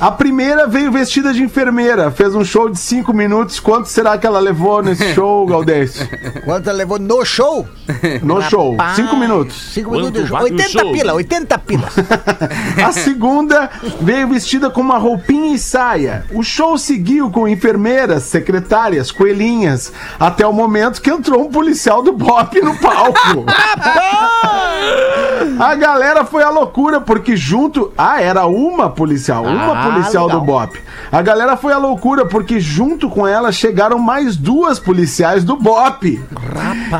A 0.00 0.10
primeira 0.10 0.66
veio 0.66 0.90
vestida 0.90 1.30
de 1.32 1.42
enfermeira, 1.42 2.10
fez 2.10 2.34
um 2.34 2.42
show 2.42 2.70
de 2.70 2.78
cinco 2.78 3.12
minutos. 3.12 3.60
Quanto 3.60 3.86
será 3.86 4.16
que 4.16 4.26
ela 4.26 4.38
levou 4.40 4.82
nesse 4.82 5.12
show, 5.14 5.44
Gaudêncio? 5.46 6.08
Quanto 6.44 6.68
ela 6.70 6.78
levou 6.78 6.98
no 6.98 7.22
show? 7.24 7.68
No 8.22 8.40
show, 8.40 8.70
Rapaz, 8.76 8.96
cinco 8.96 9.16
minutos. 9.16 9.72
Cinco 9.74 9.90
Quanto 9.90 9.98
minutos 10.04 10.22
de 10.22 10.28
show. 10.28 10.38
vale 10.38 10.50
o 10.50 10.54
80 10.54 10.70
show? 10.70 10.92
pila, 10.92 11.12
80 11.14 11.58
pila. 11.58 11.88
A 12.86 12.92
segunda 12.92 13.68
veio 14.00 14.26
vestida 14.28 14.70
com 14.70 14.80
uma 14.80 14.96
roupinha 14.96 15.54
e 15.54 15.58
saia. 15.58 16.24
O 16.32 16.42
show 16.42 16.78
seguiu 16.78 17.30
com 17.30 17.46
enfermeiras, 17.46 18.22
secretárias, 18.22 19.10
coelhinhas, 19.12 19.92
até 20.18 20.46
o 20.46 20.52
momento 20.52 21.02
que 21.02 21.10
entrou 21.10 21.42
um 21.42 21.50
policial 21.50 22.02
do 22.02 22.12
BOP 22.12 22.54
no 22.62 22.74
palco. 22.78 23.44
A 25.58 25.74
galera 25.74 26.24
foi 26.24 26.42
à 26.42 26.48
loucura, 26.50 27.00
porque 27.00 27.36
junto. 27.36 27.92
Ah, 27.96 28.20
era 28.22 28.46
uma 28.46 28.88
policial, 28.88 29.44
uma 29.44 29.78
Ah, 29.78 29.89
policial 29.92 30.26
legal. 30.26 30.40
do 30.40 30.46
BOP. 30.46 30.80
A 31.10 31.22
galera 31.22 31.56
foi 31.56 31.72
à 31.72 31.78
loucura, 31.78 32.26
porque 32.26 32.60
junto 32.60 33.08
com 33.08 33.26
ela 33.26 33.52
chegaram 33.52 33.98
mais 33.98 34.36
duas 34.36 34.78
policiais 34.78 35.44
do 35.44 35.56
BOP. 35.56 36.20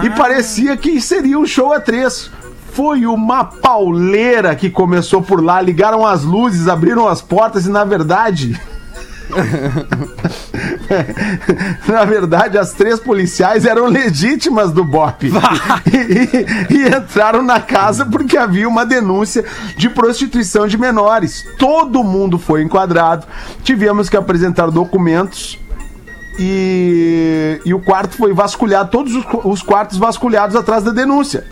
E 0.03 0.11
parecia 0.11 0.77
que 0.77 1.01
seria 1.01 1.39
um 1.39 1.47
show 1.47 1.73
a 1.73 1.81
três. 1.81 2.31
Foi 2.73 3.05
uma 3.05 3.45
pauleira 3.45 4.55
que 4.55 4.71
começou 4.71 5.21
por 5.23 5.43
lá. 5.43 5.61
Ligaram 5.61 6.07
as 6.07 6.23
luzes, 6.23 6.69
abriram 6.69 7.09
as 7.09 7.21
portas 7.21 7.67
e, 7.67 7.71
na 7.71 7.85
verdade. 7.85 8.61
Na 11.87 12.05
verdade, 12.05 12.59
as 12.59 12.73
três 12.73 12.99
policiais 13.01 13.65
eram 13.65 13.87
legítimas 13.87 14.73
do 14.73 14.85
BOP. 14.85 15.31
E, 15.93 16.77
e- 16.77 16.79
e 16.79 16.89
entraram 16.89 17.43
na 17.43 17.61
casa 17.61 18.07
porque 18.07 18.37
havia 18.37 18.69
uma 18.69 18.85
denúncia 18.87 19.45
de 19.77 19.89
prostituição 19.89 20.67
de 20.67 20.79
menores. 20.79 21.45
Todo 21.59 22.03
mundo 22.05 22.39
foi 22.39 22.63
enquadrado. 22.63 23.27
Tivemos 23.63 24.09
que 24.09 24.17
apresentar 24.17 24.71
documentos. 24.71 25.59
E, 26.39 27.61
e 27.67 27.75
o 27.75 27.81
quarto 27.81 28.17
foi 28.17 28.33
vasculhado, 28.33 28.91
todos 28.91 29.15
os, 29.15 29.25
os 29.45 29.63
quartos 29.63 29.99
vasculhados 29.99 30.57
atrás 30.57 30.83
da 30.85 30.91
denúncia. 30.91 31.45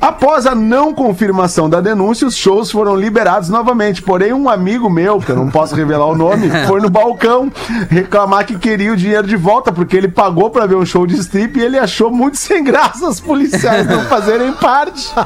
Após 0.00 0.46
a 0.46 0.54
não 0.54 0.92
confirmação 0.92 1.68
da 1.68 1.80
denúncia, 1.80 2.26
os 2.26 2.36
shows 2.36 2.70
foram 2.70 2.96
liberados 2.96 3.48
novamente. 3.48 4.02
Porém, 4.02 4.32
um 4.32 4.48
amigo 4.48 4.90
meu, 4.90 5.18
que 5.18 5.30
eu 5.30 5.36
não 5.36 5.50
posso 5.50 5.74
revelar 5.74 6.06
o 6.06 6.16
nome, 6.16 6.50
foi 6.66 6.80
no 6.80 6.90
balcão 6.90 7.50
reclamar 7.88 8.46
que 8.46 8.58
queria 8.58 8.92
o 8.92 8.96
dinheiro 8.96 9.26
de 9.26 9.36
volta, 9.36 9.72
porque 9.72 9.96
ele 9.96 10.08
pagou 10.08 10.50
pra 10.50 10.66
ver 10.66 10.76
um 10.76 10.86
show 10.86 11.06
de 11.06 11.16
strip 11.16 11.58
e 11.58 11.62
ele 11.62 11.78
achou 11.78 12.10
muito 12.10 12.36
sem 12.36 12.62
graça 12.62 13.08
os 13.08 13.20
policiais 13.20 13.86
não 13.86 14.02
fazerem 14.04 14.52
parte. 14.52 15.10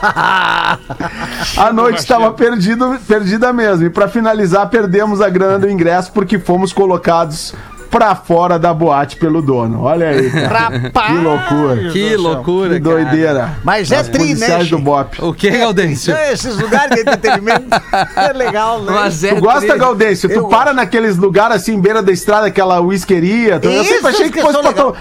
A 1.56 1.72
noite 1.72 1.98
estava 1.98 2.33
perdida 2.33 3.52
mesmo. 3.52 3.87
E 3.87 3.90
pra 3.90 4.09
finalizar, 4.09 4.68
perdemos 4.68 5.20
a 5.20 5.28
grana 5.28 5.59
do 5.59 5.68
ingresso 5.68 6.12
porque 6.12 6.38
fomos 6.38 6.72
colocados 6.72 7.54
pra 7.90 8.14
fora 8.14 8.59
da 8.59 8.72
boate 8.72 9.16
pelo 9.16 9.42
dono. 9.42 9.83
Olha 9.83 10.09
aí, 10.11 10.31
cara. 10.31 10.59
Rapaz! 10.79 11.07
Que 11.12 11.18
loucura. 11.24 11.90
Que 11.92 12.16
loucura, 12.16 12.74
Que 12.74 12.81
cara. 12.81 12.94
doideira. 13.05 13.59
Mas 13.64 13.90
é 13.90 14.03
tri, 14.05 14.35
né, 14.35 14.64
do? 14.64 14.79
Bop. 14.79 15.16
O 15.22 15.35
que, 15.35 15.50
Gaudêncio? 15.50 16.14
É, 16.14 16.33
esses 16.33 16.57
lugares 16.57 16.94
de 16.94 17.00
entretenimento 17.03 17.68
é 18.16 18.33
legal, 18.33 18.81
né? 18.83 18.92
Mas 18.94 19.24
é 19.24 19.35
Tu 19.35 19.40
gosta, 19.40 19.66
tri- 19.68 19.79
Gaudêncio? 19.79 20.29
Tu 20.29 20.35
Eu 20.35 20.48
para 20.48 20.72
naqueles 20.72 21.16
lugares 21.16 21.57
assim, 21.57 21.81
beira 21.81 22.03
da 22.03 22.12
estrada, 22.12 22.46
aquela 22.46 22.81
whiskeria. 22.81 23.59
tu- 23.59 23.68
Eu 23.68 23.83
Isso, 23.83 23.92
sempre 23.94 24.09
achei 24.11 24.31
que 24.31 24.40
fosse 24.40 24.59
pra 24.59 24.92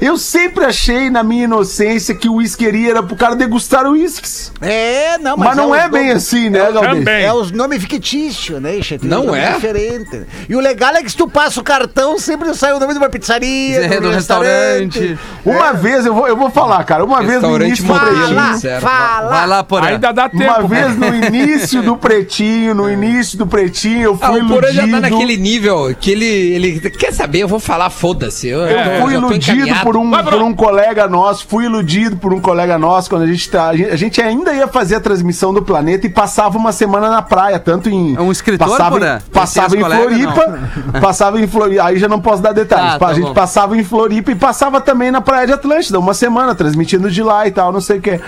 Eu 0.00 0.18
sempre 0.18 0.64
achei, 0.66 1.08
na 1.08 1.22
minha 1.22 1.44
inocência, 1.44 2.14
que 2.14 2.28
o 2.28 2.34
whiskeria 2.34 2.90
era 2.90 3.02
pro 3.02 3.16
cara 3.16 3.34
degustar 3.34 3.86
uísques. 3.90 4.52
É, 4.60 5.16
não, 5.18 5.36
Mas, 5.38 5.56
não 5.56 5.70
os 5.70 5.78
é 5.78 5.88
bem 5.88 6.08
nomes- 6.08 6.16
assim, 6.22 6.50
né, 6.50 6.70
Gaudêncio? 6.70 7.08
É 7.08 7.32
os 7.32 7.50
nomes 7.50 7.80
fictícios, 7.82 8.60
né? 8.60 8.78
Não 9.02 9.34
é? 9.34 9.52
Diferente. 9.54 10.22
E 10.48 10.54
o 10.54 10.60
legal 10.60 10.94
é 10.94 11.02
que 11.02 11.10
se 11.10 11.16
tu 11.16 11.26
passa 11.26 11.60
o 11.60 11.64
cartão, 11.64 12.18
sempre 12.36 12.54
sai 12.54 12.72
o 12.72 12.78
nome 12.78 12.92
de 12.92 12.98
uma 12.98 13.08
pizzaria, 13.08 13.86
É, 13.86 14.00
do 14.00 14.10
restaurante. 14.10 15.18
Uma 15.44 15.72
vez, 15.72 16.04
eu 16.06 16.14
vou, 16.14 16.28
eu 16.28 16.36
vou 16.36 16.50
falar, 16.50 16.82
cara, 16.84 17.04
uma 17.04 17.22
vez 17.22 17.40
no 17.42 17.56
Restaurante 17.56 17.68
início 17.68 17.84
do 17.86 17.94
pretinho. 17.98 18.80
Fala, 18.80 18.80
fala. 18.80 19.30
Vai 19.30 19.46
lá, 19.46 19.64
Porã. 19.64 19.86
Ainda 19.86 20.12
dá 20.12 20.28
tempo. 20.28 20.44
Uma 20.44 20.62
vez 20.68 20.96
no 20.96 21.06
início 21.14 21.82
do 21.82 21.96
pretinho, 21.96 22.74
no 22.74 22.90
início 22.90 23.38
do 23.38 23.46
pretinho, 23.46 24.02
eu 24.02 24.18
Ah, 24.20 24.28
fui 24.28 24.42
o 24.42 24.48
Porã 24.48 24.72
já 24.72 24.82
tá 24.88 25.00
naquele 25.00 25.36
nível 25.36 25.94
que 25.98 26.10
ele, 26.10 26.24
ele. 26.24 26.80
Quer 26.90 27.12
saber? 27.12 27.40
Eu 27.40 27.48
vou 27.48 27.60
falar, 27.60 27.90
foda-se. 27.90 28.48
Eu, 28.48 28.60
Eu 28.66 29.02
fui 29.02 29.14
iludido 29.14 29.74
por 29.82 29.96
um, 29.96 30.10
Vai, 30.10 30.24
por 30.24 30.42
um 30.42 30.54
colega 30.54 31.06
nosso, 31.08 31.46
fui 31.48 31.64
iludido 31.64 32.16
por 32.16 32.32
um 32.32 32.40
colega 32.40 32.78
nosso 32.78 33.08
quando 33.08 33.22
a 33.22 33.26
gente 33.26 33.48
tá. 33.48 33.68
A 33.68 33.96
gente, 33.96 34.20
ainda 34.20 34.52
ia 34.52 34.66
fazer 34.68 34.96
a 34.96 35.00
transmissão 35.00 35.52
do 35.52 35.62
planeta 35.62 36.06
e 36.06 36.10
passava 36.10 36.58
uma 36.58 36.72
semana 36.72 37.08
na 37.08 37.22
praia, 37.22 37.58
tanto 37.58 37.88
em. 37.88 38.16
É 38.16 38.20
um 38.20 38.32
escritor, 38.32 38.68
passava, 38.68 38.90
Porã? 38.90 39.18
passava 39.32 39.76
em 39.76 39.80
Floripa. 39.80 40.58
passava 41.00 41.40
em 41.40 41.46
Floripa. 41.46 41.84
Aí 41.84 41.98
já 41.98 42.08
não 42.08 42.20
posso 42.26 42.42
dar 42.42 42.52
detalhes. 42.52 42.94
Ah, 42.94 42.98
tá 42.98 43.06
a 43.06 43.14
gente 43.14 43.28
bom. 43.28 43.34
passava 43.34 43.76
em 43.76 43.84
Floripa 43.84 44.32
e 44.32 44.34
passava 44.34 44.80
também 44.80 45.10
na 45.12 45.20
Praia 45.20 45.46
de 45.46 45.52
Atlântida, 45.52 45.98
uma 46.00 46.12
semana, 46.14 46.54
transmitindo 46.54 47.08
de 47.10 47.22
lá 47.22 47.46
e 47.46 47.50
tal, 47.52 47.70
não 47.72 47.80
sei 47.80 47.98
o 47.98 48.00
quê. 48.02 48.20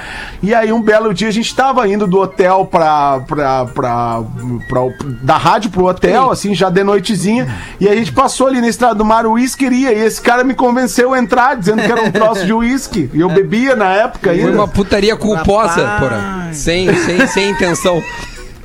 E 0.42 0.54
aí 0.54 0.72
um 0.72 0.80
belo 0.80 1.12
dia 1.12 1.26
a 1.28 1.32
gente 1.32 1.54
tava 1.54 1.88
indo 1.88 2.06
do 2.06 2.18
hotel 2.20 2.64
pra. 2.64 3.20
pra, 3.26 3.64
pra, 3.66 4.20
pra- 4.68 4.88
da 5.22 5.36
rádio 5.36 5.70
pro 5.70 5.86
hotel, 5.86 6.30
assim, 6.30 6.54
já 6.54 6.70
de 6.70 6.84
noitezinha. 6.84 7.52
E 7.80 7.88
a 7.88 7.94
gente 7.94 8.12
passou 8.12 8.46
ali 8.46 8.60
na 8.60 8.68
estrada 8.68 8.94
do 8.94 9.04
mar 9.04 9.26
o 9.26 9.32
uísqueria. 9.32 9.92
E 9.92 9.98
esse 10.04 10.20
cara 10.20 10.44
me 10.44 10.54
convenceu 10.54 11.12
a 11.14 11.18
entrar, 11.18 11.56
dizendo 11.56 11.82
que 11.82 11.90
era 11.90 12.02
um 12.02 12.10
troço 12.12 12.46
de 12.46 12.52
uísque. 12.52 13.10
E 13.12 13.20
eu 13.20 13.28
bebia 13.28 13.74
na 13.74 13.92
época 13.92 14.30
Foi 14.30 14.38
ainda. 14.40 14.52
uma 14.52 14.68
putaria 14.68 15.16
culposa. 15.16 15.96
Porã. 15.98 16.48
Sem, 16.52 16.94
sem, 16.94 17.26
sem 17.26 17.50
intenção. 17.50 18.00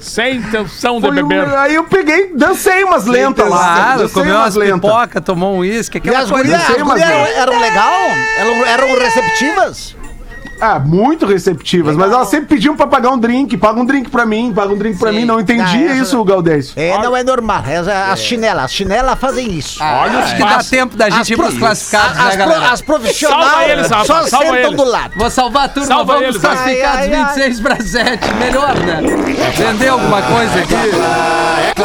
Sem 0.03 0.35
intenção 0.37 0.95
de 0.95 1.07
Foi 1.07 1.11
um- 1.11 1.27
beber. 1.27 1.47
aí 1.55 1.75
eu 1.75 1.85
peguei, 1.85 2.33
dancei 2.35 2.83
umas 2.83 3.05
lentas 3.05 3.49
lá. 3.49 3.75
Claro, 3.95 4.09
comeu 4.09 4.35
umas 4.35 4.55
umas 4.55 4.89
pipoca, 4.89 5.21
tomou 5.21 5.55
um 5.55 5.59
uísque, 5.59 5.97
E 6.03 6.09
as 6.09 6.29
coisa. 6.29 6.43
gurias, 6.43 6.61
as 6.61 7.01
eram, 7.01 7.25
eram 7.25 7.59
legal? 7.59 7.93
Eram, 8.37 8.65
eram 8.65 8.99
receptivas? 8.99 9.95
Ah, 10.65 10.80
muito 10.80 11.26
receptivas, 11.26 11.93
mas 11.97 12.10
elas 12.10 12.30
sempre 12.30 12.56
pediam 12.56 12.73
pra 12.73 12.88
pagar 12.88 13.10
um 13.12 13.17
drink. 13.19 13.58
Paga 13.58 13.82
um 13.82 13.86
drink 13.86 14.10
pra 14.10 14.26
mim, 14.26 14.54
paga 14.56 14.71
um 14.73 14.78
drink 14.78 14.97
pra 14.97 15.12
Sim. 15.12 15.17
mim. 15.17 15.26
Não 15.26 15.41
entendia 15.41 15.65
Ah, 15.89 15.91
essa- 15.91 16.04
isso, 16.04 16.23
Galdês. 16.23 16.71
É, 16.78 16.97
não 16.99 17.17
é 17.17 17.21
normal. 17.21 17.63
É, 17.67 17.78
as 18.12 18.19
chinelas, 18.21 18.63
as 18.65 18.73
chinelas 18.73 19.19
fazem 19.19 19.52
isso. 19.52 19.84
Olha, 19.84 20.19
acho 20.19 20.36
que 20.38 20.41
dá 20.41 20.63
tempo 20.63 20.95
da 20.95 21.10
gente 21.10 21.34
ir 21.34 21.36
pros 21.36 21.58
classificados, 21.58 22.17
as, 22.17 22.23
né, 22.38 22.43
pro- 22.45 22.54
galera? 22.54 22.71
as 22.71 22.82
profissionais 22.82 23.45
Salva 23.52 23.65
eles, 23.65 23.89
Rafa, 23.89 24.06
só 24.06 24.13
salva 24.28 24.45
sentam 24.45 24.56
eles. 24.63 24.78
do 24.78 24.84
lado. 24.86 25.13
Vou 25.17 25.30
salvar 25.30 25.65
a 25.65 25.67
turma, 25.67 25.88
Salva 25.88 26.13
vamos 26.13 26.30
eles, 26.30 26.38
classificados 26.41 26.97
Ai, 26.99 27.13
ai, 27.13 27.13
ai. 27.13 27.26
26 27.34 27.60
para 27.60 27.82
7. 27.82 28.34
Melhor, 28.36 28.73
né? 28.80 29.02
Entendeu 29.54 29.93
alguma 29.93 30.21
coisa 30.21 30.60
aqui? 30.60 30.76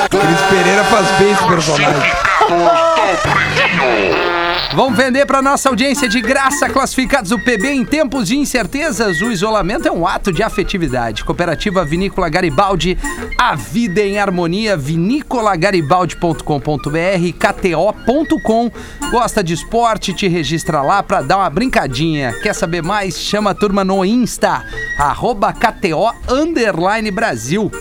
Cris 0.09 0.41
Pereira 0.51 0.85
faz 0.85 1.07
bem 1.19 1.33
esse 1.33 1.45
personagem. 1.45 2.13
Vamos 4.75 4.99
vender 4.99 5.25
para 5.25 5.41
nossa 5.41 5.71
audiência 5.71 6.07
de 6.09 6.21
graça 6.21 6.69
classificados 6.69 7.31
do 7.31 7.39
PB 7.39 7.71
em 7.71 7.87
tempos 7.87 8.29
de 8.29 8.37
incertezas. 8.37 9.23
O 9.23 9.33
isolamento 9.33 9.89
é 9.89 9.91
um 9.91 10.07
ato 10.07 10.31
de 10.31 10.43
afetividade. 10.43 11.25
Cooperativa 11.25 11.87
Vinícola 11.87 12.29
Garibaldi, 12.29 12.99
a 13.39 13.57
vida 13.57 14.03
em 14.03 14.19
harmonia. 14.19 14.77
Vinícolagaribaldi.com.br, 14.77 17.33
KTO.com. 17.39 18.71
Gosta 19.11 19.43
de 19.43 19.55
esporte? 19.55 20.13
Te 20.13 20.29
registra 20.29 20.83
lá 20.83 21.03
para 21.03 21.23
dar 21.23 21.39
uma 21.39 21.49
brincadinha. 21.49 22.35
Quer 22.43 22.55
saber 22.55 22.83
mais? 22.83 23.19
Chama 23.19 23.53
a 23.53 23.55
turma 23.55 23.83
no 23.83 24.05
Insta, 24.05 24.67
arroba 24.99 25.51
KTO 25.51 26.13
underline 26.29 27.11
Brasil. 27.11 27.73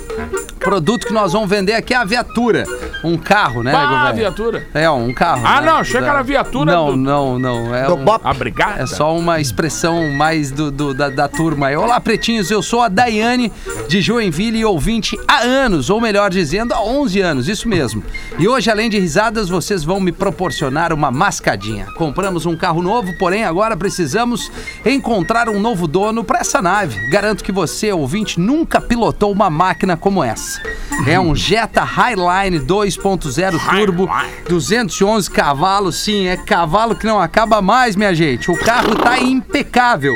Produto 0.67 1.07
que 1.07 1.13
nós 1.13 1.31
vamos 1.31 1.49
vender 1.49 1.71
aqui 1.75 1.93
é 1.93 1.97
a 1.97 2.03
viatura. 2.03 2.65
Um 3.01 3.15
carro, 3.17 3.63
né, 3.63 3.73
Ah, 3.73 3.85
Govelho? 3.99 4.15
viatura. 4.17 4.67
É, 4.73 4.89
um 4.89 5.13
carro. 5.13 5.43
Ah, 5.45 5.61
né? 5.61 5.67
não, 5.67 5.77
achei 5.77 6.01
que 6.01 6.05
era 6.05 6.19
a 6.19 6.23
viatura 6.23 6.69
Não, 6.73 6.87
do- 6.87 6.97
não, 6.97 7.39
não. 7.39 7.73
É, 7.73 7.85
Do 7.85 7.93
um- 7.95 8.03
Bop. 8.03 8.19
A 8.27 8.33
brigada? 8.33 8.83
é 8.83 8.85
só 8.85 9.15
uma 9.15 9.39
expressão 9.39 10.11
mais 10.11 10.51
do, 10.51 10.69
do- 10.69 10.93
da, 10.93 11.07
da 11.09 11.29
turma. 11.29 11.67
aí. 11.67 11.77
Olá, 11.77 12.01
pretinhos, 12.01 12.51
eu 12.51 12.61
sou 12.61 12.81
a 12.81 12.89
Daiane 12.89 13.49
de 13.87 14.01
Joinville, 14.01 14.65
ouvinte 14.65 15.17
há 15.25 15.37
anos, 15.41 15.89
ou 15.89 16.01
melhor 16.01 16.29
dizendo, 16.29 16.73
há 16.73 16.81
11 16.83 17.21
anos, 17.21 17.47
isso 17.47 17.69
mesmo. 17.69 18.03
E 18.37 18.45
hoje, 18.45 18.69
além 18.69 18.89
de 18.89 18.99
risadas, 18.99 19.47
vocês 19.47 19.85
vão 19.85 20.01
me 20.01 20.11
proporcionar 20.11 20.91
uma 20.91 21.09
mascadinha. 21.09 21.85
Compramos 21.95 22.45
um 22.45 22.57
carro 22.57 22.81
novo, 22.81 23.17
porém 23.17 23.45
agora 23.45 23.77
precisamos 23.77 24.51
encontrar 24.85 25.47
um 25.47 25.61
novo 25.61 25.87
dono 25.87 26.25
para 26.25 26.39
essa 26.39 26.61
nave. 26.61 27.09
Garanto 27.09 27.41
que 27.41 27.53
você, 27.53 27.89
ouvinte, 27.93 28.37
nunca 28.37 28.81
pilotou 28.81 29.31
uma 29.31 29.49
máquina 29.49 29.95
como 29.95 30.21
essa. 30.21 30.56
É 31.05 31.19
um 31.19 31.35
Jetta 31.35 31.83
Highline 31.83 32.59
2.0 32.59 33.59
Turbo, 33.69 34.09
211 34.49 35.29
cavalos, 35.29 35.95
sim, 35.97 36.27
é 36.27 36.35
cavalo 36.35 36.95
que 36.95 37.05
não 37.05 37.19
acaba 37.19 37.61
mais, 37.61 37.95
minha 37.95 38.13
gente. 38.13 38.49
O 38.51 38.57
carro 38.57 38.95
tá 38.95 39.19
impecável. 39.19 40.13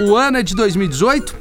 O 0.00 0.16
ano 0.16 0.38
é 0.38 0.42
de 0.42 0.54
2018, 0.56 1.34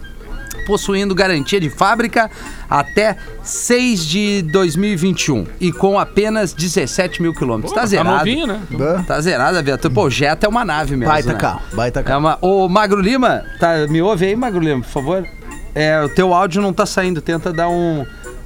possuindo 0.67 1.15
garantia 1.15 1.59
de 1.59 1.69
fábrica 1.69 2.29
até 2.69 3.17
6 3.43 4.05
de 4.05 4.41
2021 4.43 5.47
e 5.59 5.71
com 5.71 5.97
apenas 5.97 6.53
17 6.53 7.21
mil 7.21 7.33
quilômetros. 7.33 7.73
Tá 7.73 7.81
Tá 7.81 7.87
zerado. 7.87 8.17
novinho, 8.17 8.45
né? 8.47 8.61
Tá 9.07 9.19
zerada 9.19 9.59
a 9.59 9.61
viatura. 9.61 9.93
Pô, 9.93 10.03
o 10.05 10.09
Jetta 10.09 10.45
é 10.45 10.49
uma 10.49 10.63
nave 10.63 10.95
mesmo. 10.95 11.11
Baita 11.11 11.33
né? 11.33 11.39
carro, 11.39 11.61
baita 11.73 11.99
É 12.01 12.03
carro. 12.03 12.19
uma... 12.19 12.37
Ô, 12.41 12.69
Magro 12.69 13.01
Lima, 13.01 13.43
tá, 13.59 13.87
me 13.89 14.01
ouve 14.01 14.25
aí, 14.25 14.35
Magro 14.35 14.59
Lima, 14.61 14.81
por 14.81 14.89
favor? 14.89 15.27
É, 15.73 16.01
o 16.03 16.09
teu 16.09 16.33
áudio 16.33 16.61
não 16.61 16.71
tá 16.73 16.85
saindo, 16.85 17.21
tenta 17.21 17.51
dar 17.51 17.69
um... 17.69 18.05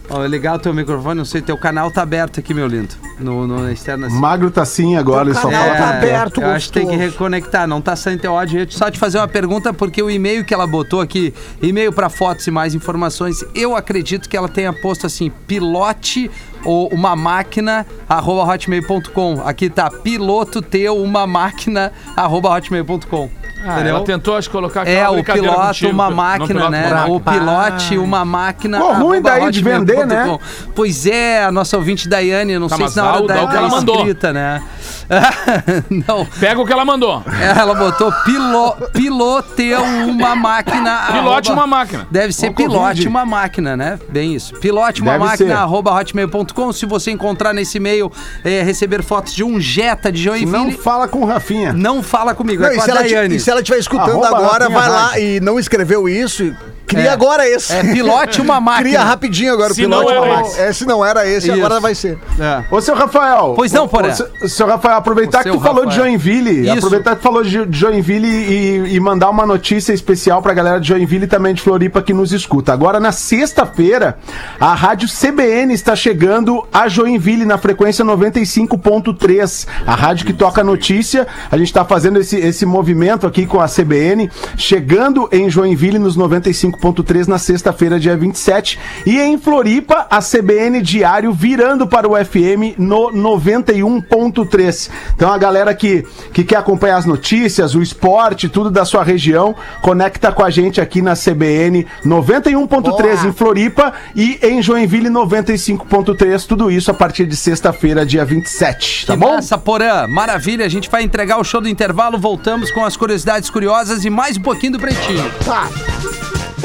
Ó, 0.10 0.24
ligar 0.26 0.56
o 0.56 0.60
teu 0.60 0.74
microfone, 0.74 1.18
não 1.18 1.26
sei, 1.26 1.42
teu 1.42 1.58
canal 1.58 1.90
tá 1.90 2.04
aberto 2.04 2.40
aqui, 2.40 2.54
meu 2.54 2.68
lindo. 2.68 2.94
No, 3.20 3.48
no 3.48 3.64
na 3.64 3.72
externa. 3.72 4.08
assim. 4.08 4.20
Magro 4.20 4.52
tá 4.52 4.64
sim 4.66 4.96
agora, 4.96 5.30
ele 5.30 5.34
só 5.34 5.50
fala 5.50 5.76
tá 5.76 5.78
com- 5.78 5.84
aberto, 5.98 6.42
eu 6.42 6.50
acho 6.52 6.68
que 6.68 6.80
tem 6.80 6.88
que 6.88 6.96
reconectar, 6.96 7.68
não 7.68 7.82
tá 7.82 7.96
saindo 7.96 8.22
teu. 8.22 8.34
Eu 8.36 8.70
só 8.70 8.92
te 8.92 9.00
fazer 9.00 9.18
uma 9.18 9.28
pergunta, 9.28 9.74
porque 9.74 10.02
o 10.04 10.10
e-mail 10.10 10.46
que 10.46 10.54
ela 10.54 10.68
botou 10.68 11.02
aqui, 11.02 11.34
e-mail 11.62 11.92
para 11.92 12.10
fotos 12.10 12.46
e 12.46 12.52
mais 12.52 12.76
informações, 12.76 13.44
eu 13.56 13.76
acredito 13.76 14.30
que 14.30 14.38
ela 14.38 14.48
tenha 14.50 14.72
posto 14.74 15.08
assim, 15.08 15.32
pilote 15.48 16.30
ou 16.64 16.88
uma 16.90 17.16
máquina, 17.16 17.86
arroba 18.08 18.44
hotmail.com. 18.54 19.42
Aqui 19.46 19.70
tá, 19.70 19.90
piloto 19.90 20.62
teu 20.62 20.98
uma 21.02 21.26
máquina, 21.26 21.92
arroba 22.16 22.50
hotmail.com. 22.56 23.30
Ah, 23.68 23.80
ela 23.82 24.02
tentou, 24.02 24.36
acho, 24.38 24.50
colocar 24.50 24.88
É, 24.88 25.08
o 25.10 25.24
piloto, 25.24 25.68
contigo, 25.68 25.92
uma 25.92 26.10
não, 26.10 26.16
máquina, 26.16 26.48
piloto, 26.48 26.72
né? 26.72 26.88
uma 26.94 27.06
O 27.08 27.20
pilote, 27.20 27.98
uma 27.98 28.26
máquina. 28.26 28.80
Pô, 28.80 28.94
ruim 28.94 29.22
daí 29.22 29.50
de 29.52 29.62
vender, 29.62 30.06
né? 30.06 30.38
Pois 30.76 31.06
é, 31.06 31.44
a 31.44 31.52
nossa 31.52 31.76
ouvinte 31.78 32.08
Daiane, 32.08 32.58
não 32.60 32.68
Tá, 32.68 32.78
sei 32.78 32.88
se 32.90 32.98
na 32.98 33.06
hora 33.12 33.24
o- 33.24 33.28
da 33.28 33.34
dá 33.36 33.44
o 33.44 33.50
que 33.50 33.56
ela 33.56 33.68
da 33.70 33.76
mandou. 33.76 33.96
escrita, 33.98 34.32
né? 34.34 34.62
não. 36.08 36.26
Pega 36.40 36.60
o 36.62 36.66
que 36.66 36.74
ela 36.74 36.86
mandou. 36.86 37.24
Ela 37.58 37.74
botou 37.76 38.12
pilo, 38.24 38.76
piloteu 38.94 39.82
uma 39.84 40.36
máquina. 40.36 41.08
Pilote 41.12 41.50
arroba- 41.50 41.54
uma 41.54 41.68
máquina. 41.68 42.08
Deve 42.10 42.34
ser 42.34 42.50
Ó, 42.50 42.54
pilote 42.54 43.08
uma 43.08 43.26
máquina, 43.26 43.76
né? 43.78 44.00
Bem 44.10 44.34
isso. 44.36 44.56
Pilote 44.56 45.02
uma 45.02 45.14
Deve 45.14 45.24
máquina, 45.26 45.50
ser. 45.50 45.56
arroba 45.62 45.92
hotmail.com. 45.92 46.72
Se 46.74 46.86
você 46.86 47.12
encontrar 47.12 47.54
nesse 47.54 47.78
e-mail, 47.78 48.12
é, 48.44 48.62
receber 48.64 49.04
fotos 49.04 49.34
de 49.34 49.44
um 49.44 49.60
Jetta 49.60 50.12
de 50.12 50.26
Não 50.26 50.36
Joinville, 50.38 50.72
fala 50.78 51.08
com 51.08 51.20
o 51.22 51.26
Rafinha. 51.26 51.72
não, 51.74 52.02
fala 52.02 52.34
comigo, 52.34 52.62
Não, 52.64 52.70
é 52.70 52.76
com 52.76 52.82
a 52.82 52.86
Daiane. 52.86 53.40
Ela 53.56 53.62
estiver 53.62 53.80
escutando 53.80 54.24
Arroba 54.24 54.28
agora, 54.28 54.70
vai 54.70 54.90
lá 54.90 55.20
e 55.20 55.40
não 55.40 55.58
escreveu 55.58 56.08
isso, 56.10 56.56
cria 56.88 57.06
É. 57.06 57.10
agora 57.10 57.48
esse. 57.48 57.74
É 57.74 57.82
pilote 57.84 58.42
uma 58.42 58.60
máquina. 58.62 58.84
Cria 58.90 59.04
rapidinho 59.04 59.54
agora 59.54 59.74
Se 59.74 59.82
o 59.86 59.90
pilote. 59.90 60.14
não 60.14 60.18
uma 60.24 60.28
máquina. 60.28 60.48
esse. 60.50 60.62
É, 60.62 60.74
se 60.74 60.86
não 60.86 61.06
era 61.06 61.28
esse, 61.28 61.48
Isso. 61.50 61.58
agora 61.58 61.80
vai 61.80 61.96
ser. 61.96 62.18
É. 62.40 62.64
Ô, 62.74 62.82
seu 62.82 62.96
Rafael. 62.96 63.54
Pois 63.56 63.72
não, 63.72 63.86
ô, 63.86 63.90
seu- 64.14 64.50
Seu 64.50 64.68
Rafael, 64.68 64.96
aproveitar 64.98 65.44
que 65.44 65.52
tu 65.52 65.60
falou 65.60 65.86
de 65.86 65.92
Rafael. 65.92 66.06
Joinville, 66.12 66.62
Isso. 66.68 66.74
aproveitar 66.78 67.12
que 67.12 67.22
tu 67.22 67.24
falou 67.24 67.44
de 67.44 67.68
Joinville 67.72 68.28
e, 68.28 68.96
e 68.96 69.00
mandar 69.00 69.30
uma 69.30 69.46
notícia 69.46 69.94
especial 69.94 70.42
pra 70.42 70.54
galera 70.54 70.80
de 70.80 70.88
Joinville 70.88 71.26
e 71.26 71.28
também 71.28 71.54
de 71.54 71.62
Floripa 71.62 72.02
que 72.02 72.14
nos 72.14 72.32
escuta. 72.32 72.72
Agora, 72.74 73.00
na 73.00 73.12
sexta-feira, 73.12 74.18
a 74.60 74.74
rádio 74.74 75.08
CBN 75.10 75.74
está 75.74 75.96
chegando 75.96 76.66
a 76.74 76.88
Joinville 76.88 77.46
na 77.46 77.58
frequência 77.58 78.04
95.3. 78.06 79.68
A 79.86 79.96
rádio 79.96 80.26
que 80.26 80.34
toca 80.34 80.64
notícia. 80.64 81.28
A 81.52 81.58
gente 81.58 81.68
está 81.68 81.84
fazendo 81.86 82.20
esse, 82.20 82.38
esse 82.38 82.66
movimento 82.66 83.26
aqui 83.28 83.46
com 83.46 83.60
a 83.60 83.68
CBN, 83.68 84.30
chegando 84.58 85.28
em 85.32 85.50
Joinville 85.50 86.00
nos 86.00 86.16
95 86.16 86.75
95.3 86.76 87.28
na 87.28 87.38
sexta-feira, 87.38 88.00
dia 88.00 88.16
27. 88.16 88.80
E 89.06 89.20
em 89.20 89.38
Floripa, 89.38 90.08
a 90.10 90.20
CBN 90.20 90.82
Diário 90.82 91.32
virando 91.32 91.88
para 91.88 92.08
o 92.08 92.14
FM 92.16 92.78
no 92.78 93.12
91.3. 93.12 94.90
Então 95.16 95.32
a 95.32 95.38
galera 95.38 95.74
que, 95.74 96.06
que 96.34 96.44
quer 96.44 96.58
acompanhar 96.58 96.98
as 96.98 97.06
notícias, 97.06 97.76
o 97.76 97.82
esporte, 97.82 98.50
tudo 98.50 98.70
da 98.70 98.86
sua 98.86 99.04
região, 99.04 99.56
conecta 99.82 100.32
com 100.32 100.44
a 100.44 100.50
gente 100.50 100.82
aqui 100.82 101.02
na 101.02 101.14
CBN 101.14 101.86
91.3 102.06 103.30
em 103.30 103.34
Floripa 103.34 103.94
e 104.16 104.40
em 104.42 104.62
Joinville 104.62 105.10
95.3. 105.10 106.46
Tudo 106.46 106.72
isso 106.72 106.92
a 106.92 106.94
partir 106.94 107.26
de 107.26 107.36
sexta-feira, 107.36 108.06
dia 108.06 108.26
27. 108.26 109.06
Tá 109.06 109.14
que 109.14 109.20
bom? 109.20 109.36
massa, 109.36 109.58
Porã. 109.58 110.08
Maravilha. 110.08 110.66
A 110.66 110.70
gente 110.70 110.90
vai 110.90 111.04
entregar 111.04 111.38
o 111.38 111.44
show 111.44 111.62
do 111.62 111.70
intervalo. 111.70 112.18
Voltamos 112.18 112.72
com 112.72 112.84
as 112.84 112.96
curiosidades 112.98 113.50
curiosas 113.50 114.06
e 114.06 114.10
mais 114.10 114.38
um 114.38 114.42
pouquinho 114.42 114.74
do 114.74 114.80
Pretinho. 114.80 115.24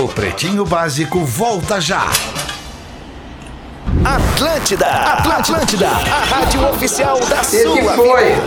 O 0.00 0.08
Pretinho 0.08 0.64
Básico 0.64 1.22
volta 1.26 1.78
já. 1.78 2.06
Atlântida, 4.02 4.86
Atlântida, 4.86 5.88
a 5.88 6.24
rádio 6.24 6.66
oficial 6.70 7.20
da 7.20 7.44
sua 7.44 7.74
vida. 7.74 8.40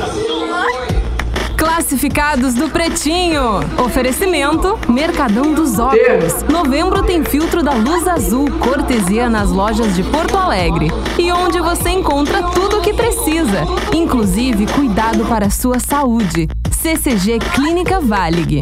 Classificados 1.56 2.56
do 2.56 2.70
Pretinho. 2.70 3.60
Oferecimento 3.78 4.80
Mercadão 4.90 5.54
dos 5.54 5.78
Óculos. 5.78 6.42
Novembro 6.50 7.04
tem 7.04 7.24
filtro 7.24 7.62
da 7.62 7.74
luz 7.74 8.08
azul, 8.08 8.50
cortesia 8.60 9.30
nas 9.30 9.52
lojas 9.52 9.96
de 9.96 10.02
Porto 10.02 10.36
Alegre. 10.36 10.88
E 11.20 11.32
onde 11.32 11.60
você 11.60 11.92
encontra 11.92 12.42
tudo 12.50 12.80
o 12.80 12.82
que 12.82 12.94
precisa, 12.94 13.64
inclusive 13.94 14.66
cuidado 14.66 15.24
para 15.26 15.46
a 15.46 15.52
sua 15.52 15.78
saúde. 15.80 16.48
CCG 16.72 17.38
Clínica 17.54 18.00
Valig. 18.00 18.62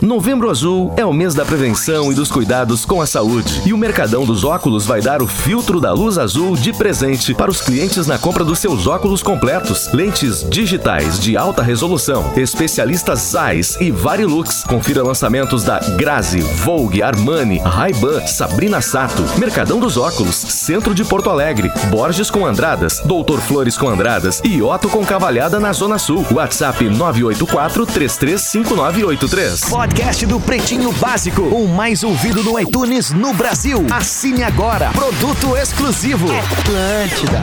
Novembro 0.00 0.50
Azul 0.50 0.92
é 0.96 1.04
o 1.04 1.12
mês 1.12 1.34
da 1.34 1.44
prevenção 1.44 2.10
e 2.10 2.14
dos 2.14 2.30
cuidados 2.30 2.84
com 2.84 3.00
a 3.00 3.06
saúde. 3.06 3.62
E 3.66 3.72
o 3.72 3.78
Mercadão 3.78 4.24
dos 4.24 4.44
Óculos 4.44 4.86
vai 4.86 5.00
dar 5.00 5.22
o 5.22 5.26
filtro 5.26 5.80
da 5.80 5.92
luz 5.92 6.18
azul 6.18 6.56
de 6.56 6.72
presente 6.72 7.34
para 7.34 7.50
os 7.50 7.60
clientes 7.60 8.06
na 8.06 8.18
compra 8.18 8.44
dos 8.44 8.58
seus 8.58 8.86
óculos 8.86 9.22
completos. 9.22 9.92
Lentes 9.92 10.48
digitais 10.48 11.18
de 11.18 11.36
alta 11.36 11.62
resolução, 11.62 12.32
especialistas 12.36 13.20
Zeiss 13.20 13.76
e 13.80 13.90
Varilux. 13.90 14.64
Confira 14.64 15.02
lançamentos 15.02 15.64
da 15.64 15.78
Grazi, 15.96 16.40
Vogue, 16.40 17.02
Armani, 17.02 17.58
Ray-Ban, 17.58 18.26
Sabrina 18.26 18.80
Sato. 18.80 19.22
Mercadão 19.38 19.78
dos 19.78 19.96
Óculos, 19.96 20.34
Centro 20.34 20.94
de 20.94 21.04
Porto 21.04 21.30
Alegre. 21.30 21.70
Borges 21.90 22.30
com 22.30 22.46
Andradas, 22.46 23.00
Doutor 23.04 23.40
Flores 23.40 23.76
com 23.76 23.88
Andradas 23.88 24.40
e 24.44 24.62
Otto 24.62 24.88
com 24.88 25.04
Cavalhada 25.04 25.60
na 25.60 25.72
Zona 25.72 25.98
Sul. 25.98 26.24
WhatsApp 26.32 26.88
984 26.88 27.86
335983. 27.86 29.73
Podcast 29.74 30.24
do 30.26 30.38
Pretinho 30.38 30.92
Básico, 30.92 31.42
o 31.42 31.66
mais 31.66 32.04
ouvido 32.04 32.44
no 32.44 32.60
iTunes 32.60 33.10
no 33.10 33.34
Brasil. 33.34 33.84
Assine 33.92 34.44
agora. 34.44 34.92
Produto 34.92 35.56
exclusivo. 35.56 36.28
Atlântida. 36.30 37.42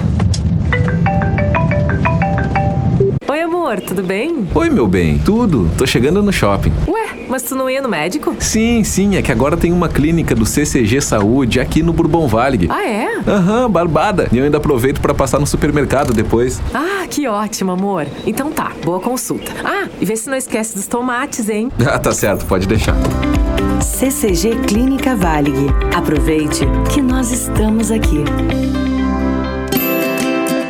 Oi, 3.28 3.42
amor, 3.42 3.82
tudo 3.82 4.02
bem? 4.02 4.48
Oi, 4.56 4.70
meu 4.70 4.88
bem, 4.88 5.20
tudo? 5.20 5.70
Tô 5.78 5.86
chegando 5.86 6.24
no 6.24 6.32
shopping. 6.32 6.72
Ué, 6.88 7.01
mas 7.32 7.44
tu 7.44 7.56
não 7.56 7.70
ia 7.70 7.82
no 7.82 7.88
médico? 7.88 8.36
Sim, 8.40 8.84
sim, 8.84 9.16
é 9.16 9.22
que 9.22 9.32
agora 9.32 9.56
tem 9.56 9.72
uma 9.72 9.88
clínica 9.88 10.36
do 10.36 10.46
CCG 10.46 11.00
Saúde 11.00 11.62
aqui 11.62 11.82
no 11.82 11.94
Bourbon 11.94 12.28
Valley. 12.28 12.68
Ah, 12.70 12.86
é? 12.86 13.08
Aham, 13.26 13.72
barbada. 13.72 14.28
E 14.34 14.38
eu 14.38 14.44
ainda 14.44 14.58
aproveito 14.58 15.00
pra 15.00 15.14
passar 15.14 15.40
no 15.40 15.48
supermercado 15.48 16.14
depois. 16.14 16.62
Ah, 16.74 17.08
que 17.10 17.26
ótimo, 17.28 17.72
amor. 17.72 18.06
Então 18.28 18.52
tá, 18.52 18.74
boa 18.84 19.00
consulta. 19.00 19.50
Ah, 19.64 19.88
e 20.02 20.06
vê 20.06 20.14
se 20.18 20.30
não 20.30 20.36
esquece 20.36 20.76
dos 20.76 20.88
tomates, 20.88 21.48
hein? 21.48 21.72
Ah, 21.92 22.00
tá 22.00 22.12
certo, 22.12 22.46
pode 22.46 22.68
deixar. 22.68 22.96
CCG 23.82 24.56
Clínica 24.68 25.16
Valig. 25.16 25.56
Aproveite 25.96 26.66
que 26.94 27.02
nós 27.02 27.32
estamos 27.32 27.92
aqui. 27.92 28.24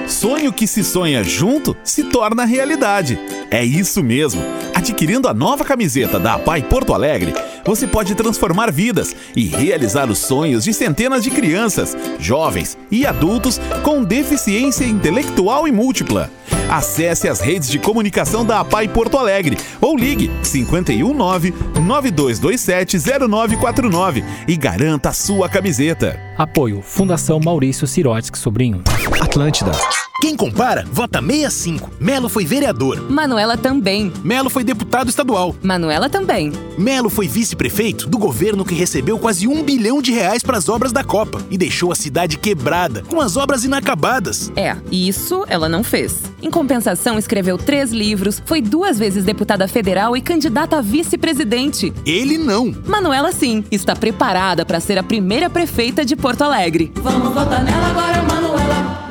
Sonho 0.07 0.53
que 0.53 0.68
se 0.68 0.84
sonha 0.84 1.24
junto 1.24 1.76
se 1.84 2.03
torna 2.03 2.45
realidade. 2.45 3.20
É 3.49 3.64
isso 3.64 4.03
mesmo. 4.03 4.41
Adquirindo 4.82 5.28
a 5.28 5.34
nova 5.34 5.64
camiseta 5.64 6.20
da 6.20 6.34
APAI 6.34 6.64
Porto 6.64 6.92
Alegre, 6.92 7.36
você 7.64 7.86
pode 7.86 8.16
transformar 8.16 8.72
vidas 8.72 9.16
e 9.36 9.46
realizar 9.46 10.10
os 10.10 10.18
sonhos 10.18 10.64
de 10.64 10.74
centenas 10.74 11.24
de 11.24 11.30
crianças, 11.30 11.96
jovens 12.18 12.76
e 12.90 13.06
adultos 13.06 13.62
com 13.84 14.04
deficiência 14.04 14.84
intelectual 14.84 15.68
e 15.68 15.72
múltipla. 15.72 16.32
Acesse 16.68 17.28
as 17.28 17.40
redes 17.40 17.70
de 17.70 17.78
comunicação 17.78 18.44
da 18.44 18.62
APAI 18.62 18.88
Porto 18.88 19.20
Alegre 19.20 19.56
ou 19.80 19.96
ligue 19.96 20.32
519 20.42 21.54
9227 21.80 22.98
0949 23.30 24.24
e 24.48 24.58
garanta 24.58 25.10
a 25.10 25.14
sua 25.14 25.48
camiseta. 25.48 26.20
Apoio 26.36 26.82
Fundação 26.82 27.40
Maurício 27.40 27.86
Sirotsky 27.86 28.40
Sobrinho. 28.40 28.82
Atlântida. 29.22 29.74
Quem 30.22 30.36
compara, 30.36 30.86
vota 30.91 31.19
65. 31.19 31.89
Melo 31.99 32.30
foi 32.30 32.45
vereador. 32.45 33.09
Manuela 33.09 33.57
também. 33.57 34.13
Melo 34.24 34.51
foi 34.51 34.63
deputado 34.63 35.09
estadual. 35.09 35.55
Manuela 35.63 36.11
também. 36.11 36.53
Melo 36.78 37.09
foi 37.09 37.28
vice-prefeito 37.28 38.07
do 38.07 38.19
governo 38.19 38.63
que 38.63 38.76
recebeu 38.76 39.17
quase 39.17 39.47
um 39.47 39.63
bilhão 39.63 39.99
de 39.99 40.11
reais 40.11 40.43
para 40.43 40.59
as 40.59 40.69
obras 40.69 40.91
da 40.91 41.03
Copa 41.03 41.41
e 41.49 41.57
deixou 41.57 41.91
a 41.91 41.95
cidade 41.95 42.38
quebrada, 42.38 43.01
com 43.07 43.19
as 43.19 43.36
obras 43.36 43.63
inacabadas. 43.63 44.51
É, 44.55 44.78
isso 44.91 45.43
ela 45.47 45.67
não 45.67 45.84
fez. 45.84 46.19
Em 46.39 46.51
compensação, 46.51 47.17
escreveu 47.17 47.57
três 47.57 47.91
livros, 47.91 48.39
foi 48.45 48.61
duas 48.61 48.99
vezes 48.99 49.24
deputada 49.24 49.67
federal 49.67 50.15
e 50.15 50.22
candidata 50.22 50.78
a 50.78 50.82
vice-presidente. 50.82 51.91
Ele 52.05 52.38
não. 52.38 52.72
Manuela, 52.86 53.32
sim, 53.32 53.63
está 53.72 53.95
preparada 53.95 54.63
para 54.67 54.80
ser 54.80 54.99
a 54.99 55.03
primeira 55.03 55.49
prefeita 55.49 56.05
de 56.05 56.15
Porto 56.15 56.43
Alegre. 56.43 56.91
Vamos 56.97 57.34
votar 57.34 57.63
nela 57.63 57.88
agora, 57.88 58.22
Manuela. 58.22 59.01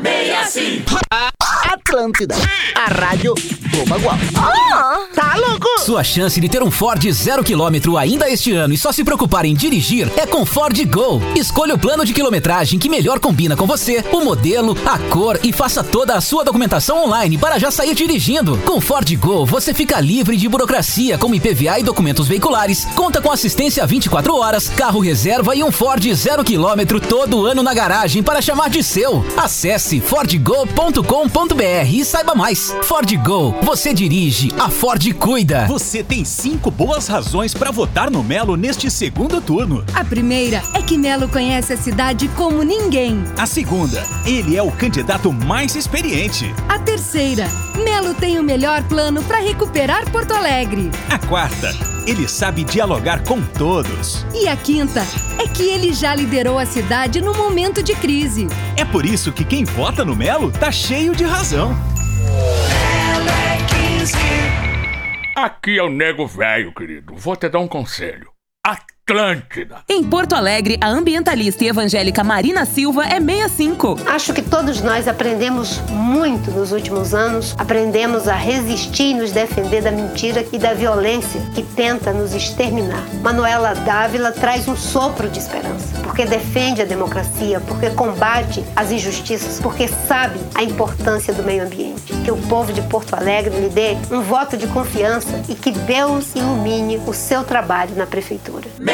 Bem 0.52 0.82
assim. 0.82 1.39
Atlântida, 1.90 2.36
a 2.76 2.84
rádio 2.84 3.34
do 3.34 3.84
Bagual. 3.84 4.16
tá 5.12 5.34
louco? 5.34 5.66
Sua 5.80 6.04
chance 6.04 6.40
de 6.40 6.48
ter 6.48 6.62
um 6.62 6.70
Ford 6.70 7.02
zero 7.10 7.42
quilômetro 7.42 7.98
ainda 7.98 8.30
este 8.30 8.52
ano 8.52 8.72
e 8.72 8.78
só 8.78 8.92
se 8.92 9.02
preocupar 9.02 9.44
em 9.44 9.56
dirigir 9.56 10.08
é 10.16 10.24
com 10.24 10.46
Ford 10.46 10.78
Go. 10.86 11.20
Escolha 11.34 11.74
o 11.74 11.78
plano 11.78 12.04
de 12.04 12.14
quilometragem 12.14 12.78
que 12.78 12.88
melhor 12.88 13.18
combina 13.18 13.56
com 13.56 13.66
você, 13.66 14.04
o 14.12 14.20
modelo, 14.20 14.78
a 14.86 15.00
cor 15.12 15.40
e 15.42 15.52
faça 15.52 15.82
toda 15.82 16.14
a 16.14 16.20
sua 16.20 16.44
documentação 16.44 17.04
online 17.04 17.36
para 17.36 17.58
já 17.58 17.72
sair 17.72 17.92
dirigindo. 17.92 18.56
Com 18.58 18.80
Ford 18.80 19.12
Go, 19.16 19.44
você 19.44 19.74
fica 19.74 19.98
livre 19.98 20.36
de 20.36 20.48
burocracia 20.48 21.18
como 21.18 21.34
IPVA 21.34 21.80
e 21.80 21.82
documentos 21.82 22.28
veiculares, 22.28 22.84
conta 22.94 23.20
com 23.20 23.32
assistência 23.32 23.84
24 23.84 24.32
horas, 24.36 24.68
carro 24.68 25.00
reserva 25.00 25.56
e 25.56 25.64
um 25.64 25.72
Ford 25.72 26.06
zero 26.14 26.44
quilômetro 26.44 27.00
todo 27.00 27.44
ano 27.44 27.64
na 27.64 27.74
garagem 27.74 28.22
para 28.22 28.40
chamar 28.40 28.70
de 28.70 28.84
seu. 28.84 29.24
Acesse 29.36 30.00
fordgo.com.br 30.00 31.79
e 31.82 32.04
saiba 32.04 32.34
mais. 32.34 32.74
Ford 32.82 33.10
Go, 33.24 33.54
você 33.62 33.94
dirige, 33.94 34.52
a 34.58 34.68
Ford 34.68 35.12
cuida. 35.14 35.66
Você 35.66 36.02
tem 36.02 36.24
cinco 36.24 36.70
boas 36.70 37.06
razões 37.06 37.54
para 37.54 37.70
votar 37.70 38.10
no 38.10 38.22
Melo 38.22 38.56
neste 38.56 38.90
segundo 38.90 39.40
turno. 39.40 39.84
A 39.94 40.04
primeira 40.04 40.62
é 40.74 40.82
que 40.82 40.98
Melo 40.98 41.28
conhece 41.28 41.72
a 41.72 41.76
cidade 41.76 42.28
como 42.36 42.62
ninguém. 42.62 43.22
A 43.38 43.46
segunda, 43.46 44.04
ele 44.24 44.56
é 44.56 44.62
o 44.62 44.70
candidato 44.70 45.32
mais 45.32 45.74
experiente. 45.74 46.54
A 46.68 46.78
terceira, 46.78 47.46
Melo 47.84 48.14
tem 48.14 48.38
o 48.38 48.42
melhor 48.42 48.82
plano 48.84 49.22
para 49.22 49.38
recuperar 49.38 50.10
Porto 50.10 50.32
Alegre. 50.32 50.90
A 51.08 51.18
quarta, 51.18 51.72
ele 52.06 52.28
sabe 52.28 52.64
dialogar 52.64 53.22
com 53.24 53.40
todos. 53.42 54.26
E 54.34 54.48
a 54.48 54.56
quinta 54.56 55.00
é 55.38 55.46
que 55.46 55.62
ele 55.62 55.92
já 55.92 56.14
liderou 56.14 56.58
a 56.58 56.66
cidade 56.66 57.20
no 57.20 57.34
momento 57.34 57.82
de 57.82 57.94
crise. 57.94 58.46
É 58.76 58.84
por 58.84 59.04
isso 59.04 59.32
que 59.32 59.44
quem 59.44 59.64
vota 59.64 60.04
no 60.04 60.16
Melo 60.16 60.50
tá 60.50 60.70
cheio 60.70 61.14
de 61.14 61.24
razão. 61.24 61.76
Aqui 65.36 65.78
é 65.78 65.82
o 65.82 65.88
nego 65.88 66.26
velho, 66.26 66.72
querido. 66.74 67.14
Vou 67.16 67.36
te 67.36 67.48
dar 67.48 67.60
um 67.60 67.68
conselho. 67.68 68.30
Atlântida. 69.10 69.78
Em 69.88 70.04
Porto 70.04 70.34
Alegre, 70.34 70.78
a 70.80 70.88
ambientalista 70.88 71.64
e 71.64 71.68
evangélica 71.68 72.22
Marina 72.22 72.64
Silva 72.64 73.04
é 73.04 73.20
65. 73.20 73.98
Acho 74.06 74.32
que 74.32 74.40
todos 74.40 74.80
nós 74.82 75.08
aprendemos 75.08 75.80
muito 75.90 76.52
nos 76.52 76.70
últimos 76.70 77.12
anos. 77.12 77.56
Aprendemos 77.58 78.28
a 78.28 78.36
resistir 78.36 79.10
e 79.10 79.14
nos 79.14 79.32
defender 79.32 79.82
da 79.82 79.90
mentira 79.90 80.46
e 80.52 80.58
da 80.58 80.74
violência 80.74 81.40
que 81.54 81.62
tenta 81.62 82.12
nos 82.12 82.34
exterminar. 82.34 83.04
Manuela 83.20 83.74
Dávila 83.74 84.30
traz 84.30 84.68
um 84.68 84.76
sopro 84.76 85.28
de 85.28 85.40
esperança, 85.40 86.00
porque 86.04 86.24
defende 86.24 86.82
a 86.82 86.84
democracia, 86.84 87.60
porque 87.60 87.90
combate 87.90 88.64
as 88.76 88.92
injustiças, 88.92 89.58
porque 89.60 89.88
sabe 89.88 90.38
a 90.54 90.62
importância 90.62 91.34
do 91.34 91.42
meio 91.42 91.64
ambiente. 91.64 92.12
Que 92.24 92.30
o 92.30 92.36
povo 92.42 92.72
de 92.72 92.82
Porto 92.82 93.14
Alegre 93.14 93.58
lhe 93.58 93.68
dê 93.70 93.96
um 94.08 94.20
voto 94.20 94.56
de 94.56 94.68
confiança 94.68 95.42
e 95.48 95.54
que 95.56 95.72
Deus 95.72 96.32
ilumine 96.36 97.00
o 97.06 97.12
seu 97.12 97.42
trabalho 97.42 97.96
na 97.96 98.06
prefeitura. 98.06 98.68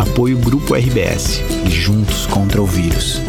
Apoio 0.00 0.38
Grupo 0.38 0.74
RBS 0.74 1.42
e 1.66 1.70
Juntos 1.70 2.24
contra 2.24 2.62
o 2.62 2.64
Vírus. 2.64 3.20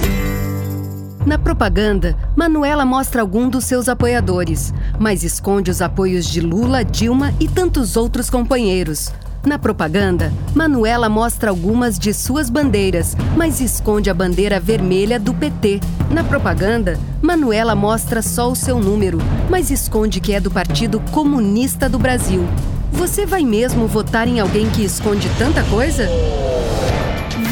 Na 1.25 1.37
propaganda, 1.37 2.15
Manuela 2.33 2.85
mostra 2.85 3.19
algum 3.19 3.49
dos 3.49 3.65
seus 3.65 3.89
apoiadores, 3.89 4.73
mas 4.97 5.21
esconde 5.21 5.69
os 5.69 5.81
apoios 5.81 6.25
de 6.25 6.39
Lula, 6.39 6.85
Dilma 6.85 7.33
e 7.41 7.47
tantos 7.49 7.97
outros 7.97 8.29
companheiros. 8.29 9.11
Na 9.45 9.59
propaganda, 9.59 10.31
Manuela 10.55 11.09
mostra 11.09 11.49
algumas 11.49 11.99
de 11.99 12.13
suas 12.13 12.49
bandeiras, 12.49 13.17
mas 13.35 13.59
esconde 13.59 14.09
a 14.09 14.13
bandeira 14.13 14.57
vermelha 14.57 15.19
do 15.19 15.33
PT. 15.33 15.81
Na 16.09 16.23
propaganda, 16.23 16.97
Manuela 17.21 17.75
mostra 17.75 18.21
só 18.21 18.49
o 18.49 18.55
seu 18.55 18.79
número, 18.79 19.17
mas 19.49 19.69
esconde 19.69 20.21
que 20.21 20.31
é 20.31 20.39
do 20.39 20.49
Partido 20.49 21.01
Comunista 21.11 21.89
do 21.89 21.99
Brasil. 21.99 22.47
Você 22.93 23.25
vai 23.25 23.43
mesmo 23.43 23.87
votar 23.87 24.25
em 24.25 24.39
alguém 24.39 24.69
que 24.69 24.85
esconde 24.85 25.29
tanta 25.37 25.63
coisa? 25.63 26.07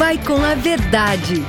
Vai 0.00 0.16
com 0.16 0.42
a 0.42 0.54
verdade. 0.54 1.44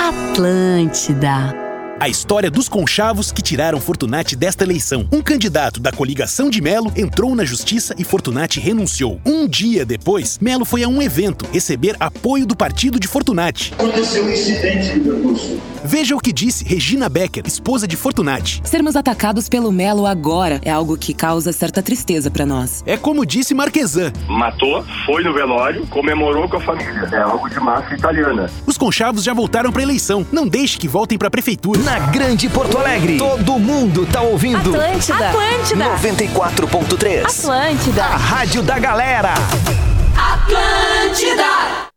Atlântida. 0.00 1.67
A 2.00 2.08
história 2.08 2.48
dos 2.48 2.68
conchavos 2.68 3.32
que 3.32 3.42
tiraram 3.42 3.80
Fortunati 3.80 4.36
desta 4.36 4.62
eleição. 4.62 5.08
Um 5.10 5.20
candidato 5.20 5.80
da 5.80 5.90
coligação 5.90 6.48
de 6.48 6.60
Melo 6.60 6.92
entrou 6.94 7.34
na 7.34 7.44
justiça 7.44 7.92
e 7.98 8.04
Fortunati 8.04 8.60
renunciou. 8.60 9.20
Um 9.26 9.48
dia 9.48 9.84
depois, 9.84 10.38
Melo 10.40 10.64
foi 10.64 10.84
a 10.84 10.88
um 10.88 11.02
evento 11.02 11.44
receber 11.52 11.96
apoio 11.98 12.46
do 12.46 12.54
partido 12.54 13.00
de 13.00 13.08
Fortunati. 13.08 13.74
Aconteceu 13.74 14.24
um 14.24 14.30
incidente 14.30 14.96
no 14.96 15.12
percurso. 15.12 15.60
Veja 15.84 16.14
o 16.14 16.20
que 16.20 16.32
disse 16.32 16.64
Regina 16.64 17.08
Becker, 17.08 17.44
esposa 17.46 17.88
de 17.88 17.96
Fortunati. 17.96 18.60
Sermos 18.62 18.94
atacados 18.94 19.48
pelo 19.48 19.72
Melo 19.72 20.06
agora 20.06 20.60
é 20.64 20.70
algo 20.70 20.96
que 20.96 21.12
causa 21.12 21.52
certa 21.52 21.82
tristeza 21.82 22.30
para 22.30 22.46
nós. 22.46 22.80
É 22.86 22.96
como 22.96 23.26
disse 23.26 23.54
Marquesan. 23.54 24.12
Matou, 24.28 24.84
foi 25.04 25.24
no 25.24 25.34
velório, 25.34 25.84
comemorou 25.88 26.48
com 26.48 26.58
a 26.58 26.60
família. 26.60 27.08
É 27.10 27.18
algo 27.18 27.48
de 27.48 27.58
máfia 27.58 27.96
italiana. 27.96 28.48
Os 28.64 28.78
conchavos 28.78 29.24
já 29.24 29.34
voltaram 29.34 29.72
para 29.72 29.82
eleição. 29.82 30.24
Não 30.30 30.46
deixe 30.46 30.78
que 30.78 30.86
voltem 30.86 31.18
para 31.18 31.26
a 31.26 31.30
prefeitura. 31.30 31.87
Na 31.88 32.00
Grande 32.00 32.50
Porto 32.50 32.76
Alegre, 32.76 33.16
todo 33.16 33.58
mundo 33.58 34.04
tá 34.04 34.20
ouvindo. 34.20 34.74
Atlântida. 34.76 35.30
Atlântida. 35.30 35.84
94.3. 35.86 37.24
Atlântida. 37.24 38.04
A 38.04 38.16
rádio 38.18 38.62
da 38.62 38.78
galera. 38.78 39.32
Atlântida. 40.14 41.88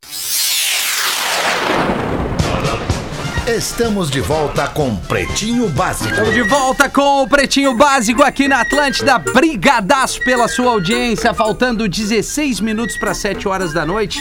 Estamos 3.47 4.11
de 4.11 4.21
volta 4.21 4.67
com 4.67 4.95
Pretinho 4.95 5.67
Básico. 5.69 6.11
Estamos 6.11 6.31
de 6.31 6.43
volta 6.43 6.87
com 6.87 7.23
o 7.23 7.27
Pretinho 7.27 7.75
Básico 7.75 8.21
aqui 8.21 8.47
na 8.47 8.61
Atlântida. 8.61 9.17
Brigadaço 9.17 10.19
pela 10.23 10.47
sua 10.47 10.69
audiência. 10.71 11.33
Faltando 11.33 11.89
16 11.89 12.59
minutos 12.59 12.97
para 12.97 13.15
7 13.15 13.47
horas 13.47 13.73
da 13.73 13.83
noite. 13.83 14.19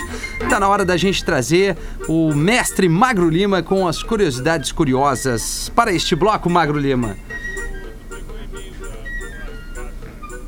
Tá 0.49 0.59
na 0.59 0.67
hora 0.67 0.87
da 0.87 0.97
gente 0.97 1.23
trazer 1.23 1.77
o 2.09 2.35
mestre 2.35 2.89
Magro 2.89 3.29
Lima 3.29 3.63
com 3.63 3.87
as 3.87 4.03
curiosidades 4.03 4.73
curiosas 4.73 5.71
para 5.77 5.93
este 5.93 6.17
bloco, 6.17 6.49
Magro 6.49 6.79
Lima. 6.79 7.15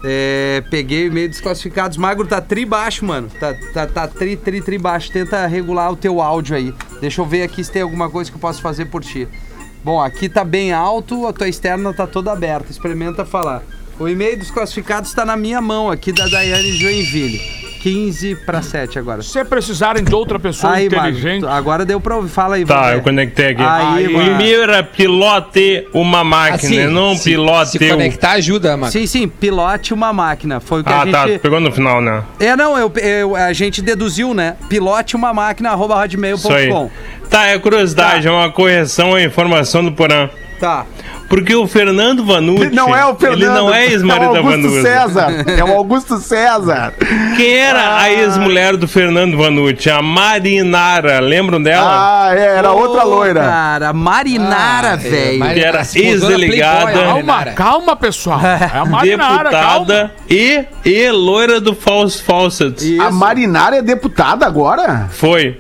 É, 0.05 0.63
peguei 0.69 1.09
meio 1.09 1.29
desclassificados. 1.29 1.97
Magro 1.97 2.27
tá 2.27 2.41
tri 2.41 2.65
baixo, 2.65 3.05
mano. 3.05 3.29
Tá, 3.39 3.55
tá, 3.73 3.87
tá 3.87 4.09
tri, 4.09 4.37
tri, 4.37 4.61
tri 4.61 4.79
baixo. 4.79 5.13
Tenta 5.13 5.47
regular 5.47 5.93
o 5.93 5.97
teu 5.97 6.21
áudio 6.21 6.57
aí. 6.57 6.75
Deixa 7.01 7.21
eu 7.21 7.27
ver 7.27 7.43
aqui 7.43 7.63
se 7.63 7.71
tem 7.71 7.83
alguma 7.83 8.11
coisa 8.11 8.31
que 8.31 8.37
eu 8.37 8.41
posso 8.41 8.61
fazer 8.61 8.87
por 8.87 9.03
ti. 9.03 9.29
Bom, 9.85 10.01
aqui 10.01 10.29
tá 10.29 10.45
bem 10.45 10.73
alto, 10.73 11.27
a 11.27 11.33
tua 11.33 11.49
externa 11.49 11.93
tá 11.93 12.07
toda 12.07 12.33
aberta. 12.33 12.71
Experimenta 12.71 13.25
falar. 13.25 13.63
O 13.99 14.09
e-mail 14.09 14.39
dos 14.39 14.51
classificados 14.51 15.11
está 15.11 15.25
na 15.25 15.37
minha 15.37 15.61
mão 15.61 15.91
aqui 15.91 16.13
da 16.13 16.27
Daiane 16.27 16.73
Joinville. 16.73 17.72
15 17.83 18.37
para 18.47 18.63
7 18.63 18.97
agora. 18.97 19.23
Se 19.23 19.45
precisarem 19.45 20.05
de 20.05 20.15
outra 20.15 20.39
pessoa 20.39 20.75
Aí, 20.75 20.87
inteligente. 20.87 21.43
Magro, 21.43 21.49
agora 21.51 21.85
deu 21.85 22.01
pra 22.01 22.15
ouvir. 22.15 22.29
Fala 22.29 22.55
aí, 22.55 22.65
Tá, 22.65 22.95
eu 22.95 23.03
conectei 23.03 23.49
aqui. 23.49 23.63
Aí, 23.63 24.05
e-mail 24.05 24.63
era 24.63 24.85
pilote 24.85 25.89
uma 25.93 26.23
máquina, 26.23 26.55
Assim, 26.55 26.87
não 26.87 27.17
se- 27.17 27.31
pilote 27.31 27.71
se 27.73 27.79
conectar 27.89 28.33
ajuda, 28.33 28.77
Marcos. 28.77 28.93
Sim, 28.93 29.07
sim, 29.07 29.27
pilote 29.29 29.93
uma 29.93 30.13
máquina. 30.13 30.61
Foi 30.61 30.81
o 30.83 30.85
que 30.85 30.93
Ah, 30.93 31.03
a 31.03 31.07
tá, 31.09 31.27
gente. 31.27 31.41
pegou 31.41 31.59
no 31.59 31.73
final, 31.73 32.01
né? 32.01 32.23
É, 32.39 32.55
não, 32.55 32.79
eu, 32.79 32.93
eu- 32.97 33.35
a 33.35 33.53
gente 33.53 33.83
deduziu, 33.83 34.33
né? 34.33 34.55
Pilote 34.69 35.17
uma 35.17 35.35
máquina, 35.35 35.71
arroba 35.71 35.95
Isso 36.07 36.53
aí. 36.53 36.69
hotmail.com. 36.71 36.91
Tá, 37.29 37.47
é 37.47 37.59
curiosidade, 37.59 38.29
é 38.29 38.31
uma 38.31 38.51
correção 38.53 39.15
à 39.15 39.23
informação 39.23 39.85
do 39.85 39.91
Porã. 39.91 40.31
Tá. 40.61 40.87
Porque 41.33 41.55
o 41.57 41.67
Fernando 41.67 42.27
Vanucci... 42.27 42.69
Não 42.75 42.95
é 42.95 43.07
o 43.07 43.15
Fernando. 43.15 43.41
Ele 43.41 43.49
não 43.49 43.73
é 43.75 43.87
É 43.87 43.91
ex-marido 43.91 44.31
o 44.31 44.33
da 44.35 44.39
Augusto 44.41 44.61
Vanucci. 44.63 44.83
César. 44.83 45.45
É 45.59 45.65
o 45.65 45.73
Augusto 45.75 46.19
César. 46.19 46.93
Quem 47.39 47.55
era 47.57 47.97
a 48.03 48.13
ex-mulher 48.13 48.77
do 48.77 48.87
Fernando 48.87 49.39
Vanucci? 49.39 49.89
A 49.89 50.03
Marinara, 50.03 51.21
lembram 51.21 51.63
dela? 51.63 51.89
Ah, 52.29 52.35
é, 52.37 52.59
era 52.59 52.73
outra 52.73 53.03
loira. 53.05 53.41
Cara, 53.45 53.93
Marinara, 53.95 54.89
Ah, 54.91 54.93
é, 54.93 54.97
velho. 54.99 55.39
Mari- 55.39 55.55
que 55.55 55.65
era 55.67 55.81
ex-delegada, 55.95 56.93
Calma, 56.93 57.45
calma, 57.55 57.97
pessoal. 57.97 58.41
É 58.45 58.77
a 58.79 58.85
Marinara, 58.85 59.49
calma. 59.51 59.87
deputada 59.87 60.13
e, 60.29 60.65
e 60.85 61.11
loira 61.11 61.63
do 61.63 61.75
False 61.75 62.21
Fawcett. 62.23 63.01
A 63.01 63.11
Marinara 63.11 63.77
é 63.77 63.83
deputada 63.83 64.45
agora? 64.45 65.09
Foi. 65.11 65.59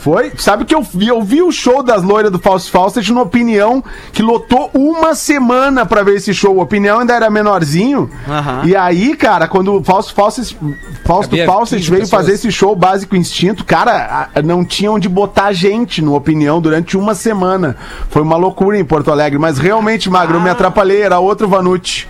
Foi? 0.00 0.32
Sabe 0.38 0.64
que 0.64 0.74
eu 0.74 0.82
vi, 0.82 1.08
eu 1.08 1.22
vi 1.22 1.42
o 1.42 1.52
show 1.52 1.82
das 1.82 2.02
loiras 2.02 2.30
do 2.32 2.38
Fausto 2.38 2.70
Fawcett 2.70 3.12
no 3.12 3.20
Opinião, 3.20 3.82
que 4.12 4.22
lotou 4.22 4.70
uma 4.74 5.14
semana 5.14 5.84
pra 5.84 6.02
ver 6.02 6.16
esse 6.16 6.32
show. 6.32 6.56
O 6.56 6.60
Opinião 6.60 7.00
ainda 7.00 7.14
era 7.14 7.28
menorzinho. 7.30 8.08
Aham. 8.28 8.62
E 8.64 8.74
aí, 8.74 9.14
cara, 9.16 9.46
quando 9.46 9.76
o 9.76 9.84
Fausto 9.84 10.14
Fawcett, 10.14 10.56
Fausto 11.04 11.36
15 11.36 11.90
veio 11.90 12.00
pessoas. 12.02 12.10
fazer 12.10 12.32
esse 12.34 12.50
show 12.50 12.74
básico 12.74 13.14
instinto, 13.16 13.64
cara, 13.64 14.28
a- 14.34 14.42
não 14.42 14.64
tinha 14.64 14.90
onde 14.90 15.08
botar 15.08 15.52
gente 15.52 16.00
no 16.02 16.14
Opinião 16.14 16.60
durante 16.60 16.96
uma 16.96 17.14
semana. 17.14 17.76
Foi 18.10 18.22
uma 18.22 18.36
loucura 18.36 18.78
em 18.78 18.84
Porto 18.84 19.10
Alegre. 19.10 19.38
Mas 19.38 19.58
realmente, 19.58 20.08
Magro, 20.08 20.36
eu 20.36 20.40
me 20.40 20.50
atrapalhei, 20.50 21.02
era 21.02 21.18
outro 21.18 21.48
Vanucci. 21.48 22.06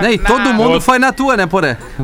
Né, 0.00 0.12
E 0.14 0.18
todo 0.18 0.52
mundo 0.54 0.80
foi 0.80 0.98
na 0.98 1.12
tua, 1.12 1.36
né, 1.36 1.46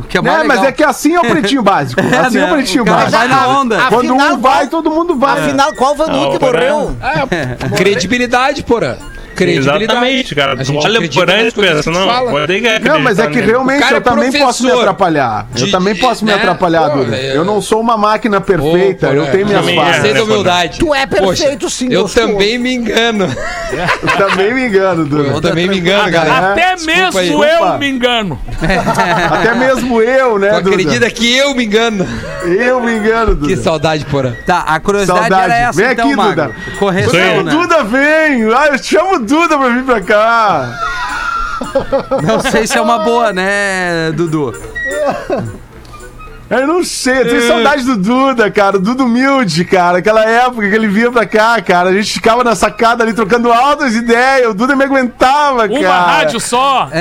que 0.08 0.18
é 0.18 0.22
mais 0.22 0.38
Né, 0.38 0.44
mas 0.44 0.56
legal. 0.56 0.64
é 0.66 0.72
que 0.72 0.84
assim 0.84 1.14
é 1.14 1.20
o 1.20 1.22
pretinho 1.22 1.62
básico. 1.62 2.00
É, 2.00 2.04
Assim 2.24 2.38
é, 2.38 2.44
o 2.44 2.54
pretinho 2.54 2.84
básico. 2.84 3.10
vai 3.12 3.28
na 3.28 3.48
onda. 3.48 3.76
Quando 3.88 4.10
Afinal, 4.14 4.34
um 4.34 4.40
vai, 4.40 4.66
todo 4.68 4.90
mundo 4.90 5.16
vai. 5.16 5.23
Afinal, 5.32 5.72
qual 5.74 5.94
Vanucci 5.94 6.36
Ah, 6.36 6.40
morreu? 6.40 6.96
Credibilidade, 7.76 8.62
porra. 8.62 8.98
Credibilidade. 9.34 9.84
Exatamente, 9.84 10.34
cara. 10.34 10.52
A 10.52 10.56
Tu 10.56 10.64
gente 10.64 10.86
olha 10.86 11.08
por 11.08 11.30
aí 11.30 11.48
e 11.48 11.52
pensa, 11.52 11.90
não, 11.90 12.06
pode 12.30 12.62
Não, 12.82 13.00
mas 13.00 13.18
é 13.18 13.26
que 13.26 13.36
nele. 13.36 13.46
realmente 13.50 13.90
eu 13.90 13.96
é 13.96 14.00
também 14.00 14.32
posso 14.32 14.64
me 14.64 14.70
atrapalhar. 14.72 15.46
eu 15.58 15.66
de- 15.66 15.70
também 15.72 15.94
posso 15.96 16.24
me 16.24 16.30
né? 16.30 16.36
atrapalhar, 16.36 16.90
Pô, 16.90 16.98
Duda. 16.98 17.16
é- 17.16 17.36
Eu 17.36 17.44
não 17.44 17.60
sou 17.60 17.80
uma 17.80 17.96
máquina 17.96 18.40
perfeita, 18.40 19.08
eu 19.08 19.26
tenho 19.30 19.46
minhas 19.46 19.66
é. 19.68 19.74
falhas. 19.74 19.94
Gostei 19.96 20.14
da 20.14 20.22
humildade. 20.24 20.78
Tu 20.78 20.94
é 20.94 21.06
perfeito, 21.06 21.60
Poxa, 21.60 21.74
sim, 21.76 21.88
Eu 21.92 22.02
gostoso. 22.02 22.26
também 22.28 22.58
me 22.58 22.74
engano. 22.74 23.24
Eu 24.02 24.16
também 24.28 24.54
me 24.54 24.66
engano, 24.68 25.04
Duda. 25.04 25.28
Eu 25.30 25.40
também 25.40 25.66
me 25.68 25.78
engano, 25.78 26.10
galera. 26.10 26.52
Até 26.52 26.76
mesmo 26.84 27.18
aí. 27.18 27.30
eu 27.32 27.78
me 27.78 27.88
engano. 27.88 28.38
Até 29.30 29.54
mesmo 29.54 30.00
eu, 30.02 30.38
né, 30.38 30.48
Tu 30.50 30.62
Duda? 30.62 30.70
acredita 30.70 31.10
que 31.10 31.36
eu 31.36 31.54
me 31.54 31.64
engano? 31.64 32.06
Eu 32.44 32.80
me 32.80 32.96
engano, 32.96 33.34
Duda. 33.34 33.46
Que 33.48 33.56
saudade, 33.56 34.04
porra. 34.06 34.36
Tá, 34.46 34.60
a 34.60 34.80
curiosidade 34.80 35.20
Saudade. 35.28 35.44
era 35.52 35.56
essa, 35.68 35.82
Vem 35.82 35.92
então, 35.92 36.12
Magro. 36.14 36.44
Duda. 36.46 36.54
Correção, 36.78 37.42
né? 37.42 37.50
Duda 37.52 37.84
vem! 37.84 38.52
Ah, 38.54 38.68
eu 38.72 38.78
chamo 38.82 39.16
o 39.16 39.23
Duda 39.24 39.58
pra 39.58 39.68
vir 39.68 39.84
pra 39.84 40.00
cá! 40.00 40.78
Não 42.22 42.40
sei 42.40 42.66
se 42.66 42.76
é 42.76 42.80
uma 42.80 42.98
boa, 42.98 43.32
né, 43.32 44.12
Dudu? 44.12 44.52
Eu 46.50 46.66
não 46.66 46.84
sei, 46.84 47.20
eu 47.20 47.24
tenho 47.24 47.36
É. 47.38 47.48
saudade 47.48 47.84
do 47.84 47.96
Duda, 47.96 48.50
cara. 48.50 48.76
O 48.76 48.80
Duda 48.80 49.02
humilde, 49.04 49.64
cara. 49.64 49.98
Aquela 49.98 50.22
época 50.24 50.68
que 50.68 50.74
ele 50.74 50.88
vinha 50.88 51.10
pra 51.10 51.24
cá, 51.26 51.60
cara. 51.62 51.88
A 51.90 51.92
gente 51.94 52.12
ficava 52.12 52.44
na 52.44 52.54
sacada 52.54 53.02
ali 53.02 53.12
trocando 53.14 53.50
altas 53.52 53.94
ideias. 53.96 54.50
O 54.50 54.54
Duda 54.54 54.76
me 54.76 54.84
aguentava, 54.84 55.66
cara. 55.68 55.80
Uma 55.80 56.00
rádio 56.00 56.38
só. 56.40 56.88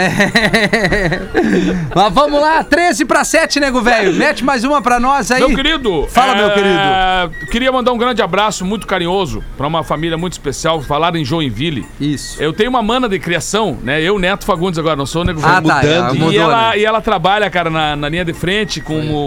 Mas 1.96 2.14
vamos 2.14 2.42
lá, 2.42 2.64
13 2.64 3.06
pra 3.06 3.24
7, 3.24 3.60
nego 3.60 3.82
velho. 3.82 4.14
Mete 4.14 4.44
mais 4.44 4.64
uma 4.64 4.82
pra 4.82 5.00
nós 5.00 5.32
aí. 5.32 5.40
Meu 5.40 5.56
querido. 5.56 6.08
Fala, 6.10 6.36
meu 6.36 6.48
é, 6.48 6.54
querido. 6.54 7.50
Queria 7.52 7.72
mandar 7.72 7.92
um 7.92 7.98
grande 7.98 8.22
abraço 8.22 8.66
muito 8.66 8.88
carinhoso 8.88 9.44
pra 9.58 9.68
uma 9.68 9.84
família 9.84 10.18
muito 10.18 10.34
especial. 10.34 10.82
Falar 10.82 11.16
em 11.16 11.26
Joinville. 11.26 11.86
Isso. 12.00 12.42
Eu 12.42 12.54
tenho 12.54 12.70
uma 12.70 12.82
mana 12.82 13.08
de 13.10 13.20
criação, 13.20 13.78
né? 13.84 14.02
Eu, 14.02 14.18
Neto 14.18 14.46
Fagundes, 14.46 14.80
agora, 14.80 14.96
não 14.96 15.06
sou 15.06 15.22
o 15.22 15.26
nego 15.26 15.40
Ah, 15.44 15.56
velho. 15.60 15.68
tá, 15.68 15.82
é, 15.84 16.32
E 16.32 16.38
ela, 16.38 16.70
né? 16.72 16.78
e 16.80 16.86
ela 16.86 17.02
trabalha, 17.02 17.50
cara, 17.50 17.70
na, 17.70 17.96
na 17.96 18.10
linha 18.10 18.26
de 18.26 18.34
frente 18.34 18.82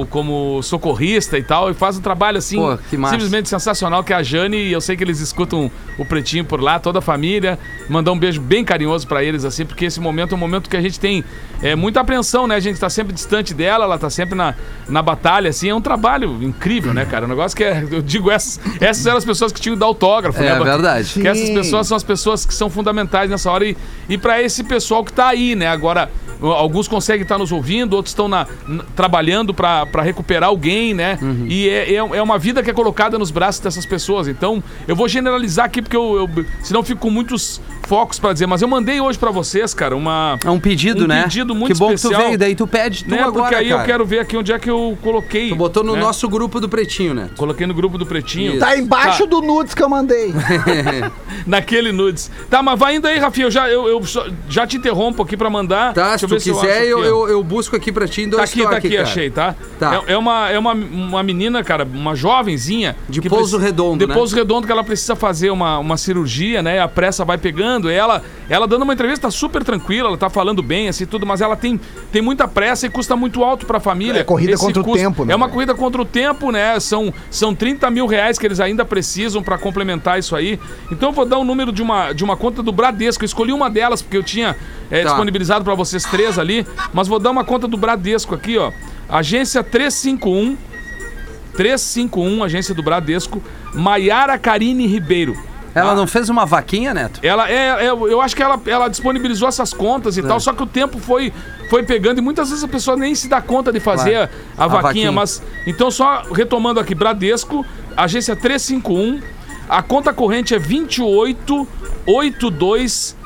como, 0.06 0.26
como 0.26 0.62
socorrista 0.62 1.38
e 1.38 1.42
tal. 1.42 1.70
E 1.70 1.74
faz 1.74 1.98
um 1.98 2.00
trabalho 2.00 2.38
assim, 2.38 2.56
Pô, 2.56 2.78
simplesmente 3.08 3.48
sensacional. 3.48 4.02
Que 4.02 4.12
é 4.12 4.16
a 4.16 4.22
Jane, 4.22 4.56
e 4.56 4.72
eu 4.72 4.80
sei 4.80 4.96
que 4.96 5.04
eles 5.04 5.20
escutam 5.20 5.70
o 5.98 6.04
Pretinho 6.04 6.44
por 6.44 6.60
lá, 6.60 6.78
toda 6.78 6.98
a 6.98 7.02
família. 7.02 7.58
Mandar 7.88 8.12
um 8.12 8.18
beijo 8.18 8.40
bem 8.40 8.64
carinhoso 8.64 9.06
pra 9.06 9.22
eles, 9.22 9.44
assim, 9.44 9.64
porque 9.64 9.84
esse 9.84 10.00
momento 10.00 10.32
é 10.32 10.34
um 10.36 10.40
momento 10.40 10.68
que 10.68 10.76
a 10.76 10.80
gente 10.80 10.98
tem 10.98 11.24
é, 11.62 11.74
muita 11.74 12.00
apreensão, 12.00 12.46
né? 12.46 12.54
A 12.54 12.60
gente 12.60 12.78
tá 12.78 12.90
sempre 12.90 13.12
distante 13.12 13.54
dela, 13.54 13.84
ela 13.84 13.98
tá 13.98 14.10
sempre 14.10 14.34
na, 14.34 14.54
na 14.88 15.02
batalha, 15.02 15.50
assim. 15.50 15.68
É 15.68 15.74
um 15.74 15.80
trabalho 15.80 16.42
incrível, 16.42 16.92
né, 16.92 17.04
cara? 17.04 17.24
Um 17.26 17.28
negócio 17.28 17.56
que 17.56 17.64
é. 17.64 17.86
Eu 17.90 18.02
digo, 18.02 18.30
essas, 18.30 18.60
essas 18.80 19.06
eram 19.06 19.18
as 19.18 19.24
pessoas 19.24 19.52
que 19.52 19.60
tinham 19.60 19.74
que 19.76 19.80
dar 19.80 19.86
autógrafo, 19.86 20.42
É 20.42 20.58
né? 20.58 20.64
verdade. 20.64 21.12
Que 21.12 21.26
essas 21.26 21.50
pessoas 21.50 21.86
são 21.86 21.96
as 21.96 22.02
pessoas 22.02 22.44
que 22.44 22.54
são 22.54 22.68
fundamentais 22.68 23.30
nessa 23.30 23.50
hora 23.50 23.66
e, 23.66 23.76
e 24.08 24.18
para 24.18 24.42
esse 24.42 24.64
pessoal 24.64 25.04
que 25.04 25.12
tá 25.12 25.28
aí, 25.28 25.54
né? 25.54 25.68
Agora, 25.68 26.10
alguns 26.40 26.86
conseguem 26.88 27.22
estar 27.22 27.38
nos 27.38 27.52
ouvindo, 27.52 27.94
outros 27.94 28.12
estão 28.12 28.28
na, 28.28 28.46
n- 28.68 28.82
trabalhando 28.94 29.52
para 29.54 30.02
recuperar 30.02 30.48
alguém, 30.48 30.94
né? 30.94 31.18
Uhum. 31.20 31.46
E 31.48 31.68
é, 31.68 31.92
é, 31.92 31.96
é 31.96 32.22
uma 32.22 32.38
vida 32.38 32.62
que 32.62 32.70
é 32.70 32.72
colocada 32.72 33.18
nos 33.18 33.30
braços 33.30 33.60
dessas 33.60 33.86
pessoas. 33.86 34.28
Então, 34.28 34.62
eu 34.86 34.94
vou 34.96 35.08
generalizar 35.08 35.66
aqui 35.66 35.80
porque 35.82 35.96
eu, 35.96 36.16
eu 36.36 36.44
senão 36.62 36.80
eu 36.80 36.84
fico 36.84 37.00
com 37.00 37.10
muitos 37.10 37.60
focos 37.86 38.18
para 38.18 38.32
dizer, 38.32 38.46
mas 38.46 38.62
eu 38.62 38.68
mandei 38.68 39.00
hoje 39.00 39.18
para 39.18 39.30
vocês, 39.30 39.72
cara, 39.72 39.94
uma 39.96 40.38
É 40.44 40.50
um 40.50 40.58
pedido, 40.60 41.04
um 41.04 41.06
né? 41.06 41.22
pedido 41.22 41.54
muito 41.54 41.72
que 41.72 41.78
bom 41.78 41.92
especial. 41.92 42.12
que 42.12 42.24
tu 42.24 42.26
veio, 42.26 42.38
daí 42.38 42.54
tu 42.54 42.66
pede 42.66 43.04
tu 43.04 43.10
né? 43.10 43.20
agora, 43.20 43.32
Porque 43.32 43.54
aí 43.54 43.68
cara. 43.68 43.82
eu 43.82 43.86
quero 43.86 44.04
ver 44.06 44.18
aqui 44.20 44.36
onde 44.36 44.52
é 44.52 44.58
que 44.58 44.68
eu 44.68 44.96
coloquei. 45.02 45.48
Tu 45.48 45.56
botou 45.56 45.84
no 45.84 45.94
né? 45.94 46.00
nosso 46.00 46.28
grupo 46.28 46.60
do 46.60 46.68
Pretinho, 46.68 47.14
né? 47.14 47.30
Coloquei 47.36 47.66
no 47.66 47.74
grupo 47.74 47.96
do 47.96 48.04
Pretinho. 48.04 48.58
Tá 48.58 48.76
embaixo 48.76 49.26
do 49.26 49.40
nudes 49.40 49.74
que 49.74 49.82
eu 49.82 49.88
mandei. 49.88 50.32
Naquele 51.46 51.92
nudes. 51.92 52.30
Tá, 52.50 52.62
mas 52.62 52.78
vai 52.78 52.96
indo 52.96 53.06
aí, 53.06 53.18
Rafinha. 53.18 53.46
Eu 53.46 53.50
já, 53.50 53.68
eu, 53.68 53.86
eu 53.88 54.02
só- 54.04 54.26
já 54.48 54.66
te 54.66 54.76
interrompo 54.76 55.22
aqui 55.22 55.36
pra 55.36 55.48
mandar. 55.50 55.92
Tá, 55.94 56.10
Deixa 56.10 56.18
se 56.18 56.24
eu 56.24 56.28
tu 56.28 56.34
ver 56.34 56.40
se 56.40 56.48
eu 56.50 56.54
quiser, 56.56 56.84
eu, 56.86 56.98
aqui, 56.98 57.08
eu, 57.08 57.28
eu 57.28 57.44
busco 57.44 57.76
aqui 57.76 57.92
pra 57.92 58.06
ti 58.08 58.22
em 58.22 58.30
Tá 58.30 58.36
dois 58.38 58.50
aqui, 58.50 58.62
tá 58.62 58.76
aqui, 58.76 58.90
cara. 58.90 59.02
achei, 59.02 59.30
tá? 59.30 59.54
Tá. 59.78 60.02
É, 60.06 60.12
é 60.14 60.18
uma, 60.18 60.50
é 60.50 60.58
uma, 60.58 60.72
uma 60.72 61.22
menina, 61.22 61.62
cara, 61.62 61.84
uma 61.84 62.14
jovenzinha. 62.14 62.96
De 63.08 63.20
Pouso 63.22 63.58
Redondo, 63.58 63.98
De 63.98 64.06
né? 64.06 64.14
Pouso 64.14 64.34
Redondo, 64.34 64.66
que 64.66 64.72
ela 64.72 64.84
precisa 64.84 65.14
fazer 65.14 65.50
uma, 65.50 65.78
uma 65.78 65.96
cirurgia, 65.96 66.62
né? 66.62 66.80
A 66.80 66.88
pressa 66.88 67.24
vai 67.24 67.38
pegando. 67.38 67.75
Ela, 67.88 68.22
ela 68.48 68.66
dando 68.66 68.82
uma 68.82 68.94
entrevista, 68.94 69.30
super 69.30 69.62
tranquila, 69.62 70.08
ela 70.08 70.16
tá 70.18 70.30
falando 70.30 70.62
bem, 70.62 70.88
assim, 70.88 71.04
tudo, 71.06 71.26
mas 71.26 71.40
ela 71.40 71.54
tem, 71.56 71.78
tem 72.10 72.22
muita 72.22 72.48
pressa 72.48 72.86
e 72.86 72.90
custa 72.90 73.14
muito 73.16 73.44
alto 73.44 73.66
pra 73.66 73.78
família. 73.78 74.20
É 74.20 74.24
corrida 74.24 74.52
Esse 74.52 74.64
contra 74.64 74.80
o 74.80 74.84
custo- 74.84 74.98
tempo, 74.98 75.24
né, 75.24 75.32
É 75.32 75.36
uma 75.36 75.48
corrida 75.48 75.74
contra 75.74 76.00
o 76.00 76.04
tempo, 76.04 76.50
né? 76.50 76.78
São, 76.80 77.12
são 77.30 77.54
30 77.54 77.90
mil 77.90 78.06
reais 78.06 78.38
que 78.38 78.46
eles 78.46 78.60
ainda 78.60 78.84
precisam 78.84 79.42
pra 79.42 79.58
complementar 79.58 80.18
isso 80.18 80.34
aí. 80.34 80.58
Então 80.90 81.10
eu 81.10 81.12
vou 81.12 81.26
dar 81.26 81.38
o 81.38 81.44
número 81.44 81.70
de 81.72 81.82
uma, 81.82 82.12
de 82.12 82.24
uma 82.24 82.36
conta 82.36 82.62
do 82.62 82.72
Bradesco. 82.72 83.22
Eu 83.22 83.26
escolhi 83.26 83.52
uma 83.52 83.68
delas 83.68 84.00
porque 84.02 84.16
eu 84.16 84.22
tinha 84.22 84.56
é, 84.90 85.02
Tá. 85.02 85.08
disponibilizado 85.10 85.64
pra 85.64 85.74
vocês 85.74 86.04
três 86.04 86.38
ali, 86.38 86.66
mas 86.92 87.08
vou 87.08 87.18
dar 87.18 87.30
uma 87.30 87.44
conta 87.44 87.66
do 87.68 87.76
Bradesco 87.76 88.34
aqui, 88.34 88.56
ó. 88.56 88.72
Agência 89.08 89.62
351 89.62 90.56
351, 91.56 92.44
agência 92.44 92.74
do 92.74 92.82
Bradesco, 92.82 93.42
Maiara 93.72 94.38
Karine 94.38 94.86
Ribeiro. 94.86 95.34
Ela 95.80 95.94
não 95.94 96.06
fez 96.06 96.28
uma 96.28 96.44
vaquinha, 96.46 96.94
Neto? 96.94 97.20
Ela 97.22 97.50
é, 97.50 97.86
é, 97.86 97.90
eu 97.90 98.20
acho 98.20 98.34
que 98.34 98.42
ela, 98.42 98.60
ela 98.66 98.88
disponibilizou 98.88 99.48
essas 99.48 99.72
contas 99.74 100.16
e 100.16 100.22
tal, 100.22 100.40
só 100.40 100.52
que 100.52 100.62
o 100.62 100.66
tempo 100.66 100.98
foi, 100.98 101.32
foi 101.70 101.82
pegando 101.82 102.18
e 102.18 102.22
muitas 102.22 102.48
vezes 102.48 102.64
a 102.64 102.68
pessoa 102.68 102.96
nem 102.96 103.14
se 103.14 103.28
dá 103.28 103.40
conta 103.42 103.72
de 103.72 103.80
fazer 103.80 104.28
Claro. 104.28 104.30
a, 104.56 104.64
A 104.64 104.68
vaquinha, 104.68 104.82
vaquinha. 104.82 105.12
mas 105.12 105.42
então 105.66 105.90
só 105.90 106.22
retomando 106.32 106.80
aqui, 106.80 106.94
Bradesco, 106.94 107.64
agência 107.96 108.34
351, 108.34 109.20
a 109.68 109.82
conta 109.82 110.12
corrente 110.12 110.54
é 110.54 110.58
2882 110.58 113.16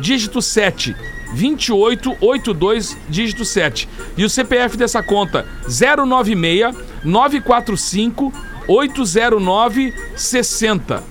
dígito 0.00 0.42
7. 0.42 0.96
2882 1.32 2.96
dígito 3.08 3.44
7. 3.44 3.88
E 4.16 4.24
o 4.24 4.30
CPF 4.30 4.76
dessa 4.76 5.00
conta 5.02 5.46
096 5.68 6.74
945 7.04 8.32
809 8.66 9.94
60. 10.16 11.02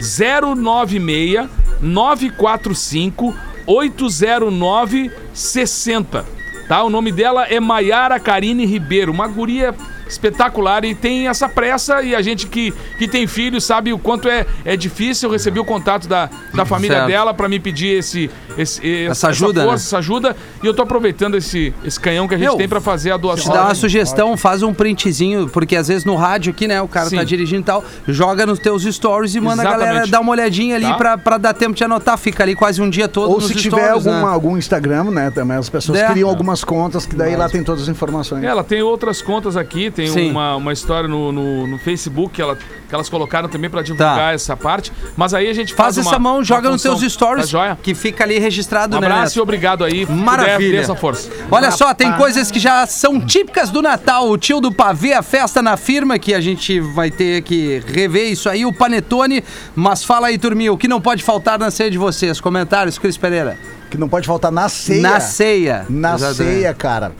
096 0.00 1.48
945 1.80 3.34
809 3.66 5.10
60. 5.32 6.24
Tá? 6.66 6.82
O 6.82 6.90
nome 6.90 7.12
dela 7.12 7.46
é 7.46 7.60
Maiara 7.60 8.18
Karine 8.18 8.64
Ribeiro, 8.64 9.12
uma 9.12 9.26
guria 9.26 9.74
espetacular 10.10 10.84
e 10.84 10.94
tem 10.94 11.28
essa 11.28 11.48
pressa 11.48 12.02
e 12.02 12.14
a 12.14 12.22
gente 12.22 12.46
que, 12.46 12.72
que 12.98 13.08
tem 13.08 13.26
filho 13.26 13.60
sabe 13.60 13.92
o 13.92 13.98
quanto 13.98 14.28
é, 14.28 14.46
é 14.64 14.76
difícil. 14.76 15.28
Eu 15.28 15.32
recebi 15.32 15.58
o 15.60 15.64
contato 15.64 16.06
da, 16.08 16.28
da 16.54 16.64
família 16.64 16.96
Certo. 16.98 17.08
dela 17.08 17.32
para 17.34 17.48
me 17.48 17.58
pedir 17.60 17.98
esse, 17.98 18.30
esse, 18.58 19.04
Essa 19.06 19.28
ajuda, 19.28 19.62
força, 19.62 19.68
né? 19.70 19.74
essa 19.74 19.98
ajuda 19.98 20.36
e 20.62 20.66
eu 20.66 20.74
tô 20.74 20.82
aproveitando 20.82 21.36
esse, 21.36 21.72
esse 21.84 21.98
canhão 21.98 22.26
que 22.28 22.34
a 22.34 22.38
gente 22.38 22.46
Meu, 22.48 22.56
tem 22.56 22.68
para 22.68 22.80
fazer 22.80 23.10
a 23.12 23.18
Te 23.18 23.22
doação. 23.22 23.52
dá 23.52 23.64
uma 23.64 23.74
sugestão, 23.74 24.36
faz 24.36 24.62
um 24.62 24.74
printzinho, 24.74 25.48
porque 25.48 25.76
às 25.76 25.88
vezes 25.88 26.04
no 26.04 26.16
rádio 26.16 26.50
aqui, 26.52 26.66
né, 26.66 26.80
o 26.82 26.88
cara 26.88 27.08
Sim. 27.08 27.16
tá 27.16 27.24
dirigindo 27.24 27.62
e 27.62 27.64
tal, 27.64 27.84
joga 28.08 28.44
nos 28.46 28.58
teus 28.58 28.82
stories 28.84 29.34
e 29.34 29.40
manda 29.40 29.62
a 29.62 29.64
galera 29.64 29.82
Exatamente. 29.90 30.10
dar 30.10 30.20
uma 30.20 30.32
olhadinha 30.32 30.76
ali 30.76 30.86
Tá. 30.86 30.94
pra, 30.94 31.18
pra 31.18 31.38
dar 31.38 31.54
tempo 31.54 31.74
de 31.74 31.84
anotar. 31.84 32.18
Fica 32.18 32.42
ali 32.42 32.54
quase 32.54 32.82
um 32.82 32.90
dia 32.90 33.06
todo 33.08 33.30
Ou 33.30 33.36
nos 33.36 33.46
se 33.46 33.54
tiver 33.54 33.76
stories, 33.86 34.06
alguma, 34.06 34.28
né? 34.28 34.34
algum 34.34 34.56
Instagram, 34.56 35.04
né? 35.04 35.30
Também 35.30 35.56
as 35.56 35.68
pessoas 35.68 35.98
É. 35.98 36.08
criam 36.10 36.28
algumas 36.28 36.64
contas 36.64 37.06
que 37.06 37.14
daí 37.14 37.36
lá 37.36 37.48
tem 37.48 37.62
todas 37.62 37.82
as 37.82 37.88
informações. 37.88 38.42
É, 38.42 38.46
Ela 38.46 38.64
tem 38.64 38.82
outras 38.82 39.22
contas 39.22 39.56
aqui, 39.56 39.90
tem 39.90 39.99
Sim. 40.08 40.30
uma, 40.30 40.56
uma 40.56 40.72
história 40.72 41.08
no, 41.08 41.30
no, 41.32 41.66
no 41.66 41.78
Facebook 41.78 42.34
que, 42.34 42.42
ela, 42.42 42.56
que 42.56 42.94
elas 42.94 43.08
colocaram 43.08 43.48
também 43.48 43.68
pra 43.70 43.82
divulgar 43.82 44.16
Tá. 44.16 44.32
essa 44.32 44.56
parte. 44.56 44.92
Mas 45.16 45.34
aí 45.34 45.48
a 45.48 45.52
gente 45.52 45.74
faz, 45.74 45.96
Faz 45.96 45.98
essa 46.06 46.16
uma- 46.16 46.18
mão, 46.18 46.34
uma 46.36 46.44
joga 46.44 46.70
nos 46.70 46.82
teus 46.82 47.00
stories, 47.02 47.46
Tá 47.46 47.50
joia? 47.50 47.78
que 47.82 47.94
fica 47.94 48.24
ali 48.24 48.38
registrado, 48.38 48.96
Um 48.96 49.00
né, 49.00 49.06
abraço 49.06 49.22
Neto? 49.32 49.36
e 49.36 49.40
obrigado 49.40 49.84
aí. 49.84 50.06
Maravilha. 50.06 50.78
essa 50.80 50.94
força. 50.94 51.30
Olha 51.50 51.70
só, 51.70 51.92
tem 51.94 52.12
coisas 52.12 52.50
que 52.50 52.58
já 52.58 52.86
são 52.86 53.20
típicas 53.20 53.70
do 53.70 53.82
Natal. 53.82 54.28
O 54.30 54.38
tio 54.38 54.60
do 54.60 54.72
pavê, 54.72 55.12
a 55.12 55.22
festa 55.22 55.60
na 55.62 55.76
firma, 55.76 56.18
que 56.18 56.32
a 56.34 56.40
gente 56.40 56.80
vai 56.80 57.10
ter 57.10 57.42
que 57.42 57.82
rever 57.86 58.30
isso 58.30 58.48
aí, 58.48 58.64
o 58.64 58.72
panetone. 58.72 59.42
Mas 59.74 60.04
fala 60.04 60.28
aí, 60.28 60.38
turminha, 60.38 60.72
o 60.72 60.78
que 60.78 60.88
não 60.88 61.00
pode 61.00 61.22
faltar 61.22 61.58
na 61.58 61.70
ceia 61.70 61.90
de 61.90 61.98
vocês? 61.98 62.40
Comentários, 62.40 62.98
Cris 62.98 63.16
Pereira. 63.16 63.58
Que 63.90 63.98
não 63.98 64.08
pode 64.08 64.26
faltar 64.26 64.52
na 64.52 64.68
ceia. 64.68 65.02
Na 65.02 65.18
ceia. 65.20 65.86
Na 65.88 66.14
Exatamente. 66.14 66.54
ceia, 66.54 66.74
cara. 66.74 67.12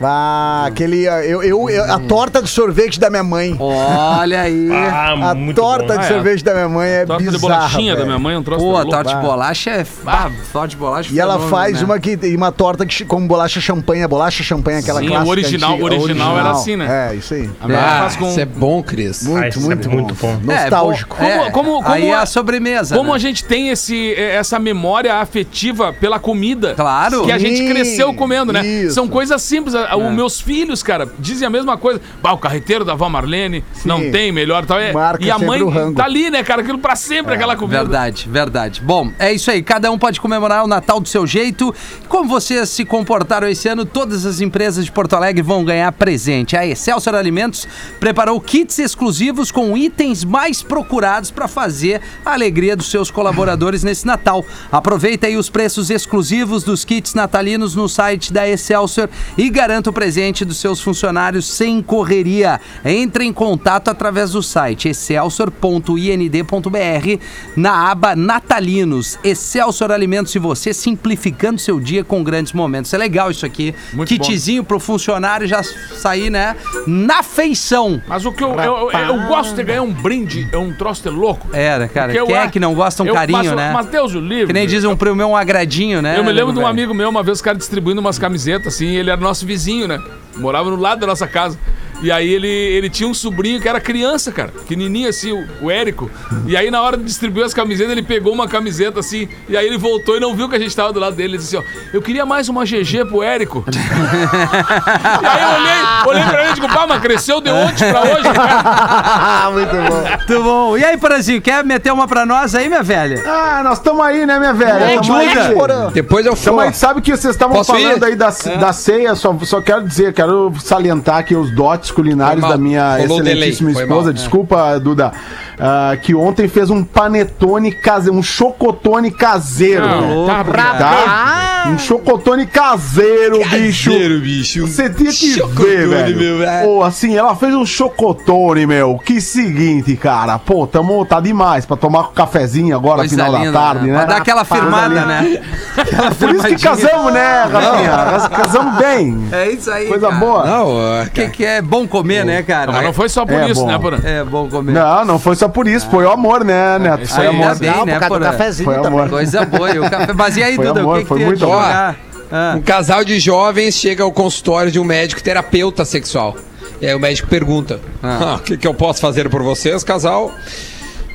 Ah, 0.00 0.64
aquele. 0.66 1.04
Eu, 1.06 1.42
eu, 1.42 1.70
eu- 1.70 1.84
a 1.92 1.98
torta 2.00 2.42
de 2.42 2.48
sorvete 2.48 2.98
da 3.00 3.08
minha 3.10 3.22
mãe. 3.22 3.56
Olha 3.58 4.40
aí. 4.42 4.68
Ah, 4.94 5.30
a 5.30 5.34
muito 5.34 5.60
torta 5.60 5.94
bom. 5.94 5.98
de 6.00 6.04
Ah, 6.04 6.04
é. 6.04 6.08
sorvete 6.08 6.44
da 6.44 6.52
minha 6.54 6.68
mãe 6.68 6.88
é 6.88 7.06
Torta 7.06 7.18
bizarra, 7.22 7.36
de 7.36 7.40
bolachinha 7.42 7.92
da 7.92 7.96
velho. 7.98 8.06
minha 8.06 8.18
mãe, 8.18 8.36
um 8.36 8.42
troço 8.42 8.64
Pô, 8.64 8.70
a 8.70 8.82
louco. 8.82 8.90
torta 8.90 9.14
de 9.14 9.20
bolacha 9.20 9.70
é. 9.70 9.86
Ah, 10.06 10.30
torta 10.52 10.68
de 10.68 10.76
bolacha 10.76 11.10
E 11.12 11.18
ela 11.20 11.32
fenômeno, 11.34 11.56
faz 11.56 11.78
né? 11.78 11.84
uma 11.84 11.98
que 11.98 12.16
tem 12.16 12.36
uma 12.36 12.52
torta 12.52 12.86
que, 12.86 13.04
com 13.04 13.26
bolacha 13.26 13.60
champanhe, 13.60 14.06
bolacha 14.06 14.42
champanhe, 14.42 14.78
aquela 14.78 15.00
Sim, 15.00 15.06
o 15.06 15.10
clássica. 15.10 15.30
original- 15.30 15.70
antiga, 15.72 15.84
o 15.84 15.86
original 16.02 16.38
era 16.38 16.50
assim, 16.50 16.76
né? 16.76 17.10
É, 17.12 17.14
isso 17.16 17.34
aí. 17.34 17.50
A 17.60 17.66
minha 17.66 17.80
mãe 17.80 17.88
Ah, 17.90 17.98
faz 18.00 18.16
com... 18.16 18.28
isso 18.30 18.40
é 18.40 18.44
bom, 18.44 18.82
Cris. 18.82 19.26
Muito, 19.26 19.44
Ah, 19.44 19.48
isso 19.48 19.58
é 19.58 19.62
muito, 19.62 19.90
muito 19.90 20.14
bom. 20.14 20.36
bom. 20.36 20.52
É, 20.52 20.60
Nostálgico. 20.62 21.16
bom, 21.18 21.24
é, 21.24 21.50
Como- 21.50 21.52
como- 21.82 21.88
aí 21.88 22.02
como 22.02 22.12
é 22.12 22.16
a- 22.16 22.22
a 22.22 22.26
sobremesa. 22.26 22.96
Como 22.96 23.10
né? 23.10 23.16
a 23.16 23.18
gente 23.18 23.44
tem 23.44 23.68
esse, 23.70 24.14
essa 24.14 24.58
memória 24.58 25.14
afetiva 25.16 25.92
pela 25.92 26.18
comida. 26.18 26.74
Claro. 26.74 27.24
Que 27.24 27.32
a 27.32 27.38
gente 27.38 27.58
Sim, 27.58 27.68
cresceu 27.68 28.12
comendo, 28.14 28.52
né? 28.52 28.64
isso. 28.66 28.94
São 28.94 29.08
coisas 29.08 29.40
simples. 29.42 29.74
A- 29.88 29.96
Os 29.96 30.12
meus 30.12 30.40
filhos, 30.40 30.82
cara, 30.82 31.08
dizem 31.18 31.46
a 31.46 31.50
mesma 31.50 31.76
coisa. 31.76 32.00
Bah, 32.22 32.32
o 32.32 32.38
carreteiro 32.38 32.84
da 32.84 32.92
avó 32.92 33.08
Marlene 33.08 33.64
não 33.84 34.10
tem 34.10 34.30
melhor. 34.32 34.64
Tal. 34.66 34.78
É, 34.78 34.92
Marca 34.92 35.24
e 35.24 35.30
a 35.30 35.38
mãe 35.38 35.62
o 35.62 35.68
rango. 35.68 35.96
tá 35.96 36.04
ali, 36.04 36.30
né, 36.30 36.42
cara? 36.42 36.62
Aquilo 36.62 36.78
pra 36.78 36.96
sempre, 36.96 37.34
aquela 37.34 37.56
comida. 37.56 37.78
Verdade, 37.80 38.28
verdade. 38.28 38.80
Bom, 38.80 39.10
é 39.18 39.32
isso 39.32 39.50
aí. 39.50 39.62
Cada 39.62 39.90
um 39.90 39.98
pode 39.98 40.20
comemorar 40.20 40.64
o 40.64 40.66
Natal 40.66 41.00
do 41.00 41.08
seu 41.08 41.26
jeito. 41.26 41.74
Como 42.08 42.28
vocês 42.28 42.68
se 42.68 42.84
comportaram 42.84 43.48
esse 43.48 43.68
ano, 43.68 43.84
todas 43.84 44.24
as 44.26 44.40
empresas 44.40 44.84
de 44.84 44.92
Porto 44.92 45.14
Alegre 45.14 45.42
vão 45.42 45.64
ganhar 45.64 45.90
presente. 45.92 46.56
A 46.56 46.66
Excelsior 46.66 47.14
Alimentos 47.14 47.66
preparou 48.00 48.40
kits 48.40 48.78
exclusivos 48.78 49.50
com 49.50 49.76
itens 49.76 50.24
mais 50.24 50.62
procurados 50.62 51.30
para 51.30 51.48
fazer 51.48 52.00
a 52.24 52.32
alegria 52.32 52.76
dos 52.76 52.90
seus 52.90 53.10
colaboradores 53.10 53.82
nesse 53.82 54.06
Natal. 54.06 54.44
Aproveita 54.70 55.26
aí 55.26 55.36
os 55.36 55.48
preços 55.50 55.90
exclusivos 55.90 56.62
dos 56.62 56.84
kits 56.84 57.14
natalinos 57.14 57.74
no 57.74 57.88
site 57.88 58.32
da 58.32 58.48
Excelsior 58.48 59.08
e 59.36 59.48
garanta 59.50 59.73
garanta 59.74 59.90
o 59.90 59.92
presente 59.92 60.44
dos 60.44 60.58
seus 60.58 60.80
funcionários 60.80 61.46
sem 61.50 61.82
correria. 61.82 62.60
Entre 62.84 63.24
em 63.24 63.32
contato 63.32 63.88
através 63.88 64.30
do 64.30 64.40
site 64.40 64.88
excelsior.ind.br 64.88 67.18
na 67.56 67.90
aba 67.90 68.14
Natalinos. 68.14 69.18
Excelsior 69.24 69.90
Alimentos 69.90 70.32
e 70.34 70.38
você 70.38 70.72
simplificando 70.72 71.60
seu 71.60 71.80
dia 71.80 72.04
com 72.04 72.22
grandes 72.22 72.52
momentos. 72.52 72.94
É 72.94 72.98
legal 72.98 73.30
isso 73.32 73.44
aqui. 73.44 73.74
Muito 73.92 74.08
Kitzinho 74.08 74.62
pro 74.62 74.78
funcionário 74.78 75.46
já 75.48 75.60
sair, 75.62 76.30
né? 76.30 76.54
Na 76.86 77.22
feição. 77.24 78.00
Mas 78.06 78.24
o 78.24 78.30
que 78.30 78.44
eu, 78.44 78.50
eu, 78.54 78.90
eu- 78.92 78.94
eu 79.04 79.26
gosto 79.26 79.56
de 79.56 79.64
ganhar 79.64 79.82
um 79.82 79.92
brinde, 79.92 80.48
é 80.52 80.58
um 80.58 80.72
troço 80.72 81.02
de 81.02 81.08
louco. 81.08 81.48
É, 81.52 81.78
né, 81.80 81.88
cara? 81.88 82.12
Porque 82.12 82.26
Quem 82.26 82.36
é 82.36 82.46
que 82.48 82.60
não 82.60 82.74
gosta 82.74 83.02
um 83.02 83.12
carinho, 83.12 83.38
passo- 83.42 83.56
né? 83.56 83.72
Mas 83.72 83.86
Deus 83.86 84.14
o 84.14 84.20
livre. 84.20 84.46
Que 84.46 84.52
nem 84.52 84.66
diz 84.68 84.84
um 84.84 84.96
primo 84.96 85.16
meu, 85.16 85.30
um 85.30 85.36
agradinho, 85.36 86.00
né? 86.00 86.16
Eu 86.18 86.22
me 86.24 86.30
lembro 86.32 86.52
de 86.52 86.58
um 86.58 86.62
velho? 86.62 86.70
amigo 86.70 86.94
meu, 86.94 87.08
uma 87.08 87.22
vez, 87.24 87.40
o 87.40 87.42
cara 87.42 87.58
distribuindo 87.58 88.00
umas 88.00 88.18
camisetas, 88.20 88.74
assim, 88.74 88.94
ele 88.94 89.10
era 89.10 89.20
nosso 89.20 89.44
vizinho, 89.46 89.63
né? 89.88 90.02
Morava 90.36 90.70
no 90.70 90.76
lado 90.76 91.00
da 91.00 91.06
nossa 91.06 91.26
casa. 91.26 91.58
E 92.02 92.10
aí 92.10 92.28
ele, 92.28 92.48
ele 92.48 92.90
tinha 92.90 93.08
um 93.08 93.14
sobrinho 93.14 93.60
que 93.60 93.68
era 93.68 93.80
criança, 93.80 94.30
cara. 94.32 94.48
Pequenininho 94.48 95.08
assim, 95.08 95.32
o, 95.32 95.46
o 95.62 95.70
Érico. 95.70 96.10
E 96.46 96.56
aí 96.56 96.70
na 96.70 96.82
hora 96.82 96.96
de 96.96 97.04
distribuir 97.04 97.44
as 97.46 97.54
camisetas, 97.54 97.92
ele 97.92 98.02
pegou 98.02 98.32
uma 98.32 98.46
camiseta 98.48 99.00
assim. 99.00 99.28
E 99.48 99.56
aí 99.56 99.66
ele 99.66 99.78
voltou 99.78 100.16
e 100.16 100.20
não 100.20 100.34
viu 100.34 100.48
que 100.48 100.56
a 100.56 100.58
gente 100.58 100.74
tava 100.74 100.92
do 100.92 101.00
lado 101.00 101.16
dele. 101.16 101.30
Ele 101.34 101.38
disse 101.38 101.56
assim, 101.56 101.66
ó, 101.66 101.94
eu 101.94 102.02
queria 102.02 102.26
mais 102.26 102.48
uma 102.48 102.64
GG 102.64 103.06
pro 103.08 103.22
Érico. 103.22 103.64
e 103.72 105.26
aí 105.26 105.42
eu 105.42 105.48
olhei, 105.48 105.74
olhei 106.06 106.30
pra 106.30 106.42
ele 106.42 106.50
e 106.50 106.54
digo, 106.54 106.68
pá, 106.68 106.86
mas 106.86 107.00
cresceu 107.00 107.40
de 107.40 107.50
ontem 107.50 107.90
pra 107.90 108.02
hoje, 108.02 108.32
cara. 108.32 109.50
Muito 109.52 109.72
bom. 109.72 110.04
Muito 110.08 110.42
bom. 110.42 110.78
E 110.78 110.84
aí, 110.84 110.96
Porazinho, 110.96 111.40
quer 111.40 111.64
meter 111.64 111.92
uma 111.92 112.06
pra 112.06 112.26
nós 112.26 112.54
aí, 112.54 112.68
minha 112.68 112.82
velha? 112.82 113.22
Ah, 113.26 113.62
nós 113.62 113.78
estamos 113.78 114.04
aí, 114.04 114.26
né, 114.26 114.38
minha 114.38 114.52
velha? 114.52 115.00
Ajuda. 115.00 115.86
Aí. 115.86 115.92
Depois 115.92 116.26
eu 116.26 116.36
for. 116.36 116.60
aí, 116.60 116.72
sabe 116.74 117.00
que 117.00 117.10
vocês 117.10 117.34
estavam 117.34 117.62
falando 117.64 118.02
ir? 118.02 118.04
aí 118.04 118.16
da, 118.16 118.28
É. 118.46 118.56
da 118.56 118.72
ceia, 118.72 119.14
só, 119.14 119.36
só 119.42 119.60
quero 119.60 119.86
dizer, 119.86 120.12
quero 120.12 120.52
salientar 120.60 121.18
aqui 121.18 121.34
os 121.34 121.50
dotes 121.50 121.83
culinários 121.90 122.40
Foi 122.40 122.48
mal. 122.48 122.50
da 122.52 122.58
minha 122.58 122.96
Rolou 122.98 123.18
delay, 123.18 123.32
excelentíssima 123.32 123.72
foi 123.72 123.82
esposa. 123.82 124.04
mal. 124.04 124.12
Desculpa, 124.12 124.80
Duda. 124.80 125.12
ah, 125.58 125.96
que 126.00 126.14
ontem 126.14 126.48
fez 126.48 126.70
um 126.70 126.82
panetone 126.84 127.72
caseiro, 127.72 128.16
um 128.16 128.22
chocotone 128.22 129.10
caseiro. 129.10 129.86
Não, 129.86 130.26
tá 130.26 130.44
tá? 130.44 131.64
Um 131.68 131.78
chocotone 131.78 132.46
caseiro, 132.46 133.38
bicho. 133.50 133.90
bicho. 134.20 134.66
Você 134.66 134.90
tinha 134.90 135.10
que 135.10 135.34
Chocotone, 135.34 135.66
ver, 135.66 135.88
velho. 135.88 136.16
meu, 136.18 136.42
é. 136.48 136.62
Pô, 136.62 136.82
assim, 136.82 137.16
ela 137.16 137.34
fez 137.34 137.54
um 137.54 137.64
chocotone, 137.64 138.66
meu. 138.66 138.98
Que 139.02 139.18
seguinte, 139.20 139.96
cara. 139.96 140.38
Pô, 140.38 140.66
tamo, 140.66 141.04
tá 141.06 141.20
demais 141.20 141.64
pra 141.64 141.76
tomar 141.76 142.00
um 142.10 142.12
cafezinho 142.12 142.76
agora, 142.76 142.98
Coisa 142.98 143.16
final 143.16 143.32
linda, 143.32 143.52
da 143.52 143.58
tarde, 143.58 143.86
né? 143.90 143.96
Pra 143.96 144.04
dar 144.04 144.16
aquela 144.18 144.44
firmada, 144.44 145.06
né? 145.06 145.40
Aquela 145.76 146.10
Por 146.10 146.34
isso 146.34 146.46
que 146.48 146.58
casamos, 146.62 147.12
né, 147.14 147.44
Rafinha? 147.50 148.28
Casamos 148.28 148.76
bem. 148.76 149.28
É 149.32 149.50
isso 149.50 149.70
aí, 149.70 149.86
Coisa 149.86 150.08
cara. 150.08 150.20
boa. 150.20 150.44
Não, 150.46 151.02
O 151.02 151.10
que, 151.10 151.28
que 151.30 151.44
é 151.46 151.62
bom 151.62 151.73
comer, 151.86 152.24
né, 152.24 152.42
cara? 152.42 152.70
Mas 152.70 152.84
não 152.84 152.92
foi 152.92 153.08
só 153.08 153.26
por 153.26 153.34
É 153.34 153.50
isso, 153.50 153.60
bom. 153.62 153.66
né, 153.66 153.78
Porã? 153.78 153.98
É 154.04 154.22
bom 154.22 154.48
comer. 154.48 154.72
Não, 154.72 155.04
não 155.04 155.18
foi 155.18 155.34
só 155.34 155.48
por 155.48 155.66
isso, 155.66 155.88
foi 155.90 156.04
o 156.04 156.10
amor, 156.10 156.44
né, 156.44 156.78
Neto? 156.78 157.02
isso 157.02 157.14
Foi 157.14 157.24
aí, 157.26 157.28
amor. 157.34 157.42
Ainda 157.48 157.54
bem, 157.58 157.70
Não, 157.70 157.84
né, 157.86 157.92
por 157.94 158.00
causa 158.00 158.14
do 158.14 158.18
Porã? 158.20 158.30
cafezinho 158.30 158.64
Foi 158.66 158.74
também. 158.82 158.88
amor. 159.00 159.10
Coisa 159.10 159.44
boa. 159.44 159.70
E 159.70 159.78
o 159.80 159.90
café... 159.90 160.12
Mas 160.14 160.36
e 160.36 160.42
aí, 160.44 160.54
Foi 160.56 160.66
Duda, 160.66 160.80
amor, 160.80 160.94
o 160.94 160.96
que, 160.98 161.02
que 161.02 161.08
foi 161.08 161.18
muito 161.24 161.44
amor. 161.44 161.56
divulgar? 161.56 161.96
Ah. 162.32 162.54
Um 162.56 162.62
casal 162.62 163.04
de 163.04 163.18
jovens 163.20 163.74
chega 163.74 164.02
ao 164.04 164.10
consultório 164.12 164.70
de 164.72 164.78
um 164.80 164.84
médico 164.84 165.22
terapeuta 165.22 165.84
sexual. 165.84 166.36
E 166.80 166.86
aí 166.86 166.94
o 166.94 166.98
médico 167.00 167.28
pergunta: 167.28 167.78
Ah. 168.02 168.18
"Ah, 168.20 168.34
O 168.36 168.38
que, 168.40 168.56
que 168.56 168.66
eu 168.66 168.74
posso 168.74 169.00
fazer 169.00 169.28
por 169.28 169.42
vocês, 169.42 169.84
casal? 169.84 170.32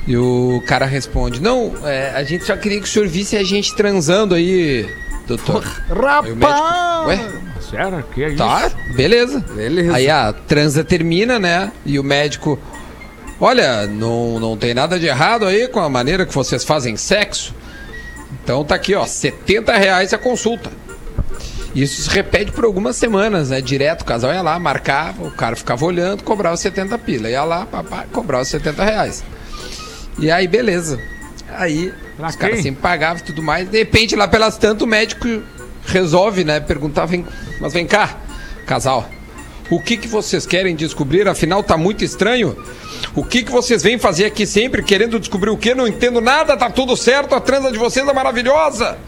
E 0.06 0.16
o 0.16 0.62
cara 0.66 0.86
responde: 0.86 1.40
Não, 1.42 1.72
é, 1.84 2.12
a 2.14 2.22
gente 2.24 2.44
só 2.44 2.56
queria 2.56 2.78
que 2.80 2.86
o 2.86 2.88
senhor 2.90 3.06
visse 3.06 3.36
a 3.36 3.44
gente 3.44 3.74
transando 3.76 4.34
aí, 4.34 4.88
doutor. 5.26 5.62
Aí 5.90 6.32
o 6.32 6.36
médico: 6.36 6.62
Rapaz! 6.62 7.06
Ué, 7.06 7.20
Sério? 7.70 8.04
Que 8.12 8.24
é 8.24 8.28
isso? 8.28 8.36
tá, 8.38 8.70
beleza. 8.94 9.44
Beleza. 9.54 9.94
Aí 9.94 10.10
a 10.10 10.32
transa 10.32 10.82
termina, 10.84 11.38
né? 11.38 11.72
E 11.86 11.98
o 11.98 12.04
médico: 12.04 12.58
Olha, 13.40 13.86
não, 13.86 14.38
não 14.40 14.56
tem 14.56 14.74
nada 14.74 14.98
de 14.98 15.06
errado 15.06 15.46
aí 15.46 15.68
com 15.68 15.80
a 15.80 15.88
maneira 15.88 16.26
que 16.26 16.34
vocês 16.34 16.64
fazem 16.64 16.96
sexo. 16.96 17.54
Então 18.42 18.64
tá 18.64 18.74
aqui, 18.74 18.94
ó, 18.94 19.06
70 19.06 19.76
reais 19.76 20.12
a 20.12 20.18
consulta. 20.18 20.70
Isso 21.74 22.02
se 22.02 22.10
repete 22.10 22.50
por 22.50 22.64
algumas 22.64 22.96
semanas, 22.96 23.50
né? 23.50 23.60
Direto, 23.60 24.02
o 24.02 24.04
casal 24.04 24.32
ia 24.32 24.42
lá, 24.42 24.58
marcava, 24.58 25.22
o 25.24 25.30
cara 25.30 25.54
ficava 25.54 25.84
olhando, 25.84 26.24
cobrava 26.24 26.56
70 26.56 26.98
pila. 26.98 27.30
Ia 27.30 27.44
lá, 27.44 27.64
papai, 27.64 28.06
cobrava 28.12 28.44
70 28.44 28.84
reais. 28.84 29.24
E 30.18 30.30
aí, 30.30 30.48
beleza. 30.48 31.00
Aí, 31.52 31.92
Pra 32.16 32.28
os 32.28 32.36
caras 32.36 32.60
sempre 32.60 32.82
pagavam 32.82 33.22
e 33.22 33.26
tudo 33.26 33.42
mais. 33.42 33.68
De 33.68 33.78
repente, 33.78 34.14
lá 34.16 34.28
pelas 34.28 34.56
tantas, 34.58 34.82
o 34.82 34.86
médico 34.86 35.26
resolve, 35.90 36.44
né? 36.44 36.60
Perguntar, 36.60 37.06
vem, 37.06 37.24
mas 37.60 37.72
vem 37.72 37.86
cá, 37.86 38.16
casal. 38.66 39.08
O 39.70 39.80
que, 39.80 39.96
que 39.96 40.08
vocês 40.08 40.44
querem 40.44 40.74
descobrir? 40.74 41.28
Afinal, 41.28 41.62
tá 41.62 41.76
muito 41.76 42.04
estranho. 42.04 42.56
O 43.14 43.24
que, 43.24 43.42
que 43.44 43.52
vocês 43.52 43.82
vêm 43.82 43.98
fazer 43.98 44.24
aqui 44.24 44.44
sempre 44.44 44.82
querendo 44.82 45.18
descobrir 45.18 45.50
o 45.50 45.56
quê? 45.56 45.74
Não 45.74 45.86
entendo 45.86 46.20
nada, 46.20 46.56
tá 46.56 46.68
tudo 46.68 46.96
certo, 46.96 47.34
a 47.34 47.40
transa 47.40 47.70
de 47.70 47.78
vocês 47.78 48.06
é 48.06 48.12
maravilhosa. 48.12 48.98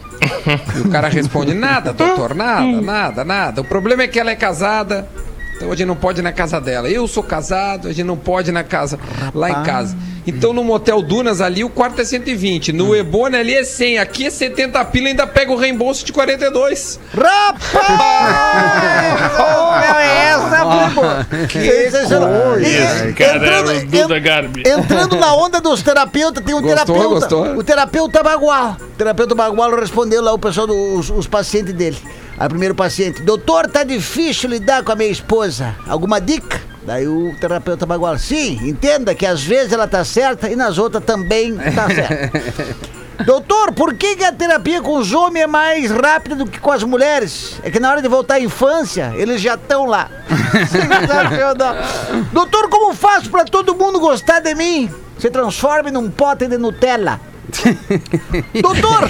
E 0.75 0.87
o 0.87 0.89
cara 0.89 1.09
responde: 1.09 1.53
Nada, 1.53 1.91
doutor, 1.91 2.33
nada, 2.33 2.79
nada, 2.81 3.23
nada. 3.25 3.61
O 3.61 3.65
problema 3.65 4.03
é 4.03 4.07
que 4.07 4.19
ela 4.19 4.31
é 4.31 4.35
casada, 4.35 5.07
então 5.55 5.71
a 5.71 5.75
gente 5.75 5.87
não 5.87 5.95
pode 5.95 6.19
ir 6.19 6.23
na 6.23 6.31
casa 6.31 6.59
dela. 6.59 6.89
Eu 6.89 7.07
sou 7.07 7.23
casado, 7.23 7.87
a 7.87 7.91
gente 7.93 8.05
não 8.05 8.17
pode 8.17 8.49
ir 8.49 8.53
na 8.53 8.63
casa, 8.63 8.99
lá 9.33 9.49
em 9.49 9.63
casa. 9.63 9.95
Então 10.25 10.53
no 10.53 10.63
Motel 10.63 11.01
Dunas 11.01 11.41
ali 11.41 11.65
o 11.65 11.69
quarto 11.69 11.99
é 12.01 12.05
120, 12.05 12.71
no 12.71 12.95
Ebony 12.95 13.35
ali 13.35 13.53
é 13.55 13.63
100, 13.65 13.97
aqui 13.99 14.27
é 14.27 14.29
70 14.29 14.83
pila 14.85 15.09
ainda 15.09 15.27
pega 15.27 15.51
o 15.51 15.57
reembolso 15.57 16.05
de 16.05 16.13
42. 16.13 16.97
Rapaz! 17.13 17.73
Meu, 19.83 19.99
é 19.99 20.29
essa, 20.29 20.65
primo! 20.65 21.01
Sensacional. 21.49 22.59
E- 22.59 22.63
Esse 22.63 23.13
cara 23.13 23.37
entrando- 23.37 23.71
era 23.71 23.79
o 23.79 23.85
Duda 23.85 24.19
Garbi. 24.19 24.63
Entrando 24.65 25.15
na 25.17 25.35
onda 25.35 25.59
dos 25.59 25.81
terapeutas, 25.81 26.43
tem 26.43 26.55
um 26.55 26.61
Gostou, 26.61 26.85
terapeuta. 26.95 27.09
gostou? 27.19 27.45
O 27.57 27.63
terapeuta 27.63 28.23
Bagual. 28.23 28.77
O 28.79 28.97
terapeuta 28.97 29.35
Bagual 29.35 29.75
respondeu 29.75 30.21
lá 30.21 30.31
o 30.33 30.39
pessoal 30.39 30.67
dos 30.67 31.09
os 31.09 31.27
pacientes 31.27 31.73
dele. 31.73 31.97
Aí, 32.43 32.49
primeiro 32.49 32.75
paciente, 32.75 33.21
doutor, 33.21 33.69
tá 33.69 33.85
difícil 33.85 34.49
lidar 34.49 34.83
com 34.83 34.91
a 34.91 34.95
minha 34.97 35.09
esposa. 35.09 35.73
Alguma 35.87 36.19
dica? 36.19 36.59
Daí 36.85 37.07
o 37.07 37.33
terapeuta 37.39 37.85
Bagual, 37.85 38.17
sim, 38.17 38.59
entenda 38.67 39.15
que 39.15 39.25
às 39.25 39.41
vezes 39.41 39.71
ela 39.71 39.87
tá 39.87 40.03
certa 40.03 40.49
e 40.49 40.55
nas 40.57 40.77
outras 40.77 41.05
também 41.05 41.55
tá 41.55 41.87
certa. 41.95 43.23
Doutor, 43.23 43.71
por 43.71 43.93
que, 43.93 44.17
que 44.17 44.25
a 44.25 44.33
terapia 44.33 44.81
com 44.81 44.97
os 44.97 45.13
homens 45.13 45.45
é 45.45 45.47
mais 45.47 45.89
rápida 45.89 46.35
do 46.35 46.45
que 46.45 46.59
com 46.59 46.69
as 46.69 46.83
mulheres? 46.83 47.61
É 47.63 47.71
que 47.71 47.79
na 47.79 47.89
hora 47.89 48.01
de 48.01 48.09
voltar 48.09 48.33
à 48.33 48.39
infância, 48.41 49.13
eles 49.15 49.39
já 49.39 49.53
estão 49.53 49.85
lá. 49.85 50.09
Doutor, 52.33 52.67
como 52.67 52.93
faço 52.93 53.29
pra 53.29 53.45
todo 53.45 53.73
mundo 53.73 54.01
gostar 54.01 54.41
de 54.41 54.53
mim? 54.53 54.91
Se 55.17 55.29
transforme 55.29 55.91
num 55.91 56.11
pote 56.11 56.45
de 56.45 56.57
Nutella. 56.57 57.21
Doutor, 58.61 59.09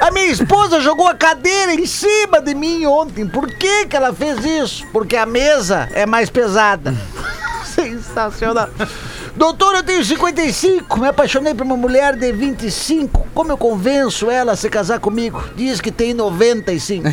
a 0.00 0.10
minha 0.10 0.26
esposa 0.26 0.80
jogou 0.80 1.08
a 1.08 1.14
cadeira 1.14 1.74
em 1.74 1.86
cima 1.86 2.40
de 2.40 2.54
mim 2.54 2.86
ontem. 2.86 3.26
Por 3.26 3.48
que, 3.48 3.86
que 3.86 3.96
ela 3.96 4.12
fez 4.12 4.44
isso? 4.44 4.86
Porque 4.92 5.16
a 5.16 5.26
mesa 5.26 5.88
é 5.92 6.06
mais 6.06 6.30
pesada. 6.30 6.94
Sensacional. 7.64 8.68
Doutor, 9.36 9.74
eu 9.74 9.82
tenho 9.82 10.02
55, 10.02 10.98
me 10.98 11.08
apaixonei 11.08 11.52
por 11.52 11.64
uma 11.64 11.76
mulher 11.76 12.16
de 12.16 12.32
25. 12.32 13.26
Como 13.34 13.52
eu 13.52 13.58
convenço 13.58 14.30
ela 14.30 14.52
a 14.52 14.56
se 14.56 14.70
casar 14.70 14.98
comigo? 14.98 15.44
Diz 15.54 15.78
que 15.78 15.92
tem 15.92 16.14
95. 16.14 17.06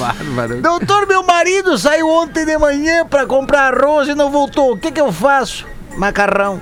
Bárbaro. 0.00 0.62
Doutor, 0.62 1.06
meu 1.06 1.22
marido 1.22 1.76
saiu 1.76 2.08
ontem 2.08 2.46
de 2.46 2.56
manhã 2.56 3.04
pra 3.04 3.26
comprar 3.26 3.74
arroz 3.74 4.08
e 4.08 4.14
não 4.14 4.30
voltou. 4.30 4.72
O 4.72 4.78
que 4.78 4.90
que 4.90 5.00
eu 5.00 5.12
faço? 5.12 5.66
Macarrão. 5.98 6.58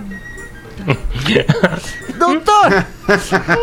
Doutor, 2.19 2.85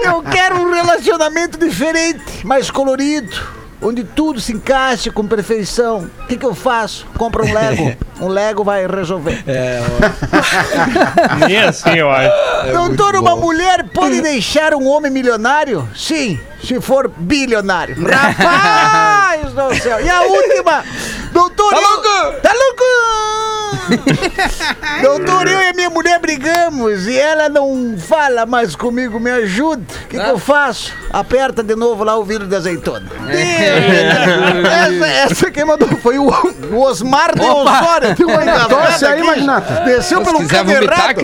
eu 0.04 0.22
quero 0.24 0.56
um 0.58 0.72
relacionamento 0.72 1.58
diferente, 1.58 2.45
mais 2.45 2.72
colorido, 2.72 3.36
onde 3.82 4.04
tudo 4.04 4.39
se 4.39 4.54
encaixe 4.54 5.12
com 5.12 5.28
perfeição. 5.28 6.10
O 6.24 6.28
que 6.28 6.38
que 6.38 6.45
eu 6.45 6.56
faço? 6.56 7.06
Compra 7.18 7.43
um 7.43 7.54
Lego. 7.54 7.95
Um 8.22 8.28
Lego 8.28 8.64
vai 8.64 8.88
resolver. 8.88 9.43
Nem 11.47 11.58
assim, 11.60 11.97
eu 11.97 12.10
acho. 12.10 12.32
Doutor, 12.72 13.16
uma 13.16 13.36
mulher 13.36 13.86
pode 13.93 14.22
deixar 14.22 14.74
um 14.74 14.88
homem 14.88 15.12
milionário? 15.12 15.88
Sim, 15.95 16.39
se 16.64 16.80
for 16.80 17.10
bilionário. 17.10 17.95
Rapaz 18.08 19.51
do 19.51 19.76
céu. 19.82 19.99
E 19.99 20.10
a 20.10 20.22
última? 20.22 20.84
Doutor, 21.34 21.70
Tá 21.72 21.80
louco? 21.80 22.42
Tá 22.42 22.54
louco? 22.54 22.84
Doutor, 25.02 25.48
eu 25.48 25.60
e 25.60 25.68
a 25.68 25.74
minha 25.74 25.90
mulher 25.90 26.20
brigamos 26.20 27.08
e 27.08 27.18
ela 27.18 27.50
não 27.50 27.96
fala 27.98 28.46
mais 28.46 28.76
comigo. 28.76 29.20
Me 29.20 29.32
ajuda. 29.32 29.84
O 30.04 30.08
que, 30.08 30.20
que 30.20 30.30
eu 30.30 30.38
faço? 30.38 30.94
Aperta 31.12 31.64
de 31.64 31.76
novo 31.76 32.04
lá 32.04 32.18
o 32.18 32.24
vidro 32.24 32.48
de 32.48 32.56
azeitona. 32.56 33.10
essa, 34.70 35.08
essa 35.08 35.52
quem 35.52 35.66
mandou 35.66 35.90
foi 35.98 36.18
o, 36.18 36.30
o 36.72 36.82
Osmar 36.82 37.34
de 37.36 37.42
Osório. 37.42 38.16
Torce 38.70 39.06
aí. 39.06 39.24
Magnata. 39.24 39.82
Desceu 39.86 40.20
Se 40.20 40.26
pelo 40.26 40.48
canto 40.48 40.72
errado. 40.72 41.16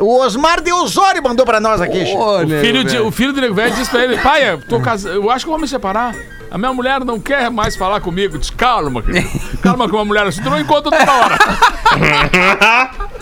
O 0.00 0.18
Osmar 0.20 0.60
de 0.60 0.72
Osório 0.72 1.22
mandou 1.22 1.44
pra 1.46 1.60
nós 1.60 1.80
aqui. 1.80 2.02
Ô, 2.16 2.42
O 2.42 2.48
filho, 2.48 2.84
de, 2.84 2.98
o 2.98 3.10
filho 3.10 3.32
do 3.32 3.40
Nego 3.40 3.54
Velho 3.54 3.74
disse 3.74 3.90
pra 3.90 4.02
ele: 4.04 4.16
Pai, 4.18 4.50
eu, 4.50 4.58
tô 4.58 4.80
cas... 4.80 5.04
eu 5.04 5.30
acho 5.30 5.44
que 5.44 5.48
eu 5.48 5.52
vou 5.52 5.60
me 5.60 5.68
separar. 5.68 6.14
A 6.50 6.58
minha 6.58 6.72
mulher 6.72 7.04
não 7.04 7.20
quer 7.20 7.48
mais 7.48 7.76
falar 7.76 8.00
comigo. 8.00 8.36
Diz, 8.36 8.50
calma, 8.50 9.00
querido. 9.02 9.28
calma 9.62 9.88
com 9.88 9.96
uma 9.96 10.04
mulher 10.04 10.26
assim, 10.26 10.42
tu 10.42 10.50
não 10.50 10.58
encontra 10.58 10.90
toda 10.90 11.12
hora. 11.12 11.38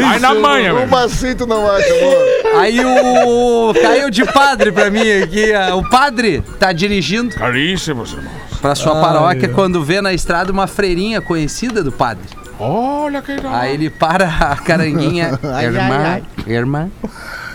Vai 0.00 0.18
na 0.18 0.34
manha, 0.34 0.74
velho. 0.74 0.96
Assim 0.96 1.34
tu 1.36 1.46
não 1.46 1.70
acha, 1.70 1.86
amor. 1.94 2.60
Aí 2.60 2.80
o. 2.84 3.72
Caiu 3.80 4.10
de 4.10 4.24
padre 4.24 4.72
pra 4.72 4.90
mim 4.90 5.08
aqui. 5.22 5.52
O 5.76 5.88
padre 5.88 6.42
tá 6.58 6.72
dirigindo 6.72 7.34
Caríssimos, 7.34 8.12
irmãos. 8.12 8.30
pra 8.60 8.74
sua 8.74 9.00
paróquia 9.00 9.48
ai. 9.48 9.54
quando 9.54 9.84
vê 9.84 10.00
na 10.00 10.12
estrada 10.12 10.50
uma 10.52 10.66
freirinha 10.66 11.20
conhecida 11.20 11.82
do 11.82 11.92
padre. 11.92 12.24
Olha 12.60 13.22
que 13.22 13.32
legal. 13.32 13.54
Aí 13.54 13.74
ele 13.74 13.88
para 13.90 14.26
a 14.28 14.56
caranguinha. 14.62 15.38
Ai, 15.42 15.64
irmã, 15.64 15.96
ai, 16.04 16.22
irmã, 16.46 16.90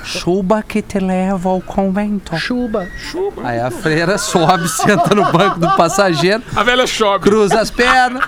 chuba 0.04 0.64
que 0.64 0.82
te 0.82 1.00
leva 1.00 1.50
ao 1.50 1.62
convento. 1.62 2.36
Chuba. 2.38 2.88
Chuba. 2.98 3.42
Aí 3.48 3.60
a 3.60 3.70
freira 3.70 4.18
sobe, 4.18 4.68
senta 4.70 5.14
no 5.14 5.32
banco 5.32 5.60
do 5.60 5.70
passageiro, 5.76 6.42
A 6.56 6.64
velha 6.64 6.88
chove. 6.88 7.24
cruza 7.24 7.60
as 7.60 7.70
pernas. 7.70 8.24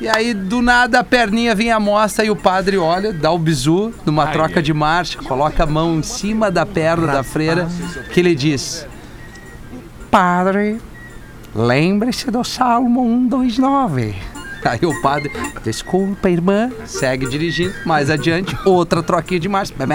E 0.00 0.08
aí, 0.08 0.34
do 0.34 0.60
nada, 0.60 0.98
a 0.98 1.04
perninha 1.04 1.54
vem 1.54 1.70
à 1.70 1.78
mostra 1.78 2.24
e 2.24 2.30
o 2.30 2.34
padre 2.36 2.76
olha, 2.76 3.12
dá 3.12 3.30
o 3.30 3.38
bizu 3.38 3.94
numa 4.04 4.24
Ai, 4.24 4.32
troca 4.32 4.60
de 4.62 4.74
marcha, 4.74 5.18
coloca 5.22 5.62
a 5.62 5.66
mão 5.66 5.94
em 5.98 6.02
cima 6.02 6.50
da 6.50 6.66
perna 6.66 7.06
da 7.06 7.22
freira, 7.22 7.68
que 8.12 8.18
ele 8.18 8.34
diz: 8.34 8.86
Padre, 10.10 10.80
lembre-se 11.54 12.30
do 12.30 12.42
Salmo 12.42 13.02
129. 13.30 14.16
Aí 14.64 14.80
o 14.82 15.00
padre, 15.02 15.30
desculpa, 15.62 16.30
irmã, 16.30 16.70
segue 16.86 17.26
dirigindo. 17.26 17.74
Mais 17.84 18.08
adiante, 18.08 18.56
outra 18.64 19.02
troquinha 19.02 19.38
de 19.38 19.48
marcha. 19.48 19.74
Bebê, 19.76 19.94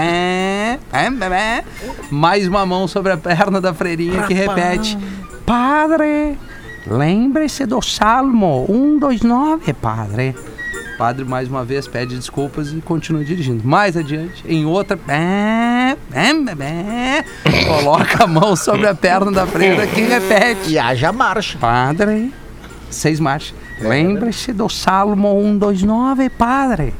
é, 0.92 1.10
bebê. 1.10 1.64
Mais 2.10 2.46
uma 2.46 2.64
mão 2.64 2.86
sobre 2.86 3.10
a 3.10 3.16
perna 3.16 3.60
da 3.60 3.74
freirinha 3.74 4.22
que 4.22 4.34
repete: 4.34 4.96
Padre, 5.44 6.38
lembre-se 6.86 7.66
do 7.66 7.82
Salmo 7.82 8.64
129, 8.68 9.72
padre. 9.74 10.36
O 10.94 10.98
padre 10.98 11.24
mais 11.24 11.48
uma 11.48 11.64
vez 11.64 11.88
pede 11.88 12.14
desculpas 12.14 12.72
e 12.72 12.80
continua 12.80 13.24
dirigindo. 13.24 13.66
Mais 13.66 13.96
adiante, 13.96 14.44
em 14.46 14.66
outra, 14.66 14.98
coloca 17.66 18.24
a 18.24 18.26
mão 18.26 18.54
sobre 18.54 18.86
a 18.86 18.94
perna 18.94 19.32
da 19.32 19.46
freira 19.46 19.86
que 19.86 20.02
repete. 20.02 20.70
E 20.70 20.78
haja 20.78 21.10
marcha. 21.10 21.58
Padre, 21.58 22.32
seis 22.90 23.18
marchas. 23.18 23.59
Lembre-se 23.80 24.52
do 24.52 24.68
Salmo 24.68 25.40
129, 25.58 26.28
padre. 26.30 26.94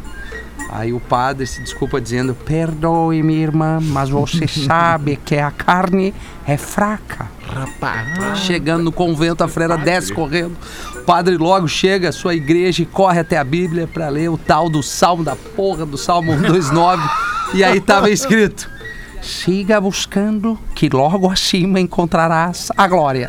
Aí 0.73 0.93
o 0.93 1.01
padre 1.01 1.47
se 1.47 1.61
desculpa 1.63 2.01
dizendo: 2.01 2.35
Perdoe-me, 2.35 3.35
irmã, 3.35 3.81
mas 3.83 4.09
você 4.09 4.47
sabe 4.49 5.17
que 5.17 5.37
a 5.37 5.51
carne 5.51 6.15
é 6.47 6.57
fraca. 6.57 7.29
Rapaz. 7.45 8.39
Chegando 8.39 8.85
no 8.85 8.93
convento, 8.93 9.43
a 9.43 9.49
freira 9.49 9.77
desce 9.77 10.13
correndo. 10.13 10.57
O 10.95 11.01
padre 11.01 11.37
logo 11.37 11.67
chega 11.67 12.11
à 12.11 12.13
sua 12.13 12.35
igreja 12.35 12.83
e 12.83 12.87
corre 12.87 13.19
até 13.19 13.37
a 13.37 13.43
Bíblia 13.43 13.89
para 13.89 14.09
ler 14.09 14.29
o 14.29 14.39
tal 14.39 14.71
do 14.71 14.83
salmo 14.83 15.25
da 15.25 15.35
porra 15.35 15.85
do 15.85 15.99
Salmo 15.99 16.33
129. 16.33 17.03
e 17.53 17.65
aí 17.65 17.81
tava 17.81 18.09
escrito: 18.09 18.71
Siga 19.21 19.81
buscando, 19.81 20.57
que 20.73 20.89
logo 20.89 21.29
acima 21.29 21.81
encontrarás 21.81 22.71
a 22.77 22.87
glória. 22.87 23.29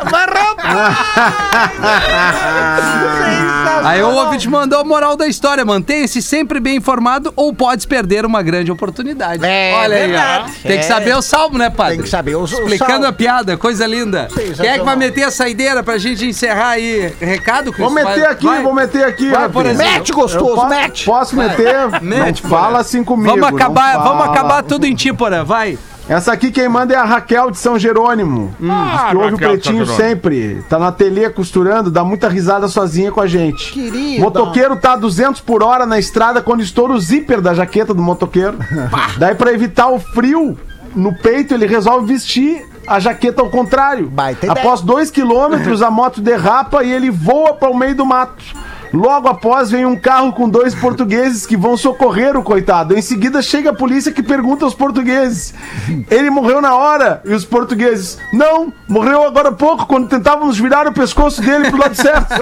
Aí 3.83 4.01
o 4.03 4.09
ouvinte 4.09 4.47
mandou 4.47 4.79
a 4.79 4.83
moral 4.83 5.15
da 5.17 5.27
história: 5.27 5.65
mantenha-se 5.65 6.21
sempre 6.21 6.59
bem 6.59 6.77
informado 6.77 7.33
ou 7.35 7.53
podes 7.53 7.85
perder 7.85 8.25
uma 8.25 8.41
grande 8.41 8.71
oportunidade. 8.71 9.43
É 9.45 9.73
Olha 9.75 9.95
aí, 9.97 10.03
ó. 10.03 10.07
verdade. 10.07 10.51
Tem 10.61 10.71
que 10.79 10.85
É. 10.85 10.87
saber 10.87 11.15
o 11.15 11.21
salmo, 11.21 11.57
né, 11.57 11.69
padre? 11.69 11.95
Tem 11.95 12.03
que 12.03 12.09
saber 12.09 12.35
o- 12.35 12.41
o 12.41 12.45
Explicando 12.45 12.91
salmo. 12.91 13.05
a 13.07 13.11
piada, 13.13 13.57
coisa 13.57 13.85
linda. 13.87 14.27
Quem 14.55 14.69
é 14.69 14.77
que 14.79 14.85
vai 14.85 14.95
meter 14.95 15.23
a 15.23 15.31
saideira 15.31 15.81
pra 15.83 15.97
gente 15.97 16.25
encerrar 16.25 16.69
aí? 16.71 17.13
Recado, 17.19 17.71
Cris? 17.71 17.83
Vou 17.85 17.93
meter 17.93 18.21
Vai- 18.21 18.31
aqui, 18.31 18.45
vai. 18.45 18.61
vou 18.63 18.73
meter 18.73 19.03
aqui. 19.05 19.23
Vai, 19.29 19.33
Rafinha. 19.43 19.49
por 19.49 19.65
exemplo. 19.65 19.93
Mete, 19.93 20.11
gostoso, 20.11 20.61
Eu 20.61 20.67
mete. 20.69 21.05
Posso 21.05 21.35
meter? 21.35 21.71
Mete, 22.01 22.43
não 22.43 22.49
fala 22.49 22.79
assim 22.79 23.03
comigo. 23.03 23.29
Vamos 23.31 23.47
acabar, 23.47 23.97
vamos 23.97 24.23
fala. 24.25 24.31
acabar 24.31 24.63
tudo 24.63 24.85
em 24.85 24.93
ti, 24.95 25.11
Porã. 25.13 25.43
Vai. 25.43 25.77
Essa 26.11 26.33
aqui 26.33 26.51
quem 26.51 26.67
manda 26.67 26.93
é 26.93 26.97
a 26.97 27.05
Raquel 27.05 27.49
de 27.51 27.57
São 27.57 27.79
Jerônimo. 27.79 28.53
Diz 28.59 28.69
Ah, 28.69 29.07
que 29.11 29.15
ouve 29.15 29.29
o 29.29 29.31
Raquel 29.31 29.49
Pretinho 29.51 29.85
sempre. 29.85 30.61
Tá 30.67 30.77
no 30.77 30.83
ateliê 30.83 31.29
costurando, 31.29 31.89
dá 31.89 32.03
muita 32.03 32.27
risada 32.27 32.67
sozinha 32.67 33.13
com 33.13 33.21
a 33.21 33.27
gente. 33.27 33.71
Querida. 33.71 34.21
Motoqueiro 34.21 34.75
tá 34.75 34.91
a 34.91 34.95
200 34.97 35.39
por 35.39 35.63
hora 35.63 35.85
na 35.85 35.97
estrada 35.97 36.41
quando 36.41 36.61
estoura 36.61 36.91
o 36.91 36.99
zíper 36.99 37.39
da 37.39 37.53
jaqueta 37.53 37.93
do 37.93 38.01
motoqueiro. 38.01 38.57
Daí 39.17 39.35
pra 39.35 39.53
evitar 39.53 39.87
o 39.87 40.01
frio 40.01 40.57
no 40.93 41.15
peito, 41.15 41.53
ele 41.53 41.65
resolve 41.65 42.05
vestir 42.05 42.67
a 42.85 42.99
jaqueta 42.99 43.41
ao 43.41 43.49
contrário. 43.49 44.09
Baita 44.09 44.47
ideia. 44.47 44.51
Após 44.51 44.81
dois 44.81 45.09
quilômetros, 45.09 45.81
a 45.81 45.89
moto 45.89 46.19
derrapa 46.19 46.83
e 46.83 46.91
ele 46.91 47.09
voa 47.09 47.53
para 47.53 47.69
o 47.69 47.77
meio 47.77 47.95
do 47.95 48.05
mato. 48.05 48.43
Logo 48.93 49.27
após 49.27 49.71
vem 49.71 49.85
um 49.85 49.95
carro 49.95 50.33
com 50.33 50.49
dois 50.49 50.75
portugueses 50.75 51.45
que 51.45 51.55
vão 51.55 51.77
socorrer 51.77 52.35
o 52.37 52.43
coitado. 52.43 52.97
Em 52.97 53.01
seguida 53.01 53.41
chega 53.41 53.69
a 53.69 53.73
polícia 53.73 54.11
que 54.11 54.21
pergunta 54.21 54.65
aos 54.65 54.73
portugueses: 54.73 55.53
Ele 56.09 56.29
morreu 56.29 56.61
na 56.61 56.75
hora? 56.75 57.21
E 57.23 57.33
os 57.33 57.45
portugueses: 57.45 58.17
Não, 58.33 58.73
morreu 58.89 59.23
agora 59.23 59.49
há 59.49 59.53
pouco 59.53 59.85
quando 59.85 60.09
tentávamos 60.09 60.57
virar 60.57 60.87
o 60.87 60.93
pescoço 60.93 61.41
dele 61.41 61.69
pro 61.69 61.79
lado 61.79 61.95
certo. 61.95 62.27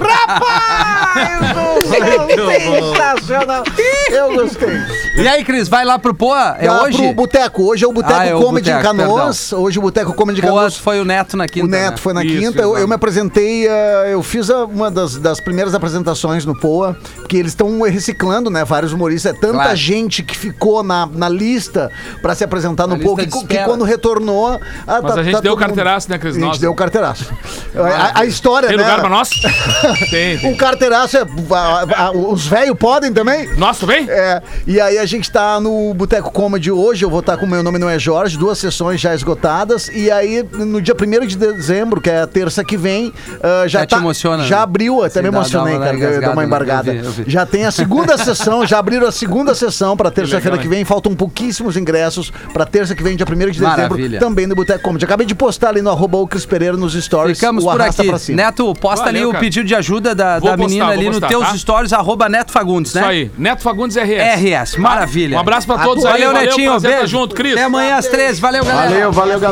Sensacional. 2.60 3.64
Eu 4.10 4.34
gostei. 4.34 4.80
E 5.16 5.28
aí, 5.28 5.44
Cris, 5.44 5.68
vai 5.68 5.84
lá 5.84 5.98
pro 5.98 6.14
Poa? 6.14 6.56
É 6.58 6.66
Dá 6.66 6.82
hoje? 6.82 6.98
Pro 6.98 7.14
Boteco. 7.14 7.62
Hoje 7.64 7.84
é 7.84 7.88
o 7.88 7.92
Boteco 7.92 8.14
Ah, 8.14 8.26
é 8.26 8.34
o 8.34 8.40
Comedy 8.40 8.70
em 8.70 8.80
Canoas. 8.80 9.52
Hoje 9.52 9.78
o 9.78 9.82
Boteco 9.82 10.14
Comedy 10.14 10.40
em 10.40 10.42
Canoas. 10.42 10.76
foi 10.76 11.00
o 11.00 11.04
Neto 11.04 11.36
na 11.36 11.46
quinta. 11.46 11.66
O 11.66 11.68
Neto 11.68 11.92
né? 11.92 11.96
foi 11.96 12.12
na 12.12 12.24
Isso, 12.24 12.38
quinta. 12.38 12.62
Eu, 12.62 12.78
eu 12.78 12.88
me 12.88 12.94
apresentei, 12.94 13.66
eh, 13.68 14.10
eu 14.12 14.22
fiz 14.22 14.48
uma 14.48 14.90
das, 14.90 15.16
das 15.16 15.40
primeiras 15.40 15.74
apresentações 15.74 16.39
no 16.44 16.54
Poa, 16.58 16.96
porque 17.16 17.36
eles 17.36 17.52
estão 17.52 17.80
reciclando, 17.82 18.50
né? 18.50 18.64
Vários 18.64 18.92
humoristas. 18.92 19.34
É 19.34 19.38
tanta 19.38 19.54
Claro. 19.54 19.76
gente 19.76 20.22
que 20.22 20.36
ficou 20.36 20.82
na, 20.82 21.06
na 21.06 21.28
lista 21.28 21.90
pra 22.22 22.34
se 22.34 22.42
apresentar 22.44 22.86
no 22.86 22.98
Poa 22.98 23.16
que, 23.16 23.26
que 23.26 23.58
quando 23.64 23.84
retornou. 23.84 24.58
ah, 24.86 25.00
Mas 25.02 25.14
tá- 25.14 25.20
a 25.20 25.22
gente 25.22 25.32
tá 25.34 25.40
deu 25.40 25.52
todo 25.52 25.60
mundo- 25.60 25.66
carteiraço, 25.68 26.10
né, 26.10 26.18
Cris? 26.18 26.36
A 26.36 26.38
gente 26.38 26.48
Nós- 26.48 26.58
deu 26.58 26.74
carteiraço. 26.74 27.32
A, 27.76 28.20
a 28.20 28.24
história, 28.24 28.68
Tem 28.68 28.76
né? 28.76 28.82
lugar 28.82 29.00
pra 29.00 29.08
nós? 29.08 29.30
tem, 30.10 30.38
tem. 30.38 30.50
Um 30.52 30.56
carteiraço 30.56 31.16
é. 31.16 31.20
a- 31.22 32.06
a- 32.06 32.10
os 32.12 32.46
velhos 32.46 32.76
podem 32.78 33.12
também? 33.12 33.48
Nossa, 33.56 33.86
vem? 33.86 34.06
É, 34.08 34.42
e 34.66 34.80
aí 34.80 34.98
a 34.98 35.06
gente 35.06 35.30
tá 35.30 35.60
no 35.60 35.92
Boteco 35.94 36.30
Comedy 36.30 36.70
hoje, 36.70 37.04
eu 37.04 37.10
vou 37.10 37.20
estar 37.20 37.36
com 37.36 37.46
o 37.46 37.48
meu 37.48 37.62
nome 37.62 37.78
não 37.78 37.88
é 37.88 37.98
Jorge, 37.98 38.36
duas 38.36 38.58
sessões 38.58 39.00
já 39.00 39.14
esgotadas, 39.14 39.88
e 39.88 40.10
aí 40.10 40.42
no 40.52 40.80
dia 40.80 40.94
1 40.94 41.26
de 41.26 41.36
dezembro, 41.36 42.00
que 42.00 42.10
é 42.10 42.22
a 42.22 42.26
terça 42.26 42.64
que 42.64 42.76
vem, 42.76 43.12
ah, 43.42 43.66
já 43.66 43.80
Já 43.80 43.86
te 43.86 43.90
tá, 43.90 43.96
emociona, 43.98 44.44
já 44.44 44.56
né? 44.56 44.62
abriu, 44.62 45.02
até 45.02 45.22
me 45.22 45.28
emocionei, 45.28 45.78
cara, 45.78 45.96
deu- 46.30 46.36
uma 46.36 46.42
né? 46.42 46.46
embargada. 46.46 46.92
Eu 46.94 47.00
vi, 47.02 47.06
eu 47.06 47.12
vi. 47.12 47.24
Já 47.30 47.44
tem 47.46 47.64
a 47.66 47.70
segunda 47.70 48.16
sessão, 48.18 48.66
já 48.66 48.78
abriram 48.78 49.06
a 49.06 49.12
segunda 49.12 49.54
sessão 49.54 49.96
pra 49.96 50.10
terça-feira 50.10 50.50
legal, 50.56 50.62
que 50.62 50.68
vem, 50.68 50.84
faltam 50.84 51.14
pouquíssimos 51.14 51.76
ingressos 51.76 52.32
pra 52.52 52.64
terça 52.64 52.94
que 52.94 53.02
vem, 53.02 53.16
dia 53.16 53.26
1 53.26 53.34
de 53.34 53.60
dezembro, 53.60 53.68
Maravilha. 53.68 54.18
também 54.20 54.46
no 54.46 54.54
Boteco 54.54 54.82
Comedy. 54.82 55.04
Acabei 55.04 55.26
de 55.26 55.34
postar 55.34 55.68
ali 55.70 55.82
no 55.82 55.90
arroba 55.90 56.18
o 56.18 56.26
Cris 56.26 56.44
Pereira 56.46 56.76
nos 56.76 56.92
stories, 56.94 57.38
Ficamos 57.38 57.64
o 57.64 57.70
por 57.70 57.80
aqui. 57.80 58.04
pra 58.08 58.18
cima. 58.18 58.36
Neto, 58.36 58.72
posta 58.74 59.06
Valeu, 59.06 59.20
ali 59.22 59.26
o 59.26 59.32
cara. 59.32 59.44
pedido 59.44 59.66
de 59.66 59.74
ajuda 59.74 60.14
da, 60.14 60.34
da 60.34 60.40
postar, 60.40 60.56
menina 60.56 60.86
ali 60.88 61.06
postar, 61.06 61.20
nos 61.20 61.28
teus 61.28 61.48
tá? 61.48 61.56
stories, 61.58 61.92
arroba 61.92 62.28
Neto 62.28 62.52
Fagundes, 62.52 62.94
né? 62.94 63.00
Isso 63.00 63.10
aí. 63.10 63.30
Neto 63.38 63.62
Fagundes 63.62 63.96
RS. 63.96 64.40
RS, 64.40 64.76
maravilha. 64.78 65.36
Um 65.36 65.40
abraço 65.40 65.66
pra 65.66 65.78
todos 65.78 66.04
aí. 66.04 66.12
Valeu, 66.12 66.32
Netinho. 66.32 66.70
prazer 66.72 66.90
tá 66.90 66.96
Beijo. 66.98 67.10
junto, 67.10 67.34
Cris. 67.34 67.52
Até 67.54 67.64
amanhã 67.64 67.96
às 67.96 68.06
três. 68.06 68.38
Valeu, 68.38 68.64
galera. 68.64 68.88
Valeu, 68.90 69.12
valeu, 69.12 69.40
galera. 69.40 69.48